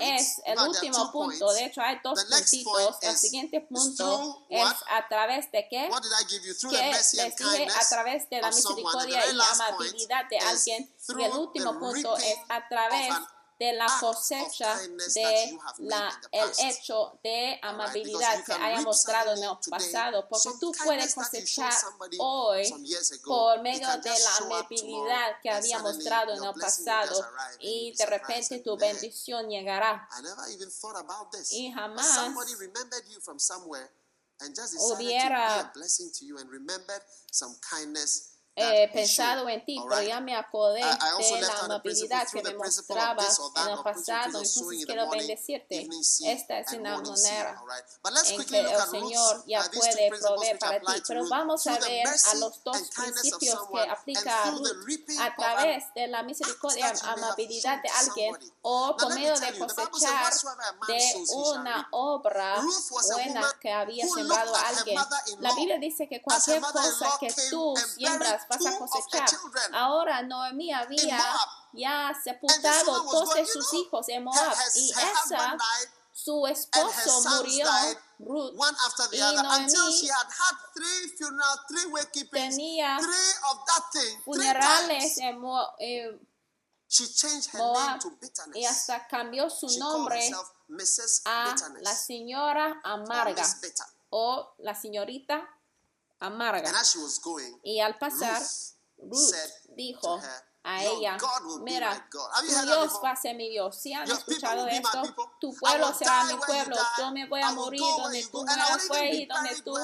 es 0.00 0.42
el 0.44 0.58
último 0.58 1.12
punto. 1.12 1.52
De 1.52 1.66
hecho, 1.66 1.80
hay 1.80 2.00
dos 2.02 2.24
puntitos. 2.24 2.96
El 3.02 3.16
siguiente 3.16 3.60
punto 3.60 4.46
es 4.50 4.68
a 4.88 5.08
través 5.08 5.50
de 5.52 5.66
qué? 5.70 5.88
Que 6.70 6.92
les 6.92 7.12
dije 7.12 7.68
a 7.68 7.88
través 7.88 8.28
de 8.28 8.40
la 8.40 8.48
misericordia 8.50 9.26
y 9.30 9.34
la 9.34 9.50
amabilidad 9.50 10.24
de 10.28 10.38
alguien. 10.38 10.94
Y 11.08 11.22
el 11.22 11.32
último 11.32 11.78
punto 11.78 12.16
es 12.16 12.36
a 12.48 12.68
través 12.68 13.14
de 13.60 13.74
la 13.74 13.86
cosecha 14.00 14.74
de 14.78 15.58
la, 15.80 16.20
el 16.32 16.50
hecho 16.60 17.20
de 17.22 17.60
amabilidad 17.62 18.42
que 18.46 18.54
haya 18.54 18.80
mostrado 18.80 19.34
en 19.36 19.44
el 19.44 19.50
pasado, 19.68 20.26
porque 20.30 20.48
tú 20.58 20.72
puedes 20.82 21.14
cosechar 21.14 21.74
hoy 22.18 22.72
por 23.22 23.60
medio 23.60 23.86
de 23.98 24.18
la 24.18 24.36
amabilidad 24.38 25.40
que 25.42 25.50
había 25.50 25.78
mostrado 25.80 26.32
en 26.32 26.42
el 26.42 26.54
pasado 26.54 27.22
y 27.58 27.94
de 27.94 28.06
repente 28.06 28.60
tu 28.60 28.78
bendición 28.78 29.50
llegará. 29.50 30.08
Y 31.50 31.70
jamás 31.70 32.18
hubiera 34.94 35.70
eh, 38.60 38.90
pensado 38.92 39.48
en 39.48 39.64
ti, 39.64 39.80
pero 39.88 40.02
ya 40.02 40.20
me 40.20 40.36
acordé 40.36 40.80
de 40.80 41.40
la 41.40 41.58
amabilidad 41.60 42.26
que 42.28 42.42
me 42.42 42.54
mostraba 42.54 43.24
en 43.24 43.68
el 43.68 43.82
pasado, 43.82 44.26
entonces 44.26 44.84
quiero 44.86 45.08
bendecirte. 45.10 45.88
Esta 46.26 46.58
es 46.60 46.72
una 46.72 46.98
manera 46.98 47.62
en 48.26 48.44
que 48.44 48.60
el 48.60 48.80
Señor 48.90 49.44
ya 49.46 49.62
puede 49.72 50.10
proveer 50.10 50.58
para 50.58 50.80
ti. 50.80 51.02
Pero 51.06 51.28
vamos 51.28 51.66
a 51.66 51.78
ver 51.78 52.06
a 52.06 52.34
los 52.36 52.62
dos 52.64 52.90
principios 52.94 53.60
que 53.72 53.80
aplica 53.80 54.44
a 54.44 54.50
Ruth 54.50 55.10
a 55.20 55.36
través 55.36 55.84
de 55.94 56.06
la 56.08 56.22
misericordia 56.22 56.92
y 56.94 57.06
amabilidad 57.06 57.82
de 57.82 57.88
alguien 57.88 58.36
o 58.62 58.96
por 58.96 59.14
medio 59.14 59.38
de 59.38 59.58
cosechar 59.58 60.22
"Whatsoever 60.22 60.64
a 60.64 60.72
man 60.72 60.88
de 60.88 61.24
una 61.34 61.74
reap." 61.74 61.86
obra 61.90 62.62
buena 63.12 63.44
que 63.60 63.72
había 63.72 64.06
sembrado 64.06 64.54
a 64.54 64.68
alguien. 64.68 65.00
La 65.40 65.54
Biblia 65.54 65.78
dice 65.78 66.08
que 66.08 66.22
cualquier 66.22 66.60
cosa 66.60 67.18
que 67.20 67.28
came 67.28 68.38
vas 68.50 68.66
a 68.66 68.78
cosechar. 68.78 69.28
Ahora 69.72 70.22
Noemí 70.22 70.72
había 70.72 71.18
ya 71.72 72.12
sepultado 72.22 73.04
todos 73.04 73.48
sus 73.48 73.72
hijos 73.74 74.08
en 74.08 74.24
Moab. 74.24 74.56
y 74.74 74.90
esa 74.90 75.56
su 76.12 76.46
esposo 76.46 77.22
murió 77.36 77.66
Ruth. 78.18 78.54
y 79.22 79.30
Noemí 79.42 80.10
tenía 82.30 82.98
funerales 84.24 85.18
en 85.18 85.38
Moab 85.38 85.74
y 88.54 88.64
hasta 88.64 89.06
cambió 89.06 89.48
su 89.48 89.68
nombre 89.78 90.30
a 91.24 91.54
la 91.80 91.94
señora 91.94 92.80
amarga 92.82 93.46
o 94.10 94.54
la 94.58 94.74
señorita 94.74 95.48
amarga. 96.20 96.72
Y 97.62 97.80
al 97.80 97.98
pasar, 97.98 98.42
Ruth, 98.98 99.34
dijo 99.70 100.20
a 100.62 100.84
ella, 100.84 101.16
mira, 101.62 102.06
tu 102.10 102.18
Dios 102.66 103.00
va 103.02 103.12
a 103.12 103.16
ser 103.16 103.34
mi 103.34 103.48
Dios. 103.48 103.76
Si 103.80 103.94
han 103.94 104.08
escuchado 104.10 104.66
esto, 104.66 105.02
tu 105.40 105.54
pueblo 105.56 105.94
será 105.94 106.24
mi 106.24 106.34
pueblo. 106.36 106.76
Yo 106.98 107.10
me 107.12 107.26
voy 107.26 107.40
a 107.40 107.52
morir 107.52 107.80
donde 107.80 108.26
tú 108.26 108.44
mueras 108.44 108.88
y 109.10 109.26
donde 109.26 109.62
tú 109.62 109.78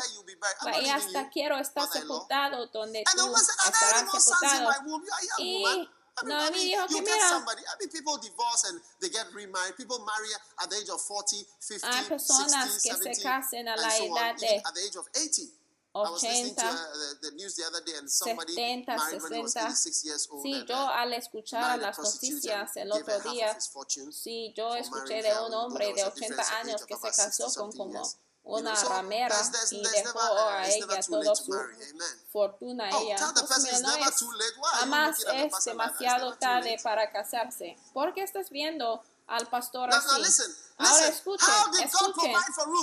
y 0.82 0.88
hasta 0.90 1.30
quiero 1.30 1.58
estar 1.58 1.90
sepultado 1.90 2.66
donde 2.66 3.04
tú 3.04 3.36
estarás 3.36 4.10
sepultado. 4.12 4.70
Y 5.38 5.64
no, 6.24 6.40
a 6.40 6.50
mí 6.50 6.64
dijo 6.64 6.86
que 6.86 7.00
mira, 7.02 7.44
hay 11.82 12.04
personas 12.04 12.82
que 12.82 12.94
se 12.94 13.22
casen 13.22 13.68
a 13.68 13.76
la 13.76 13.96
edad 13.96 14.34
de 14.36 14.62
70, 18.54 18.98
60. 18.98 19.76
Sí, 20.42 20.64
yo 20.68 20.88
al 20.88 21.12
escuchar 21.14 21.78
las 21.78 21.96
noticias 21.98 22.76
el 22.76 22.92
otro 22.92 23.30
día, 23.30 23.56
sí, 24.12 24.52
yo 24.56 24.74
escuché 24.74 25.22
de 25.22 25.30
un 25.46 25.54
hombre 25.54 25.92
de 25.94 26.04
80 26.04 26.58
años 26.60 26.84
que 26.86 26.94
se 26.96 27.22
casó 27.22 27.44
con 27.54 27.72
como 27.72 28.02
una 28.44 28.74
ramera 28.88 29.34
y 29.72 29.82
dejó 29.82 30.20
a 30.20 30.68
ella 30.68 31.00
toda 31.08 31.34
su 31.34 31.52
fortuna. 32.30 32.88
Ella. 33.02 33.16
Pues 33.66 33.80
no 33.82 33.88
es, 33.96 34.14
jamás 34.80 35.18
es 35.34 35.64
demasiado 35.64 36.36
tarde 36.38 36.76
para 36.82 37.10
casarse. 37.10 37.76
porque 37.92 38.22
estás 38.22 38.50
viendo? 38.50 39.02
al 39.26 39.48
pastor 39.48 39.92
así. 39.92 40.06
Now, 40.06 40.18
now 40.18 40.24
listen, 40.24 40.56
Ahora 40.78 41.08
escuchen, 41.08 41.54
escuchen 41.82 42.32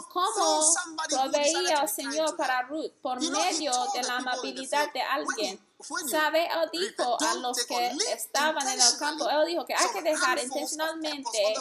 cómo 0.09 0.73
proveía 1.07 1.81
el 1.81 1.89
Señor 1.89 2.35
para 2.35 2.63
Ruth 2.63 2.91
por 3.01 3.21
medio 3.21 3.71
de 3.93 4.01
la 4.01 4.17
amabilidad 4.17 4.91
de 4.91 5.01
alguien. 5.01 5.63
Sabe, 6.09 6.47
él 6.47 6.69
dijo 6.71 7.21
a 7.21 7.35
los 7.35 7.63
que 7.65 7.91
estaban 8.13 8.67
en 8.67 8.81
el 8.81 8.97
campo, 8.97 9.29
él 9.29 9.45
dijo 9.47 9.63
que 9.65 9.75
hay 9.75 9.91
que 9.91 10.01
dejar 10.01 10.39
intencionalmente. 10.39 11.55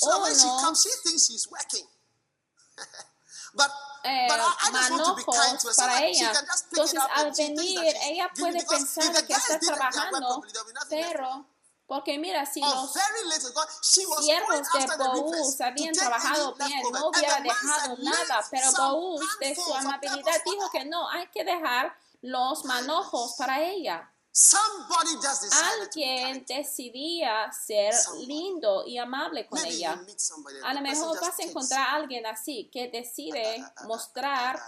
uno 0.00 0.18
oh, 0.18 0.26
eh, 4.04 4.28
manojos 4.72 5.76
para 5.76 6.04
ella. 6.04 6.32
Entonces, 6.70 7.00
al 7.14 7.32
venir, 7.32 7.80
ella 8.02 8.30
puede 8.36 8.64
pensar 8.64 9.26
que 9.26 9.32
está 9.32 9.58
trabajando, 9.60 10.42
pero 10.88 11.46
porque 11.88 12.18
mira, 12.18 12.44
si 12.44 12.60
los 12.60 12.92
siervos 13.80 14.60
de 14.98 15.08
Boús 15.08 15.58
habían 15.62 15.94
trabajado 15.94 16.54
bien, 16.54 16.82
no 16.92 17.08
hubiera 17.08 17.40
dejado 17.40 17.96
nada, 17.96 18.46
pero 18.50 18.70
Boús 18.72 19.26
de 19.40 19.54
su 19.54 19.74
amabilidad 19.74 20.42
dijo 20.44 20.70
que 20.70 20.84
no, 20.84 21.08
hay 21.08 21.26
que 21.28 21.44
dejar 21.44 21.96
los 22.20 22.66
manojos 22.66 23.36
para 23.38 23.62
ella. 23.62 24.12
Alguien 25.80 26.44
decidía 26.46 27.50
ser 27.52 27.94
lindo 28.18 28.86
y 28.86 28.98
amable 28.98 29.46
con 29.46 29.64
ella. 29.64 29.98
A 30.64 30.74
lo 30.74 30.82
mejor 30.82 31.18
vas 31.22 31.38
a 31.38 31.42
encontrar 31.42 31.80
a 31.80 31.92
alguien 31.94 32.26
así 32.26 32.68
que 32.70 32.88
decide 32.88 33.64
mostrar 33.84 34.60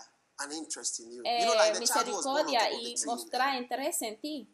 eh, 1.24 1.78
misericordia 1.78 2.72
y 2.72 2.94
mostrar 3.04 3.56
interés 3.56 4.00
en 4.00 4.18
ti 4.18 4.48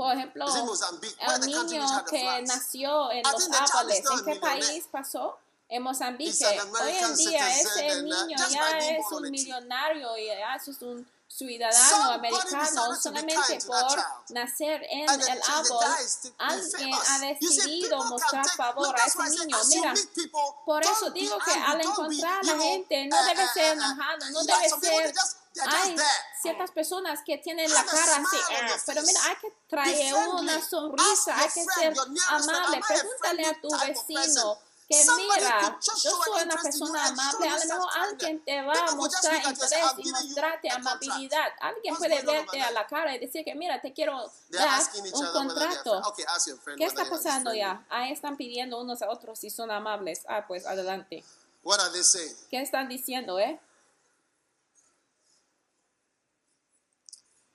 por 0.00 0.16
ejemplo, 0.16 0.46
el 0.46 1.40
niño 1.46 2.04
que 2.06 2.42
nació 2.46 3.12
en 3.12 3.22
Los 3.22 3.50
Ángeles, 3.50 4.02
¿en 4.10 4.24
qué 4.24 4.40
país 4.40 4.84
pasó? 4.90 5.36
En 5.68 5.82
Mozambique. 5.82 6.46
Hoy 6.82 6.96
en 6.96 7.16
día 7.16 7.60
ese 7.60 8.02
niño 8.02 8.36
ya 8.48 8.78
es 8.78 9.04
un 9.12 9.30
millonario 9.30 10.16
y 10.16 10.28
ya 10.28 10.54
es 10.54 10.68
un 10.80 11.06
ciudadano 11.28 12.12
americano 12.12 12.96
solamente 12.96 13.58
por 13.66 13.98
nacer 14.30 14.82
en 14.88 15.08
el 15.08 15.40
árbol, 15.46 15.84
alguien 16.38 16.94
ha 16.94 17.18
decidido 17.18 18.02
mostrar 18.04 18.48
favor 18.56 18.98
a 18.98 19.04
ese 19.04 19.38
niño. 19.38 19.58
Mira, 19.68 19.94
por 20.64 20.82
eso 20.82 21.10
digo 21.10 21.38
que 21.44 21.52
al 21.52 21.78
encontrar 21.78 22.40
a 22.40 22.42
la 22.42 22.58
gente 22.58 23.06
no 23.06 23.24
debe 23.24 23.48
ser 23.48 23.72
enojado, 23.74 24.30
no 24.30 24.44
debe 24.44 24.68
ser 24.80 25.14
hay 25.66 25.96
ciertas 26.40 26.70
personas 26.70 27.20
que 27.24 27.38
tienen 27.38 27.72
la 27.72 27.84
cara 27.84 28.16
así, 28.16 28.36
ah, 28.50 28.76
pero 28.86 29.02
mira, 29.02 29.20
hay 29.24 29.36
que 29.36 29.52
traer 29.68 30.14
una 30.28 30.60
sonrisa, 30.60 31.36
hay 31.36 31.48
que 31.48 31.64
ser 31.64 31.94
amable, 32.28 32.80
pregúntale 32.86 33.46
a 33.46 33.60
tu 33.60 33.68
vecino 33.70 34.58
que 34.90 35.04
mira, 35.16 35.78
yo 35.80 35.92
soy 35.94 36.42
una 36.42 36.56
persona 36.56 37.06
amable, 37.06 37.48
a 37.48 37.58
lo 37.58 37.64
mejor 37.64 37.90
alguien 37.96 38.44
te 38.44 38.60
va 38.60 38.72
a 38.72 38.94
mostrar 38.96 39.36
interés 39.36 39.84
y 39.98 40.10
mostrarte 40.10 40.68
amabilidad. 40.68 41.52
Alguien 41.60 41.94
puede 41.94 42.20
verte 42.22 42.60
a 42.60 42.72
la 42.72 42.84
cara 42.88 43.14
y 43.14 43.20
decir 43.20 43.44
que 43.44 43.54
mira, 43.54 43.80
te 43.80 43.92
quiero 43.92 44.18
dar 44.48 44.80
un 45.12 45.26
contrato. 45.32 46.02
¿Qué 46.76 46.84
está 46.84 47.08
pasando 47.08 47.54
ya? 47.54 47.84
Ahí 47.88 48.10
están 48.10 48.36
pidiendo 48.36 48.80
unos 48.80 49.00
a 49.02 49.10
otros 49.10 49.38
si 49.38 49.48
son 49.48 49.70
amables. 49.70 50.24
Ah, 50.28 50.44
pues 50.48 50.66
adelante. 50.66 51.22
¿Qué 52.50 52.60
están 52.60 52.88
diciendo, 52.88 53.38
eh? 53.38 53.60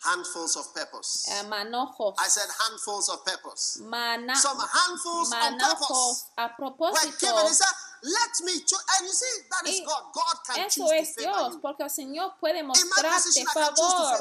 handfuls 0.06 0.56
of 0.56 0.74
peppers. 0.74 1.26
Eh, 1.30 1.43
manojos. 1.43 2.16
I 2.18 2.28
said 2.28 2.49
handfuls 2.60 3.10
of 3.10 3.26
peppers. 3.26 3.80
Some 3.80 4.60
handfuls 4.60 5.32
manojos 5.32 5.82
of 5.82 5.89
peppers. 5.89 6.26
A 6.38 6.49
propósito. 6.56 7.86
Let 8.06 8.45
me 8.45 8.60
choose. 8.60 8.86
And 8.97 9.08
you 9.08 9.14
see, 9.14 9.41
that 9.49 9.68
is 9.68 9.82
God. 9.82 10.14
God 10.14 10.38
can 10.45 10.66
eso 10.66 10.86
choose 10.86 10.93
es 10.93 11.16
Dios, 11.16 11.53
you. 11.53 11.60
porque 11.60 11.84
el 11.84 11.89
Señor 11.89 12.36
puede 12.39 12.62
mostrarte 12.62 13.10
position, 13.10 13.47
favor. 13.51 14.18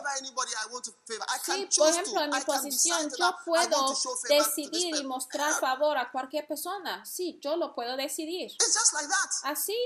Sí, 1.44 1.68
por 1.76 1.88
ejemplo, 1.88 2.20
en 2.22 2.30
mi 2.30 2.40
posición, 2.40 3.10
yo 3.18 3.36
puedo 3.44 3.94
decidir 4.28 4.96
y 4.96 5.04
mostrar 5.04 5.52
favor 5.60 5.98
a 5.98 6.10
cualquier 6.10 6.46
persona. 6.46 7.04
Sí, 7.04 7.38
yo 7.42 7.56
lo 7.56 7.74
puedo 7.74 7.94
decidir. 7.96 8.52
It's 8.52 8.74
just 8.74 8.94
like 8.94 9.08
that. 9.08 9.52
Así. 9.52 9.76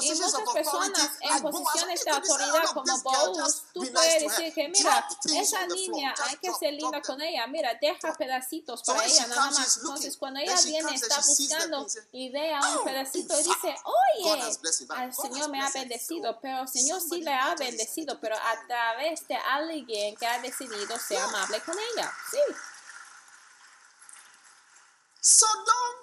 Y 0.00 0.12
muchas 0.14 0.52
personas 0.54 1.10
en 1.20 1.42
posiciones 1.42 2.04
de 2.04 2.10
autoridad 2.10 2.64
como 2.72 3.02
Paulus, 3.02 3.62
tú 3.74 3.80
puedes 3.92 4.22
decir 4.22 4.54
que, 4.54 4.68
mira, 4.68 5.06
esa 5.34 5.66
niña 5.66 6.14
hay 6.24 6.36
que 6.36 6.52
ser 6.54 6.74
linda 6.74 7.02
con 7.02 7.20
ella, 7.20 7.46
mira, 7.46 7.74
deja 7.80 8.14
pedacitos 8.14 8.82
para 8.84 9.04
ella 9.04 9.26
nada 9.26 9.50
más. 9.50 9.76
Entonces, 9.76 10.16
cuando 10.16 10.40
ella 10.40 10.56
viene, 10.64 10.94
está 10.94 11.16
buscando 11.16 11.86
y 12.12 12.30
ve 12.30 12.54
a 12.54 12.60
un 12.60 12.84
pedacito 12.84 13.34
y 13.38 13.42
dice, 13.42 13.76
oye, 13.84 14.58
el 15.02 15.14
Señor 15.14 15.50
me 15.50 15.60
ha 15.60 15.70
bendecido, 15.70 16.38
pero 16.40 16.62
el 16.62 16.68
Señor 16.68 17.00
sí 17.00 17.20
le 17.20 17.34
ha 17.34 17.54
bendecido, 17.56 18.18
pero 18.20 18.36
a 18.36 18.66
través 18.66 19.26
de 19.28 19.36
alguien 19.36 20.16
que 20.16 20.26
ha 20.26 20.38
decidido 20.40 20.98
ser 20.98 21.18
amable 21.18 21.60
con 21.62 21.76
ella. 21.78 22.12
Sí. 22.30 22.38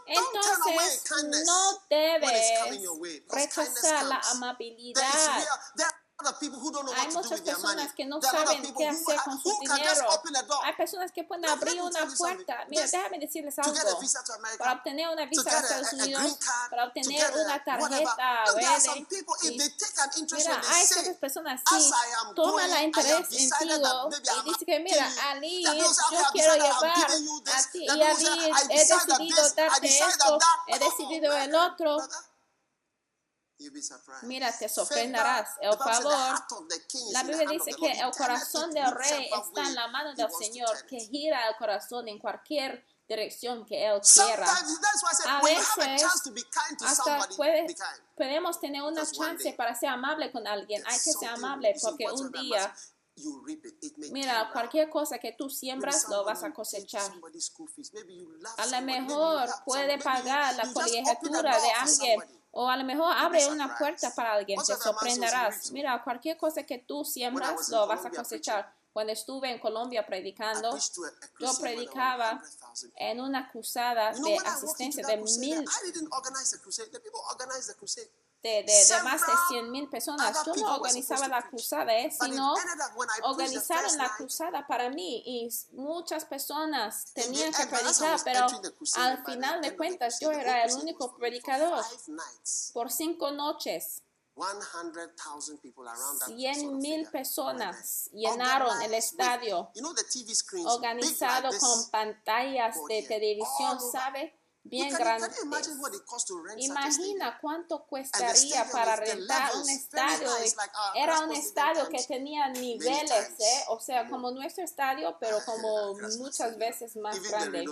Entonces, 0.05 1.03
no 1.45 1.83
debes 1.89 2.31
rechazar 3.29 4.05
la 4.05 4.21
amabilidad. 4.31 5.03
Hay 6.95 7.07
muchas 7.13 7.41
personas 7.41 7.93
que 7.93 8.05
no 8.05 8.19
saben 8.21 8.73
qué 8.75 8.87
hacer 8.87 9.17
con 9.23 9.39
su 9.39 9.49
dinero. 9.61 10.09
Hay 10.63 10.73
personas 10.73 11.11
que 11.11 11.23
pueden 11.23 11.45
abrir 11.45 11.79
una 11.79 12.07
puerta. 12.17 12.65
Mira, 12.69 12.85
déjame 12.87 13.19
decirles 13.19 13.59
algo. 13.59 13.73
Para 14.57 14.73
obtener 14.73 15.09
una 15.09 15.25
visa 15.27 15.41
a 15.49 15.59
Estados 15.59 15.93
Unidos, 15.93 16.37
para 16.71 16.85
obtener 16.85 17.31
una 17.35 17.63
tarjeta 17.63 18.43
verde. 18.55 19.07
Mira, 20.37 20.61
hay 20.73 20.87
ciertas 20.87 21.17
personas 21.17 21.61
sí 21.69 21.91
toman 22.35 22.69
la 22.71 22.83
interés 22.83 23.19
en 23.31 23.49
ti 23.59 23.65
y 23.67 24.43
dicen 24.49 24.65
que 24.65 24.79
mira, 24.79 25.11
Ali, 25.29 25.63
yo 25.63 25.71
quiero 26.31 26.53
llevar 26.55 26.85
a 26.89 27.71
ti 27.71 27.85
y 27.85 28.01
Ali 28.01 28.51
he 28.69 28.77
decidido 28.79 29.49
darte 29.55 29.87
esto, 29.99 30.39
he 30.67 30.79
decidido 30.79 31.37
el 31.37 31.53
otro. 31.55 31.97
Mira, 34.23 34.51
te 34.57 34.69
sorprenderás. 34.69 35.49
El 35.61 35.77
favor. 35.77 36.13
La 37.11 37.23
Biblia 37.23 37.49
dice 37.49 37.71
que 37.73 37.91
el 37.91 38.11
corazón 38.11 38.71
del 38.71 38.91
rey 38.91 39.29
está 39.35 39.67
en 39.67 39.75
la 39.75 39.87
mano 39.87 40.13
del 40.13 40.31
Señor, 40.31 40.85
que 40.85 40.99
gira 40.99 41.47
el 41.49 41.55
corazón 41.57 42.07
en 42.07 42.19
cualquier 42.19 42.85
dirección 43.07 43.65
que 43.65 43.87
Él 43.87 44.01
quiera. 44.01 44.45
A 45.25 45.41
veces, 45.41 46.03
hasta 46.83 47.27
puede, 47.35 47.75
podemos 48.15 48.59
tener 48.59 48.81
una 48.83 49.05
chance 49.09 49.53
para 49.53 49.73
ser 49.73 49.89
amable 49.89 50.31
con 50.31 50.45
alguien. 50.45 50.83
Hay 50.85 50.99
que 50.99 51.13
ser 51.13 51.29
amable 51.29 51.75
porque 51.81 52.05
un 52.11 52.31
día 52.31 52.73
Mira, 54.11 54.49
cualquier 54.53 54.89
cosa 54.89 55.17
que 55.17 55.31
tú 55.31 55.49
siembras 55.49 56.07
lo 56.07 56.23
vas 56.23 56.43
a 56.43 56.53
cosechar. 56.53 57.11
A 58.57 58.65
lo 58.67 58.81
mejor 58.83 59.49
puede 59.65 59.97
pagar 59.97 60.55
la 60.55 60.71
colegiatura 60.71 61.59
de 61.59 61.71
alguien 61.71 62.21
o 62.59 62.67
a 62.67 62.75
lo 62.75 62.83
mejor 62.83 63.13
abre 63.15 63.45
una 63.49 63.77
puerta 63.77 64.09
para 64.15 64.33
alguien, 64.33 64.59
te 64.65 64.75
sorprenderás. 64.75 65.71
Mira, 65.71 66.03
cualquier 66.03 66.37
cosa 66.37 66.63
que 66.63 66.79
tú 66.79 67.05
siembras 67.05 67.69
lo 67.69 67.85
vas 67.85 68.03
a 68.03 68.09
cosechar. 68.09 68.73
Cuando 68.91 69.13
estuve 69.13 69.51
en 69.51 69.59
Colombia 69.59 70.03
predicando, 70.03 70.75
yo 71.39 71.55
predicaba 71.61 72.41
100,000 72.41 72.89
people. 72.89 72.93
en 72.95 73.21
una 73.21 73.51
cruzada 73.51 74.11
de 74.11 74.37
asistencia 74.37 75.05
de 75.05 75.17
mil, 75.17 75.63
De, 78.43 78.63
de, 78.63 78.63
de 78.63 79.03
más 79.03 79.21
de 79.21 79.27
Several 79.27 79.47
100 79.49 79.71
mil 79.71 79.89
personas. 79.89 80.45
Yo 80.45 80.55
no 80.55 80.75
organizaba 80.75 81.27
la 81.27 81.41
cruzada, 81.49 81.97
eh, 81.97 82.11
sino 82.11 82.53
organizaron 83.23 83.97
la 83.97 84.15
cruzada 84.15 84.67
para 84.67 84.89
mí 84.89 85.23
y 85.25 85.49
muchas 85.73 86.23
personas 86.25 87.05
tenían 87.13 87.51
que 87.51 87.65
predicar, 87.65 88.19
pero 88.23 88.47
al 88.95 89.25
final 89.25 89.61
de 89.61 89.75
cuentas 89.75 90.19
yo 90.19 90.31
era 90.31 90.63
el 90.63 90.73
único 90.75 91.15
predicador 91.17 91.83
por 92.73 92.91
cinco 92.91 93.31
noches. 93.31 94.03
100,000 94.37 95.57
people 95.63 95.83
around 95.83 96.19
that 96.19 96.27
sort 96.27 96.37
Cien 96.37 96.67
of 96.67 96.73
mil 96.75 97.05
figure 97.05 97.11
personas 97.11 98.09
llenaron 98.13 98.81
el 98.83 98.93
estadio, 98.93 99.71
organizado 100.65 101.49
con 101.59 101.89
pantallas 101.89 102.75
de 102.87 103.01
televisión. 103.03 103.79
¿sabe? 103.91 104.36
Bien 104.69 104.89
grandes. 104.93 105.29
Imagina 106.59 107.37
cuánto 107.41 107.85
stadium 107.91 108.69
para 108.71 108.95
rentar 108.95 109.51
un 109.55 109.69
estadio. 109.69 110.29
our 110.29 110.95
Era 110.95 111.19
un 111.21 111.31
estadio 111.33 111.89
que 111.89 112.03
tenía 112.03 112.49
niveles, 112.49 113.29
¿eh? 113.39 113.63
O 113.69 113.79
sea, 113.79 114.07
como 114.09 114.31
nuestro 114.31 114.63
estadio, 114.63 115.17
pero 115.19 115.37
como 115.45 115.97
Rasmus 115.99 116.17
muchas 116.17 116.57
veces 116.57 116.95
más 116.97 117.15
grande. 117.21 117.63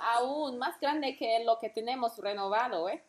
Aún 0.00 0.58
más 0.58 0.78
grande 0.80 1.16
que 1.16 1.44
lo 1.44 1.58
que 1.58 1.70
tenemos 1.70 2.16
renovado, 2.18 2.88
¿eh? 2.88 3.04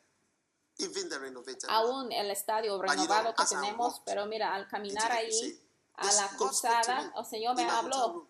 Aún 1.69 2.11
el 2.11 2.32
estadio 2.32 2.82
renovado 2.82 3.34
que 3.36 3.45
tenemos, 3.45 4.01
pero 4.05 4.26
mira, 4.26 4.53
al 4.53 4.67
caminar 4.67 5.11
ahí 5.11 5.59
a 5.95 6.11
la 6.11 6.28
cruzada, 6.36 7.13
el 7.15 7.26
Señor 7.26 7.55
me 7.55 7.69
habló 7.69 8.13
room, 8.13 8.28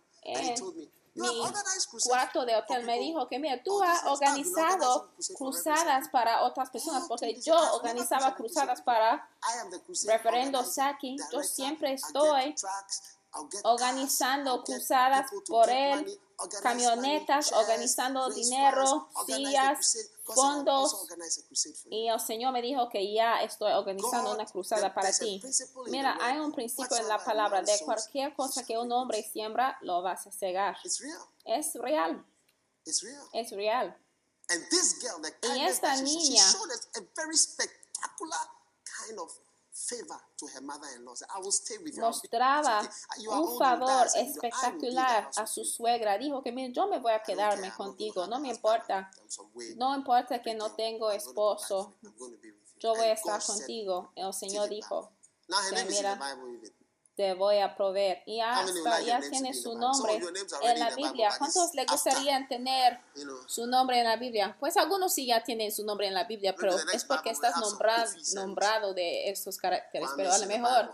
and 1.16 1.26
he 1.26 1.30
en 1.30 1.36
told 1.36 1.54
me, 1.54 1.60
"You 1.60 1.60
have 1.60 1.64
mi 1.92 2.00
cuarto 2.02 2.46
de 2.46 2.56
hotel. 2.56 2.86
Me 2.86 3.00
dijo 3.00 3.28
que 3.28 3.40
mira, 3.40 3.62
tú 3.64 3.82
has 3.82 4.04
organizado 4.06 5.12
for 5.16 5.36
cruzadas 5.36 6.10
para 6.10 6.44
otras 6.44 6.70
personas, 6.70 7.06
porque 7.08 7.40
yo 7.42 7.56
organizaba 7.74 8.28
a 8.28 8.36
cruzadas 8.36 8.82
para 8.82 9.30
Referendo 10.06 10.64
Saki, 10.64 11.18
yo 11.32 11.44
siempre 11.44 11.94
estoy 11.94 12.56
organizando 13.64 14.64
cruzadas 14.64 15.30
por 15.48 15.70
él, 15.70 16.20
camionetas, 16.62 17.52
organizando 17.52 18.30
dinero, 18.30 19.10
sillas, 19.26 20.10
fondos. 20.24 20.94
also 20.94 21.04
organize 21.04 21.42
a 21.42 21.48
crusade 21.48 21.76
for 21.76 21.92
you. 21.92 21.98
Y 21.98 22.08
el 22.10 22.20
Señor 22.20 22.52
me 22.54 22.62
dijo 22.62 22.90
que 22.90 23.14
ya 23.14 23.42
estoy 23.42 23.72
organizando 23.74 24.34
una 24.34 24.46
cruzada 24.46 24.94
para 24.94 25.12
ti. 25.12 25.40
principle 25.40 25.84
in 25.86 25.92
Mira, 25.92 26.18
hay 26.22 26.40
un 26.40 26.52
principio 26.52 26.98
en 26.98 27.08
la 27.08 27.24
palabra 27.24 27.62
de 27.62 27.80
cualquier 27.86 28.36
cosa 28.36 28.64
que 28.64 28.78
un 28.78 28.92
hombre 28.92 29.24
siembra, 29.24 29.78
lo 29.82 30.02
vas 30.02 30.28
a 30.28 30.32
cegar. 30.32 30.78
It's 30.84 31.00
real. 31.00 31.22
Es 31.46 31.74
real, 31.76 32.26
It's 32.86 33.02
real. 33.02 33.30
es 33.34 33.52
real. 33.52 33.98
And 34.50 34.62
this 34.70 35.00
girl, 35.02 35.22
the 35.22 35.34
Y 35.56 35.64
esta 35.64 35.96
niña- 36.02 36.44
Mostraba 41.98 42.82
un 43.28 43.58
favor 43.58 44.06
die. 44.06 44.06
I 44.06 44.08
said, 44.08 44.16
"I 44.16 44.16
will 44.16 44.16
build 44.16 44.16
a 44.16 44.20
espectacular 44.20 45.30
a 45.36 45.48
su 45.48 45.62
you." 45.62 45.66
suegra. 45.66 46.18
Dijo 46.20 46.44
que 46.44 46.72
yo 46.72 46.88
me 46.88 47.00
voy 47.00 47.14
a 47.14 47.24
quedarme 47.24 47.74
contigo, 47.74 48.28
no 48.28 48.40
me 48.40 48.50
importa. 48.50 49.10
No 49.78 49.96
importa 49.96 50.42
que 50.42 50.54
no 50.54 50.76
tengo 50.76 51.10
esposo, 51.12 51.96
yo 52.78 52.96
voy 52.96 53.08
a 53.08 53.14
estar 53.14 53.44
contigo. 53.44 54.12
El 54.16 54.34
Señor 54.34 54.66
"Take 54.66 54.76
it 54.76 54.84
dijo, 54.84 55.02
back." 55.02 55.12
Now 55.48 55.60
her 55.62 55.74
que 55.74 55.86
mira. 55.92 56.20
Te 57.16 57.34
voy 57.34 57.60
a 57.60 57.76
proveer. 57.76 58.24
Y 58.26 58.40
hasta 58.40 59.02
ya 59.02 59.20
tiene 59.30 59.54
su 59.54 59.78
nombre 59.78 60.16
en 60.64 60.80
la 60.80 60.96
Biblia. 60.96 61.30
¿Cuántos 61.38 61.58
after, 61.66 61.86
gustaría 61.88 62.48
tener 62.48 63.00
su 63.48 63.68
nombre 63.68 64.00
en 64.00 64.06
la 64.06 64.16
Biblia? 64.16 64.56
Pues 64.60 64.78
algunos 64.78 65.14
sí 65.14 65.26
ya 65.28 65.44
tienen 65.44 65.72
su 65.72 65.86
nombre 65.86 66.08
en 66.08 66.14
la 66.14 66.24
Biblia, 66.24 66.56
pero 66.56 66.76
es 66.94 67.06
porque 67.06 67.30
estás 67.30 67.56
have 67.56 67.66
some 67.66 67.78
nombra- 67.78 68.06
Kufis 68.06 68.36
and 68.36 68.46
nombrado 68.48 68.94
de 68.94 69.30
estos 69.30 69.58
caracteres. 69.58 70.10
Pero 70.16 70.32
a 70.32 70.38
lo 70.38 70.46
mejor. 70.48 70.92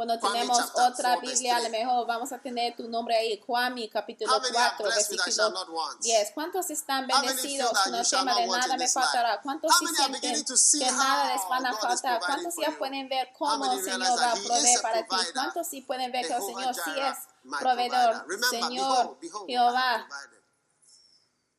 Cuando 0.00 0.18
Kwame 0.18 0.38
tenemos 0.38 0.58
otra 0.72 0.94
4 0.94 1.20
verse 1.20 1.34
Biblia, 1.34 1.56
a 1.56 1.58
lo 1.58 1.68
3. 1.68 1.72
mejor 1.78 2.06
vamos 2.06 2.32
a 2.32 2.38
tener 2.38 2.74
tu 2.74 2.88
nombre 2.88 3.14
ahí, 3.14 3.38
Kwame, 3.38 3.90
capítulo 3.90 4.32
How 4.32 4.40
many 4.40 4.56
are 4.56 4.74
4, 4.78 4.86
blessed 4.86 5.10
with 5.10 5.20
I 5.20 5.30
shall 5.30 5.50
versículo 5.50 5.52
not 5.52 5.68
want? 5.68 6.00
10. 6.00 6.30
¿Cuántos 6.32 6.70
están 6.70 7.06
bendecidos? 7.06 7.72
No 7.90 8.02
tema 8.02 8.34
de 8.34 8.46
nada 8.46 8.76
me 8.78 8.88
faltará. 8.88 9.42
¿Cuántos 9.42 9.70
sí 9.78 9.86
sienten 9.88 10.44
que 10.80 10.90
nada 10.92 11.34
les 11.34 11.48
van 11.50 11.66
a 11.66 11.76
faltar? 11.76 12.18
¿Cuántos 12.20 12.54
ya 12.56 12.70
pueden 12.78 13.10
ver 13.10 13.28
cómo 13.38 13.72
el 13.74 13.84
Señor 13.84 14.18
va 14.18 14.32
a 14.32 14.36
proveer 14.36 14.80
para 14.80 15.02
ti? 15.02 15.16
¿Cuántos 15.34 15.66
sí 15.66 15.82
pueden 15.82 16.10
ver 16.10 16.26
que 16.26 16.32
el 16.32 16.42
Señor 16.42 16.74
sí 16.74 16.92
es 16.96 17.58
proveedor? 17.60 18.26
Señor, 18.48 19.18
Jehová, 19.46 20.06
have 20.06 20.08
provided. 20.08 20.40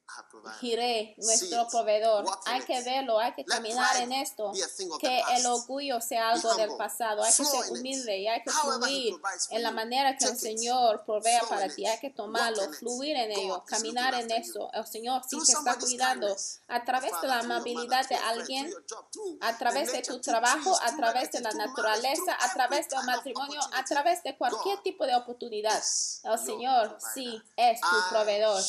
I 0.09 0.13
have 0.17 0.29
provided. 0.29 0.30
Jiré, 0.59 1.15
nuestro 1.17 1.67
proveedor. 1.67 2.25
Hay 2.45 2.61
que 2.61 2.81
verlo, 2.83 3.19
hay 3.19 3.33
que 3.33 3.45
caminar 3.45 3.97
en 3.97 4.11
esto. 4.11 4.51
Que 4.99 5.21
el 5.35 5.45
orgullo 5.45 5.99
sea 6.01 6.29
algo 6.29 6.53
del 6.55 6.75
pasado. 6.77 7.23
Hay 7.23 7.33
que 7.33 7.45
ser 7.45 7.71
humilde 7.71 8.17
y 8.17 8.27
hay 8.27 8.41
que 8.43 8.51
fluir 8.51 9.15
en 9.49 9.63
la 9.63 9.71
manera 9.71 10.17
que 10.17 10.25
el. 10.25 10.37
Señor 10.41 11.03
provea 11.05 11.41
para 11.47 11.69
ti. 11.69 11.85
Hay 11.85 11.99
que 11.99 12.09
tomarlo, 12.09 12.61
fluir 12.73 13.15
en 13.15 13.31
ello, 13.31 13.63
caminar 13.65 14.15
en 14.15 14.31
eso. 14.31 14.69
El 14.73 14.85
Señor 14.87 15.21
sí 15.29 15.37
te 15.45 15.51
está 15.51 15.75
cuidando 15.75 16.35
a 16.67 16.83
través 16.83 17.11
de 17.21 17.27
la 17.27 17.39
amabilidad 17.39 18.07
de 18.09 18.15
alguien 18.15 18.73
a 19.41 19.57
través 19.57 19.91
de 19.91 20.01
tu 20.01 20.19
trabajo, 20.19 20.77
a 20.81 20.95
través 20.95 21.31
de 21.31 21.41
la 21.41 21.51
naturaleza, 21.51 22.37
a 22.39 22.53
través 22.53 22.89
del 22.89 23.03
matrimonio, 23.03 23.59
a 23.73 23.83
través 23.85 24.23
de 24.23 24.35
cualquier 24.35 24.81
tipo 24.81 25.05
de 25.05 25.15
oportunidad. 25.15 25.81
El 26.23 26.39
Señor 26.39 26.97
sí 27.13 27.41
es 27.55 27.79
tu 27.81 28.09
proveedor 28.09 28.63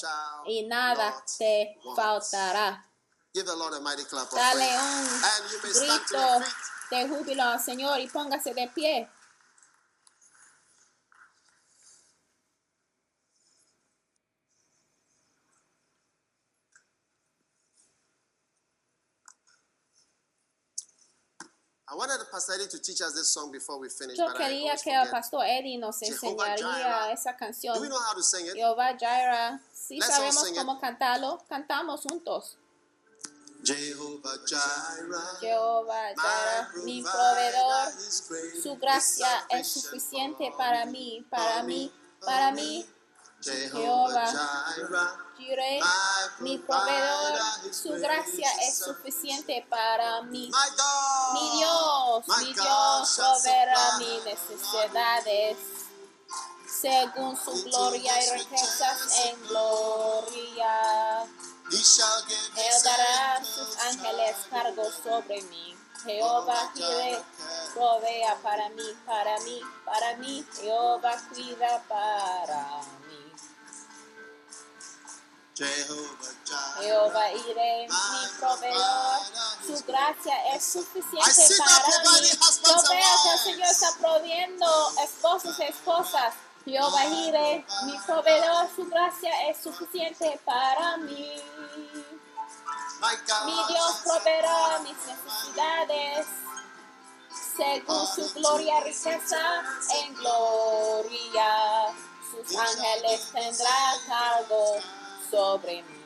y 0.46 0.64
nada 0.64 1.02
not 1.12 1.28
te 1.62 1.78
faltará. 1.96 2.84
Give 3.34 3.46
the 3.46 3.56
Lord 3.56 3.74
a 3.74 3.80
mighty 3.80 4.04
clap 4.04 4.26
of 4.26 4.34
Dale 4.34 4.76
un 4.78 5.72
grito 5.72 6.44
de 6.90 7.08
júbilo 7.08 7.42
al 7.42 7.60
Señor 7.60 7.98
y 8.00 8.08
póngase 8.08 8.52
de 8.54 8.68
pie. 8.68 9.08
I 21.81 21.81
wanted 21.81 21.81
Pastor 21.81 21.81
Eddie 21.81 21.81
to 21.81 21.81
teach 21.81 21.81
us 21.81 21.81
this 21.81 21.81
song 21.81 21.81
before 21.81 21.81
we 21.81 21.81
finish, 21.81 21.81
Yo 24.16 24.34
quería 24.34 24.76
que 24.76 24.94
el 24.94 25.10
pastor 25.10 25.44
Eddie 25.44 25.78
nos 25.78 26.00
enseñaría 26.02 27.12
esa 27.12 27.32
Do 27.32 27.38
canción. 27.38 27.80
we 27.80 27.88
know 27.88 27.98
how 27.98 28.14
to 28.14 28.22
sing 28.22 28.46
it? 28.46 28.54
Jehová 28.54 28.96
Jireh. 28.98 29.60
Si 29.72 30.00
sabemos 30.00 30.44
cómo 30.54 30.80
cantarlo, 30.80 31.38
cantamos 31.48 32.02
juntos. 32.02 32.56
Jehovah 33.64 34.38
Jireh, 34.44 35.38
Jehová 35.40 36.08
Jireh, 36.14 36.84
mi 36.84 37.02
proveedor. 37.02 37.92
Su 38.62 38.76
gracia 38.76 39.46
es 39.50 39.68
suficiente 39.68 40.52
para 40.56 40.84
mí, 40.86 41.24
para 41.30 41.62
mí, 41.62 41.92
para 42.20 42.52
mí. 42.52 42.88
Jehová 43.44 44.32
Jireh, 45.36 45.80
mi 46.40 46.58
proveedor, 46.58 47.40
su 47.72 47.92
gracia 47.92 48.48
es 48.62 48.78
suficiente 48.78 49.64
para 49.68 50.22
mí. 50.22 50.50
Mi 52.26 52.52
Dios, 52.52 53.16
proveerá 53.16 53.98
mis 53.98 54.24
necesidades 54.24 55.56
según 56.82 57.36
su 57.36 57.64
gloria 57.64 58.12
y 58.24 58.38
riquezas 58.38 59.18
en 59.26 59.48
gloria. 59.48 61.24
Él 61.70 62.82
dará 62.84 63.36
a 63.36 63.44
sus 63.44 63.76
ángeles 63.78 64.36
cargo 64.50 64.84
sobre 65.02 65.42
mí. 65.42 65.76
Jehová 66.04 66.70
Jireh 66.74 67.22
provea 67.74 68.36
para 68.42 68.68
mí, 68.70 68.96
para 69.06 69.38
mí, 69.40 69.60
para 69.84 70.16
mí. 70.16 70.44
Jehová 70.60 71.16
cuida 71.28 71.82
para 71.88 72.82
mí. 72.82 73.01
Jehová 75.54 77.30
iré, 77.32 77.86
mi 77.86 78.38
proveedor, 78.38 79.20
su 79.66 79.84
gracia 79.84 80.54
es 80.54 80.64
suficiente 80.64 81.56
para 81.58 82.20
mí. 82.20 82.28
Yo 82.64 82.82
veo 82.88 83.22
que 83.22 83.32
el 83.32 83.38
Señor 83.38 83.68
está 83.68 83.88
proviendo 84.00 84.92
esposos 85.04 85.58
y 85.58 85.62
esposas. 85.64 86.34
Jehová 86.64 87.04
iré, 87.04 87.66
mi 87.84 87.98
proveedor, 87.98 88.68
su 88.74 88.86
gracia 88.86 89.50
es 89.50 89.58
suficiente 89.62 90.40
para 90.44 90.96
mí. 90.96 91.36
Mi 93.44 93.74
Dios 93.74 93.96
proveerá 94.04 94.78
mis 94.78 94.96
necesidades 94.96 96.26
según 97.56 98.06
su 98.06 98.32
gloria 98.34 98.80
riqueza 98.80 99.62
en 100.02 100.14
gloria. 100.14 101.94
Sus 102.30 102.56
ángeles 102.56 103.30
tendrá 103.32 103.94
cargo 104.06 104.80
sobre 105.32 105.82
mí. 105.82 106.02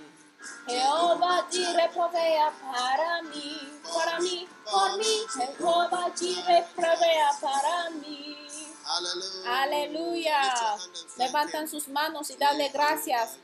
Jehová 0.68 1.46
Jireh 1.50 1.90
provea 1.92 2.52
para 2.62 3.22
mí, 3.22 3.80
para 3.92 4.20
mí, 4.20 4.48
por 4.70 4.96
mí. 4.98 5.26
Jehová 5.34 6.12
Jireh 6.16 6.64
provea 6.76 7.30
para 7.40 7.90
mí. 7.90 8.36
Hallelujah. 8.84 9.62
Aleluya. 9.62 10.76
Levantan 11.16 11.68
sus 11.68 11.88
manos 11.88 12.30
y 12.30 12.36
dale 12.36 12.68
gracias. 12.68 13.36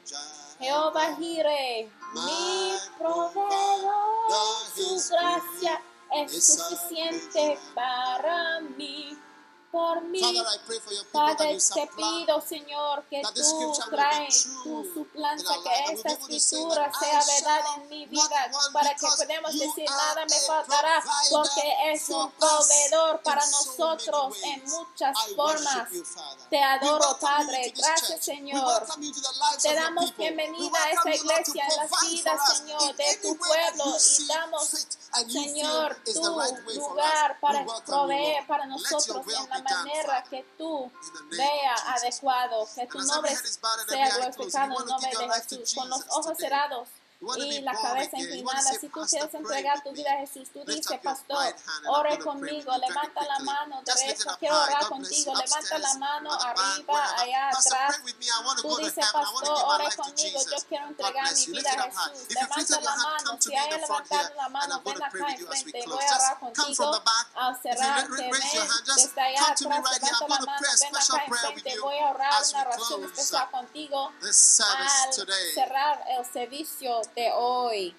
Jehová 0.60 1.16
Jireh, 1.16 1.90
mi 2.14 2.72
proveedor, 2.98 4.32
su 4.76 4.94
gracia 5.10 5.82
es 6.12 6.46
suficiente 6.46 7.58
para 7.74 8.60
mí. 8.60 9.18
Por 9.72 10.02
mí, 10.02 10.20
Padre, 11.12 11.56
te 11.56 11.90
pido, 11.96 12.42
Señor, 12.42 13.04
que 13.08 13.22
tú 13.22 13.72
traes, 13.88 14.46
in 14.66 14.92
suplanza 14.92 15.54
que 15.64 15.94
esta 15.94 16.08
escritura 16.10 16.92
sea 16.92 17.22
verdad 17.24 17.60
en 17.76 17.88
mi 17.88 18.04
vida, 18.04 18.50
para 18.70 18.94
que 18.94 19.06
podamos 19.16 19.58
decir 19.58 19.88
nada 19.88 20.26
me 20.26 20.40
faltará, 20.46 21.02
porque 21.30 21.90
es 21.90 22.06
un 22.10 22.30
proveedor 22.32 23.22
para 23.22 23.40
so 23.40 23.64
nosotros 23.64 24.36
en 24.44 24.62
muchas 24.68 25.16
formas. 25.34 25.88
Te 26.50 26.60
adoro, 26.62 27.16
Padre. 27.18 27.72
Gracias, 27.74 28.26
Señor. 28.26 28.86
Te 29.62 29.74
damos 29.74 30.14
bienvenida 30.18 30.84
a 30.84 30.90
esta 30.90 31.14
iglesia, 31.14 31.64
en 31.66 31.76
las 31.78 32.10
vidas, 32.10 32.58
Señor, 32.58 32.94
de 32.94 33.16
tu 33.22 33.38
pueblo. 33.38 33.96
y 34.18 34.26
damos, 34.26 34.86
Señor, 35.30 35.96
tu 36.04 36.22
lugar 36.74 37.40
para 37.40 37.64
proveer 37.86 38.46
para 38.46 38.66
nosotros 38.66 39.24
en 39.26 39.48
la 39.48 39.61
done, 39.61 39.61
manera 39.62 40.24
que 40.28 40.44
tú 40.58 40.84
In 40.84 40.90
the 41.30 41.36
name 41.36 41.36
vea 41.36 41.74
of 41.74 41.80
Jesus. 41.80 42.04
adecuado, 42.04 42.68
que 42.74 42.86
tu 42.86 42.98
nombre 42.98 43.36
sea 43.88 44.16
glorificado 44.16 44.72
en 44.72 44.78
to 44.78 44.86
nombre 44.86 45.10
de 45.10 45.28
Jesús, 45.30 45.74
con 45.74 45.88
los 45.88 46.04
ojos 46.10 46.38
cerrados 46.38 46.88
y 47.36 47.60
la 47.60 47.72
cabeza 47.72 48.18
inclinada. 48.18 48.72
Si 48.72 48.88
tú 48.88 49.00
quieres 49.08 49.34
entregar 49.34 49.82
tu 49.82 49.92
vida 49.92 50.12
a 50.12 50.18
Jesús, 50.18 50.50
tú 50.52 50.64
dices, 50.64 50.98
Pastor, 51.02 51.54
ore 51.88 52.18
conmigo, 52.18 52.72
levanta 52.76 53.24
la 53.24 53.38
mano 53.40 53.82
derecha, 53.84 54.36
quiero 54.38 54.60
orar 54.60 54.88
contigo, 54.88 55.32
levanta 55.34 55.78
la 55.78 55.94
mano 55.94 56.32
arriba, 56.32 57.14
allá 57.18 57.48
atrás. 57.50 58.00
Tú 58.60 58.76
dices, 58.76 59.06
Pastor, 59.12 59.58
ore 59.66 59.86
conmigo, 59.96 60.40
yo 60.50 60.56
quiero 60.68 60.86
entregar 60.88 61.34
mi 61.34 61.46
vida 61.46 61.70
a. 61.72 61.82
Jesús. 61.82 62.34
Levanta 62.34 62.80
la 62.80 62.96
mano. 62.96 63.36
Si 63.40 63.54
hay 63.54 63.70
levantado 63.70 64.34
la 64.36 64.48
mano, 64.48 64.82
ven 64.84 65.02
acá 65.02 65.18
enfrente. 65.18 65.84
Voy 65.86 66.04
a 66.04 66.16
orar 66.16 66.38
contigo. 66.40 67.02
Al 67.34 67.62
cerrar, 67.62 68.08
ven 68.10 68.30
desde 68.30 69.20
allá 69.20 69.42
atrás, 69.42 69.60
levanta 69.60 70.28
la 70.28 70.28
mano, 70.28 70.46
ven 70.80 70.96
acá 70.96 71.24
enfrente. 71.24 71.80
Voy 71.80 71.98
a 71.98 72.10
orar 72.10 72.32
una 72.50 72.62
oración 72.62 73.04
especial 73.04 73.50
contigo 73.50 74.12
al 74.22 74.34
cerrar 75.54 76.04
el 76.08 76.24
servicio 76.32 77.00
de 77.14 77.30
hoy. 77.34 77.94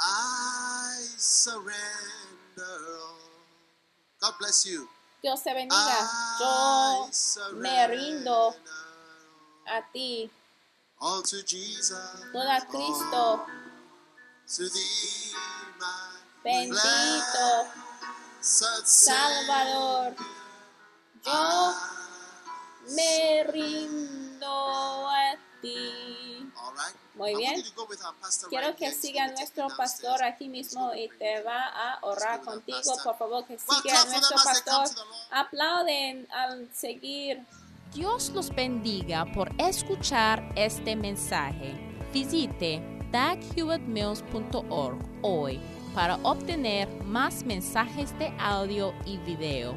I 0.00 1.06
surrender 1.16 1.64
all. 3.00 3.18
God 4.20 4.34
bless 4.38 4.66
you. 4.66 4.88
Dios 5.22 5.42
te 5.42 5.54
bendiga. 5.54 6.08
Yo 6.40 7.08
me 7.54 7.86
rindo 7.86 8.54
a 9.66 9.80
ti, 9.92 10.30
all 11.00 11.22
to 11.22 11.42
Jesus. 11.42 11.98
todo 12.32 12.42
a 12.42 12.60
Cristo, 12.66 13.46
To 14.46 14.68
thee, 14.68 15.32
my 15.80 16.20
bendito 16.44 17.66
Salvador. 18.42 20.14
Yo 21.24 21.93
me 22.90 23.44
rindo 23.44 25.08
a 25.08 25.36
ti. 25.60 26.50
All 26.56 26.72
right. 26.72 27.04
Muy 27.14 27.36
bien. 27.36 27.62
Quiero 28.48 28.74
que 28.76 28.92
siga 28.92 29.28
nuestro 29.28 29.68
pastor 29.76 30.22
aquí 30.24 30.48
mismo 30.48 30.92
y 30.94 31.08
te 31.18 31.42
va 31.42 31.66
a 31.68 31.98
orar 32.02 32.40
contigo. 32.40 32.96
Por 33.04 33.16
favor, 33.16 33.44
que 33.46 33.56
siga 33.58 34.04
nuestro 34.06 34.36
pastor. 34.42 34.88
Aplauden 35.30 36.26
al 36.32 36.68
seguir. 36.72 37.44
Dios 37.92 38.30
los 38.30 38.52
bendiga 38.52 39.24
por 39.32 39.52
escuchar 39.58 40.42
este 40.56 40.96
mensaje. 40.96 41.74
Visite 42.12 42.82
daghewittmills.org 43.12 44.98
hoy 45.22 45.60
para 45.94 46.16
obtener 46.24 46.88
más 47.04 47.44
mensajes 47.44 48.18
de 48.18 48.34
audio 48.40 48.92
y 49.06 49.18
video, 49.18 49.76